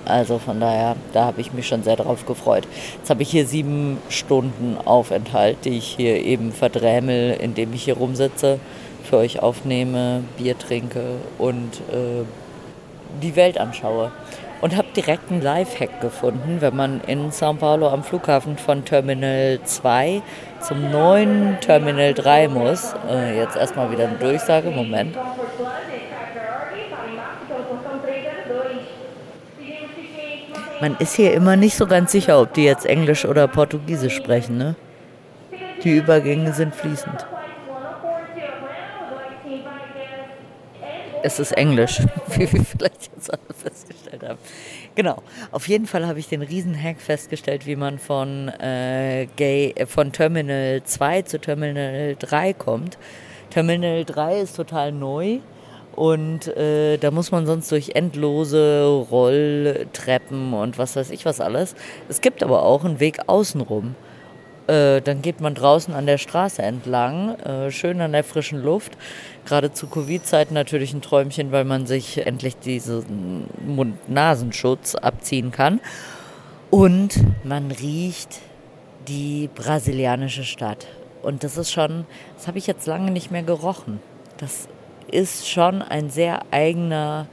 Also 0.04 0.38
von 0.38 0.58
daher, 0.58 0.96
da 1.12 1.26
habe 1.26 1.40
ich 1.40 1.52
mich 1.52 1.68
schon 1.68 1.84
sehr 1.84 1.96
darauf 1.96 2.26
gefreut. 2.26 2.66
Jetzt 2.98 3.08
habe 3.08 3.22
ich 3.22 3.30
hier 3.30 3.46
sieben 3.46 3.98
Stunden 4.08 4.76
Aufenthalt, 4.84 5.58
die 5.64 5.78
ich 5.78 5.86
hier 5.86 6.24
eben 6.24 6.52
verdrämel, 6.52 7.36
indem 7.40 7.72
ich 7.72 7.84
hier 7.84 7.96
rumsitze, 7.96 8.58
für 9.04 9.18
euch 9.18 9.40
aufnehme, 9.40 10.24
Bier 10.38 10.58
trinke 10.58 11.16
und 11.38 11.80
äh, 11.90 12.24
die 13.22 13.36
Welt 13.36 13.58
anschaue. 13.58 14.10
Und 14.60 14.76
habe 14.76 14.88
direkt 14.94 15.30
einen 15.30 15.42
Lifehack 15.42 16.00
gefunden, 16.00 16.58
wenn 16.60 16.76
man 16.76 17.00
in 17.08 17.30
São 17.30 17.56
Paulo 17.56 17.88
am 17.88 18.04
Flughafen 18.04 18.56
von 18.56 18.84
Terminal 18.84 19.58
2 19.64 20.22
zum 20.62 20.90
neuen 20.90 21.58
Terminal 21.60 22.14
3 22.14 22.48
muss. 22.48 22.94
Äh, 23.08 23.38
jetzt 23.38 23.56
erstmal 23.56 23.90
wieder 23.90 24.08
eine 24.08 24.16
Durchsage, 24.16 24.70
Moment. 24.70 25.16
Man 30.80 30.96
ist 30.98 31.14
hier 31.14 31.32
immer 31.34 31.56
nicht 31.56 31.76
so 31.76 31.86
ganz 31.86 32.10
sicher, 32.10 32.40
ob 32.40 32.54
die 32.54 32.64
jetzt 32.64 32.86
Englisch 32.86 33.24
oder 33.24 33.46
Portugiesisch 33.46 34.16
sprechen. 34.16 34.58
Ne? 34.58 34.74
Die 35.84 35.96
Übergänge 35.96 36.52
sind 36.52 36.74
fließend. 36.74 37.26
Es 41.22 41.38
ist 41.38 41.52
Englisch, 41.52 42.00
wie 42.28 42.52
wir 42.52 42.64
vielleicht 42.64 43.10
jetzt 43.14 43.32
alle 43.32 43.54
festgestellt 43.56 44.22
haben. 44.28 44.38
Genau. 44.94 45.22
Auf 45.52 45.68
jeden 45.68 45.86
Fall 45.86 46.06
habe 46.06 46.18
ich 46.18 46.28
den 46.28 46.42
Riesen-Hack 46.42 47.00
festgestellt, 47.00 47.66
wie 47.66 47.76
man 47.76 47.98
von, 47.98 48.48
äh, 48.48 49.26
Gay, 49.36 49.72
äh, 49.74 49.86
von 49.86 50.12
Terminal 50.12 50.82
2 50.84 51.22
zu 51.22 51.40
Terminal 51.40 52.14
3 52.18 52.52
kommt. 52.52 52.98
Terminal 53.50 54.04
3 54.04 54.40
ist 54.40 54.56
total 54.56 54.92
neu 54.92 55.38
und 55.96 56.46
äh, 56.56 56.98
da 56.98 57.10
muss 57.10 57.32
man 57.32 57.46
sonst 57.46 57.70
durch 57.70 57.90
endlose 57.94 58.84
Rolltreppen 59.10 60.52
und 60.54 60.78
was 60.78 60.96
weiß 60.96 61.10
ich 61.10 61.24
was 61.24 61.40
alles. 61.40 61.74
Es 62.08 62.20
gibt 62.20 62.42
aber 62.42 62.62
auch 62.62 62.84
einen 62.84 63.00
Weg 63.00 63.18
außenrum. 63.26 63.94
Äh, 64.66 65.00
dann 65.00 65.22
geht 65.22 65.40
man 65.40 65.54
draußen 65.54 65.92
an 65.94 66.06
der 66.06 66.18
Straße 66.18 66.62
entlang, 66.62 67.34
äh, 67.40 67.70
schön 67.70 68.00
an 68.00 68.12
der 68.12 68.24
frischen 68.24 68.62
Luft. 68.62 68.92
Gerade 69.44 69.72
zu 69.72 69.88
Covid-Zeiten 69.88 70.54
natürlich 70.54 70.94
ein 70.94 71.02
Träumchen, 71.02 71.50
weil 71.50 71.64
man 71.64 71.86
sich 71.86 72.24
endlich 72.24 72.56
diesen 72.56 73.46
Mund-Nasenschutz 73.66 74.94
abziehen 74.94 75.50
kann. 75.50 75.80
Und 76.70 77.20
man 77.44 77.70
riecht 77.70 78.40
die 79.08 79.50
brasilianische 79.54 80.44
Stadt. 80.44 80.86
Und 81.22 81.44
das 81.44 81.56
ist 81.56 81.72
schon, 81.72 82.06
das 82.36 82.46
habe 82.46 82.58
ich 82.58 82.66
jetzt 82.66 82.86
lange 82.86 83.10
nicht 83.10 83.30
mehr 83.30 83.42
gerochen. 83.42 84.00
Das 84.38 84.68
ist 85.10 85.48
schon 85.48 85.82
ein 85.82 86.08
sehr 86.08 86.42
eigener 86.50 87.26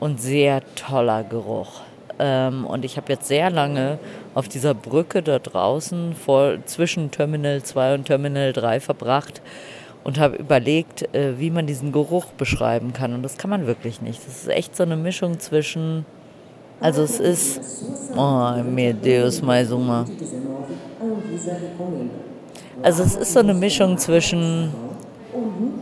und 0.00 0.20
sehr 0.20 0.62
toller 0.74 1.24
Geruch. 1.24 1.80
Ähm, 2.18 2.66
und 2.66 2.84
ich 2.84 2.96
habe 2.96 3.12
jetzt 3.12 3.28
sehr 3.28 3.50
lange 3.50 3.98
auf 4.34 4.48
dieser 4.48 4.74
Brücke 4.74 5.22
da 5.22 5.38
draußen 5.38 6.14
vor, 6.14 6.54
zwischen 6.64 7.10
Terminal 7.10 7.62
2 7.62 7.94
und 7.94 8.04
Terminal 8.06 8.52
3 8.52 8.80
verbracht 8.80 9.40
und 10.04 10.18
habe 10.18 10.36
überlegt, 10.36 11.14
äh, 11.14 11.38
wie 11.38 11.50
man 11.50 11.66
diesen 11.66 11.92
Geruch 11.92 12.26
beschreiben 12.32 12.92
kann. 12.92 13.14
Und 13.14 13.22
das 13.22 13.36
kann 13.36 13.50
man 13.50 13.66
wirklich 13.66 14.00
nicht. 14.00 14.26
Das 14.26 14.42
ist 14.42 14.48
echt 14.48 14.74
so 14.76 14.82
eine 14.82 14.96
Mischung 14.96 15.38
zwischen. 15.38 16.06
Also 16.80 17.02
es 17.02 17.18
ist. 17.20 17.60
Oh, 18.16 18.52
meu 18.64 18.92
Deus, 18.92 19.42
mais 19.42 19.70
uma. 19.70 20.06
Also 22.82 23.02
es 23.02 23.16
ist 23.16 23.32
so 23.32 23.40
eine 23.40 23.54
Mischung 23.54 23.98
zwischen 23.98 24.72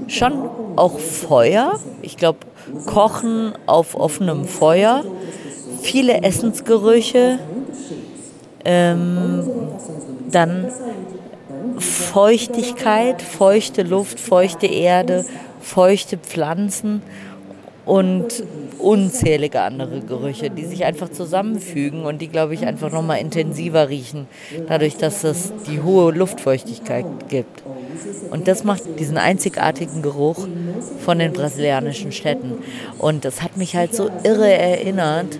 schon 0.08 0.48
auch 0.76 0.98
Feuer. 0.98 1.78
Ich 2.02 2.16
glaube, 2.16 2.38
Kochen 2.86 3.52
auf 3.66 3.94
offenem 3.94 4.44
Feuer, 4.44 5.04
viele 5.82 6.22
Essensgerüche, 6.22 7.38
ähm, 8.64 9.44
dann 10.30 10.70
Feuchtigkeit, 11.78 13.22
feuchte 13.22 13.82
Luft, 13.82 14.18
feuchte 14.20 14.66
Erde, 14.66 15.24
feuchte 15.60 16.16
Pflanzen 16.16 17.02
und 17.86 18.42
unzählige 18.78 19.62
andere 19.62 20.00
Gerüche, 20.00 20.50
die 20.50 20.64
sich 20.64 20.84
einfach 20.84 21.08
zusammenfügen 21.08 22.04
und 22.04 22.20
die, 22.20 22.28
glaube 22.28 22.52
ich, 22.52 22.66
einfach 22.66 22.92
nochmal 22.92 23.20
intensiver 23.20 23.88
riechen, 23.88 24.26
dadurch, 24.68 24.96
dass 24.96 25.24
es 25.24 25.52
die 25.68 25.80
hohe 25.80 26.12
Luftfeuchtigkeit 26.12 27.06
gibt. 27.28 27.62
Und 28.30 28.48
das 28.48 28.64
macht 28.64 28.82
diesen 28.98 29.16
einzigartigen 29.16 30.02
Geruch 30.02 30.46
von 31.04 31.18
den 31.18 31.32
brasilianischen 31.32 32.12
Städten. 32.12 32.58
Und 32.98 33.24
das 33.24 33.42
hat 33.42 33.56
mich 33.56 33.76
halt 33.76 33.94
so 33.94 34.10
irre 34.24 34.52
erinnert 34.52 35.38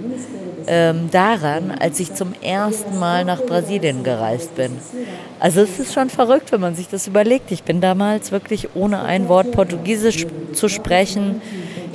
ähm, 0.68 1.10
daran, 1.10 1.72
als 1.72 2.00
ich 2.00 2.14
zum 2.14 2.32
ersten 2.42 2.98
Mal 2.98 3.24
nach 3.24 3.42
Brasilien 3.42 4.04
gereist 4.04 4.54
bin. 4.56 4.72
Also 5.38 5.60
es 5.60 5.78
ist 5.78 5.92
schon 5.92 6.10
verrückt, 6.10 6.52
wenn 6.52 6.60
man 6.60 6.74
sich 6.74 6.88
das 6.88 7.06
überlegt. 7.06 7.52
Ich 7.52 7.64
bin 7.64 7.80
damals 7.80 8.32
wirklich 8.32 8.68
ohne 8.74 9.02
ein 9.02 9.28
Wort 9.28 9.52
Portugiesisch 9.52 10.26
zu 10.54 10.68
sprechen 10.68 11.42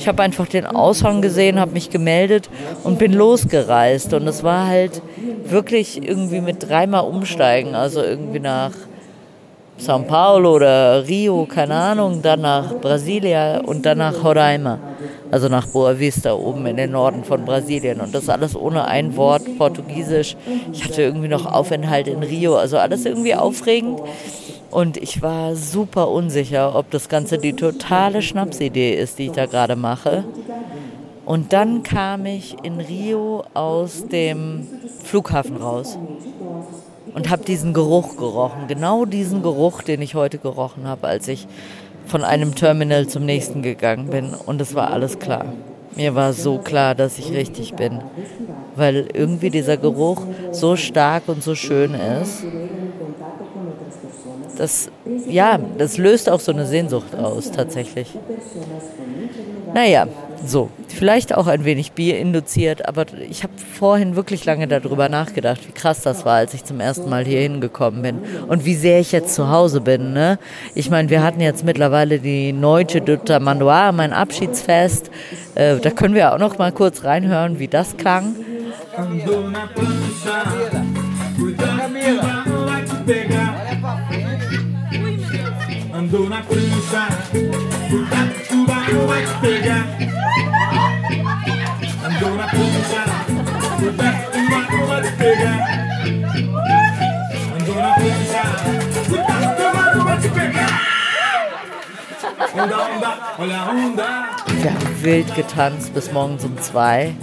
Ich 0.01 0.07
habe 0.07 0.23
einfach 0.23 0.47
den 0.47 0.65
Aushang 0.65 1.21
gesehen, 1.21 1.59
habe 1.59 1.73
mich 1.73 1.91
gemeldet 1.91 2.49
und 2.83 2.97
bin 2.97 3.13
losgereist. 3.13 4.15
Und 4.15 4.25
es 4.27 4.41
war 4.41 4.65
halt 4.65 4.99
wirklich 5.45 6.03
irgendwie 6.03 6.41
mit 6.41 6.67
dreimal 6.67 7.03
umsteigen, 7.03 7.75
also 7.75 8.01
irgendwie 8.01 8.39
nach 8.39 8.71
São 9.81 10.03
Paulo 10.03 10.57
oder 10.57 11.07
Rio, 11.07 11.47
keine 11.47 11.73
Ahnung, 11.73 12.21
dann 12.21 12.41
nach 12.41 12.71
Brasilia 12.75 13.61
und 13.61 13.83
dann 13.83 13.97
nach 13.97 14.23
Roraima, 14.23 14.77
also 15.31 15.49
nach 15.49 15.65
Boa 15.65 15.97
Vista 15.97 16.35
oben 16.35 16.67
in 16.67 16.77
den 16.77 16.91
Norden 16.91 17.23
von 17.23 17.43
Brasilien. 17.45 17.99
Und 17.99 18.13
das 18.13 18.29
alles 18.29 18.55
ohne 18.55 18.85
ein 18.85 19.15
Wort 19.15 19.41
Portugiesisch. 19.57 20.37
Ich 20.71 20.83
hatte 20.83 21.01
irgendwie 21.01 21.29
noch 21.29 21.51
Aufenthalt 21.51 22.07
in 22.07 22.21
Rio, 22.21 22.57
also 22.57 22.77
alles 22.77 23.07
irgendwie 23.07 23.33
aufregend. 23.33 23.99
Und 24.69 24.97
ich 24.97 25.23
war 25.23 25.55
super 25.55 26.09
unsicher, 26.09 26.75
ob 26.75 26.91
das 26.91 27.09
Ganze 27.09 27.39
die 27.39 27.53
totale 27.53 28.21
Schnapsidee 28.21 28.93
ist, 28.93 29.17
die 29.17 29.25
ich 29.25 29.31
da 29.31 29.47
gerade 29.47 29.75
mache. 29.75 30.25
Und 31.25 31.53
dann 31.53 31.81
kam 31.81 32.27
ich 32.27 32.55
in 32.61 32.79
Rio 32.79 33.45
aus 33.55 34.05
dem 34.07 34.67
Flughafen 35.03 35.57
raus 35.57 35.97
und 37.13 37.29
habe 37.29 37.43
diesen 37.43 37.73
Geruch 37.73 38.17
gerochen. 38.17 38.67
Genau 38.67 39.05
diesen 39.05 39.41
Geruch, 39.41 39.81
den 39.81 40.01
ich 40.01 40.15
heute 40.15 40.37
gerochen 40.37 40.87
habe, 40.87 41.07
als 41.07 41.27
ich 41.27 41.47
von 42.05 42.23
einem 42.23 42.55
Terminal 42.55 43.07
zum 43.07 43.25
nächsten 43.25 43.61
gegangen 43.61 44.07
bin. 44.07 44.33
Und 44.33 44.61
es 44.61 44.75
war 44.75 44.91
alles 44.91 45.19
klar. 45.19 45.45
Mir 45.95 46.15
war 46.15 46.33
so 46.33 46.57
klar, 46.57 46.95
dass 46.95 47.17
ich 47.17 47.31
richtig 47.31 47.73
bin. 47.73 47.99
Weil 48.75 49.07
irgendwie 49.13 49.49
dieser 49.49 49.77
Geruch 49.77 50.21
so 50.51 50.75
stark 50.75 51.23
und 51.27 51.43
so 51.43 51.55
schön 51.55 51.93
ist. 51.93 52.43
Das, 54.61 54.91
ja, 55.27 55.57
das 55.79 55.97
löst 55.97 56.29
auch 56.29 56.39
so 56.39 56.51
eine 56.51 56.67
Sehnsucht 56.67 57.15
aus, 57.15 57.49
tatsächlich. 57.49 58.09
Naja, 59.73 60.05
so, 60.45 60.69
vielleicht 60.87 61.35
auch 61.35 61.47
ein 61.47 61.65
wenig 61.65 61.93
Bier 61.93 62.19
induziert, 62.19 62.87
aber 62.87 63.05
ich 63.27 63.41
habe 63.41 63.53
vorhin 63.57 64.15
wirklich 64.15 64.45
lange 64.45 64.67
darüber 64.67 65.09
nachgedacht, 65.09 65.67
wie 65.67 65.71
krass 65.71 66.01
das 66.01 66.25
war, 66.25 66.35
als 66.35 66.53
ich 66.53 66.63
zum 66.63 66.79
ersten 66.79 67.09
Mal 67.09 67.25
hier 67.25 67.41
hingekommen 67.41 68.03
bin 68.03 68.19
und 68.49 68.63
wie 68.63 68.75
sehr 68.75 68.99
ich 68.99 69.11
jetzt 69.11 69.33
zu 69.33 69.49
Hause 69.49 69.81
bin. 69.81 70.13
Ne? 70.13 70.37
Ich 70.75 70.91
meine, 70.91 71.09
wir 71.09 71.23
hatten 71.23 71.41
jetzt 71.41 71.65
mittlerweile 71.65 72.19
die 72.19 72.53
Noche 72.53 73.01
de 73.01 73.17
Tamanduá, 73.17 73.91
mein 73.91 74.13
Abschiedsfest. 74.13 75.09
Äh, 75.55 75.77
da 75.77 75.89
können 75.89 76.13
wir 76.13 76.35
auch 76.35 76.37
noch 76.37 76.59
mal 76.59 76.71
kurz 76.71 77.03
reinhören, 77.03 77.57
wie 77.57 77.67
das 77.67 77.97
klang. 77.97 78.35
Andou 86.11 86.27
na 86.27 86.41
prancha, 86.41 87.07
cuidado, 87.31 88.33
tubarão 88.49 89.07
vai 89.07 89.23
te 89.25 89.33
pegar. 89.39 89.87
Andou 92.03 92.35
na 92.35 92.47
prancha, 92.47 93.01
cuidado, 93.79 94.31
tubarão 94.33 94.87
vai 94.87 95.01
te 95.03 95.11
pegar. 95.13 95.59
Andou 97.55 97.75
na 97.75 97.93
prancha, 97.93 98.43
cuidado, 99.07 99.55
tubarão 99.55 100.03
vai 100.03 100.17
te 100.19 100.29
pegar. 100.31 100.81
Onda, 102.61 102.77
onda, 102.77 103.11
olha 103.39 103.57
a 103.57 103.71
onda. 103.71 104.29
Wir 104.47 104.71
haben 104.73 105.01
wild 105.01 105.33
getanzt 105.33 105.93
bis 105.93 106.11
morgens 106.11 106.43
um 106.43 106.57
zwei. 106.57 107.15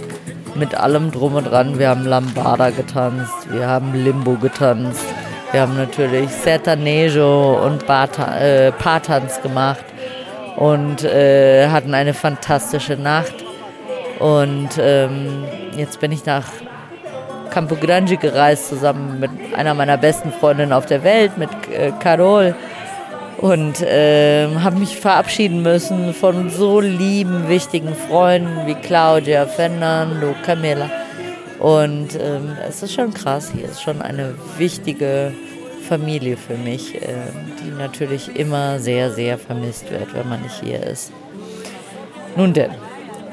Mit 0.55 0.73
allem 0.73 1.11
drum 1.11 1.35
und 1.35 1.43
dran. 1.43 1.77
Wir 1.77 1.89
haben 1.89 2.07
Lambada 2.07 2.71
getanzt, 2.71 3.51
wir 3.51 3.67
haben 3.67 3.93
Limbo 3.93 4.35
getanzt. 4.37 5.05
Wir 5.51 5.61
haben 5.61 5.77
natürlich 5.77 6.29
Sertanejo 6.29 7.65
und 7.65 7.87
Bata, 7.87 8.37
äh, 8.39 8.71
Paartanz 8.71 9.41
gemacht 9.41 9.83
und 10.55 11.03
äh, 11.03 11.67
hatten 11.69 11.95
eine 11.95 12.13
fantastische 12.13 12.95
Nacht. 12.95 13.33
Und 14.19 14.69
ähm, 14.79 15.45
jetzt 15.75 15.99
bin 15.99 16.11
ich 16.11 16.23
nach 16.25 16.45
Campo 17.49 17.75
Grande 17.75 18.17
gereist, 18.17 18.69
zusammen 18.69 19.19
mit 19.19 19.31
einer 19.55 19.73
meiner 19.73 19.97
besten 19.97 20.31
Freundinnen 20.31 20.71
auf 20.71 20.85
der 20.85 21.03
Welt, 21.03 21.37
mit 21.39 21.49
äh, 21.71 21.93
Carol. 21.99 22.53
Und 23.37 23.81
äh, 23.81 24.53
habe 24.55 24.77
mich 24.77 24.97
verabschieden 24.99 25.63
müssen 25.63 26.13
von 26.13 26.51
so 26.51 26.79
lieben, 26.79 27.47
wichtigen 27.47 27.95
Freunden 27.95 28.67
wie 28.67 28.75
Claudia, 28.75 29.47
Fernando, 29.47 30.35
Camilla. 30.45 30.91
Und 31.59 32.15
ähm, 32.15 32.55
es 32.67 32.81
ist 32.81 32.93
schon 32.93 33.13
krass, 33.13 33.51
hier 33.53 33.65
ist 33.65 33.81
schon 33.81 34.01
eine 34.01 34.35
wichtige 34.57 35.33
Familie 35.87 36.37
für 36.37 36.55
mich, 36.55 36.95
äh, 36.95 37.07
die 37.61 37.71
natürlich 37.71 38.35
immer 38.35 38.79
sehr, 38.79 39.11
sehr 39.11 39.37
vermisst 39.37 39.91
wird, 39.91 40.13
wenn 40.13 40.29
man 40.29 40.41
nicht 40.41 40.63
hier 40.63 40.81
ist. 40.81 41.11
Nun 42.37 42.53
denn, 42.53 42.71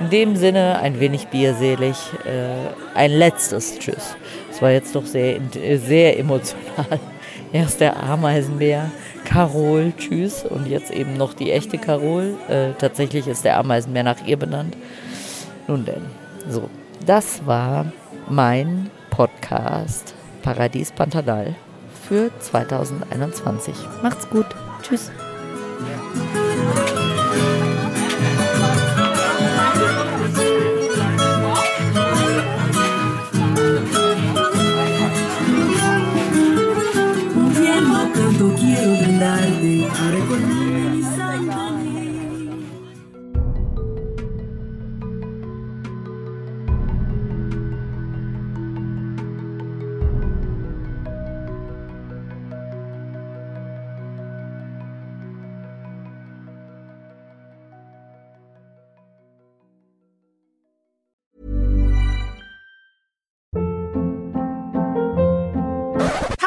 in 0.01 0.11
dem 0.11 0.37
Sinne 0.37 0.79
ein 0.81 0.99
wenig 0.99 1.29
bierselig, 1.29 1.97
äh, 2.25 2.97
ein 2.99 3.13
letztes 3.13 3.79
Tschüss. 3.79 4.17
Es 4.51 4.61
war 4.61 4.71
jetzt 4.71 4.95
doch 4.95 5.07
sehr, 5.07 5.41
sehr 5.79 6.19
emotional. 6.19 6.99
Erst 7.53 7.81
der 7.81 8.03
Ameisenbär, 8.03 8.91
Carol, 9.25 9.93
tschüss. 9.97 10.45
Und 10.45 10.67
jetzt 10.67 10.91
eben 10.91 11.17
noch 11.17 11.33
die 11.33 11.53
echte 11.53 11.79
Carol. 11.79 12.35
Äh, 12.49 12.73
tatsächlich 12.79 13.29
ist 13.29 13.45
der 13.45 13.59
Ameisenbär 13.59 14.03
nach 14.03 14.27
ihr 14.27 14.37
benannt. 14.37 14.77
Nun 15.69 15.85
denn, 15.85 16.03
so, 16.49 16.69
das 17.05 17.47
war 17.47 17.93
mein 18.29 18.91
Podcast 19.11 20.15
Paradies 20.43 20.93
Pantanal 20.93 21.55
für 22.09 22.31
2021. 22.41 23.75
Macht's 24.03 24.29
gut. 24.29 24.47
Tschüss. 24.83 25.11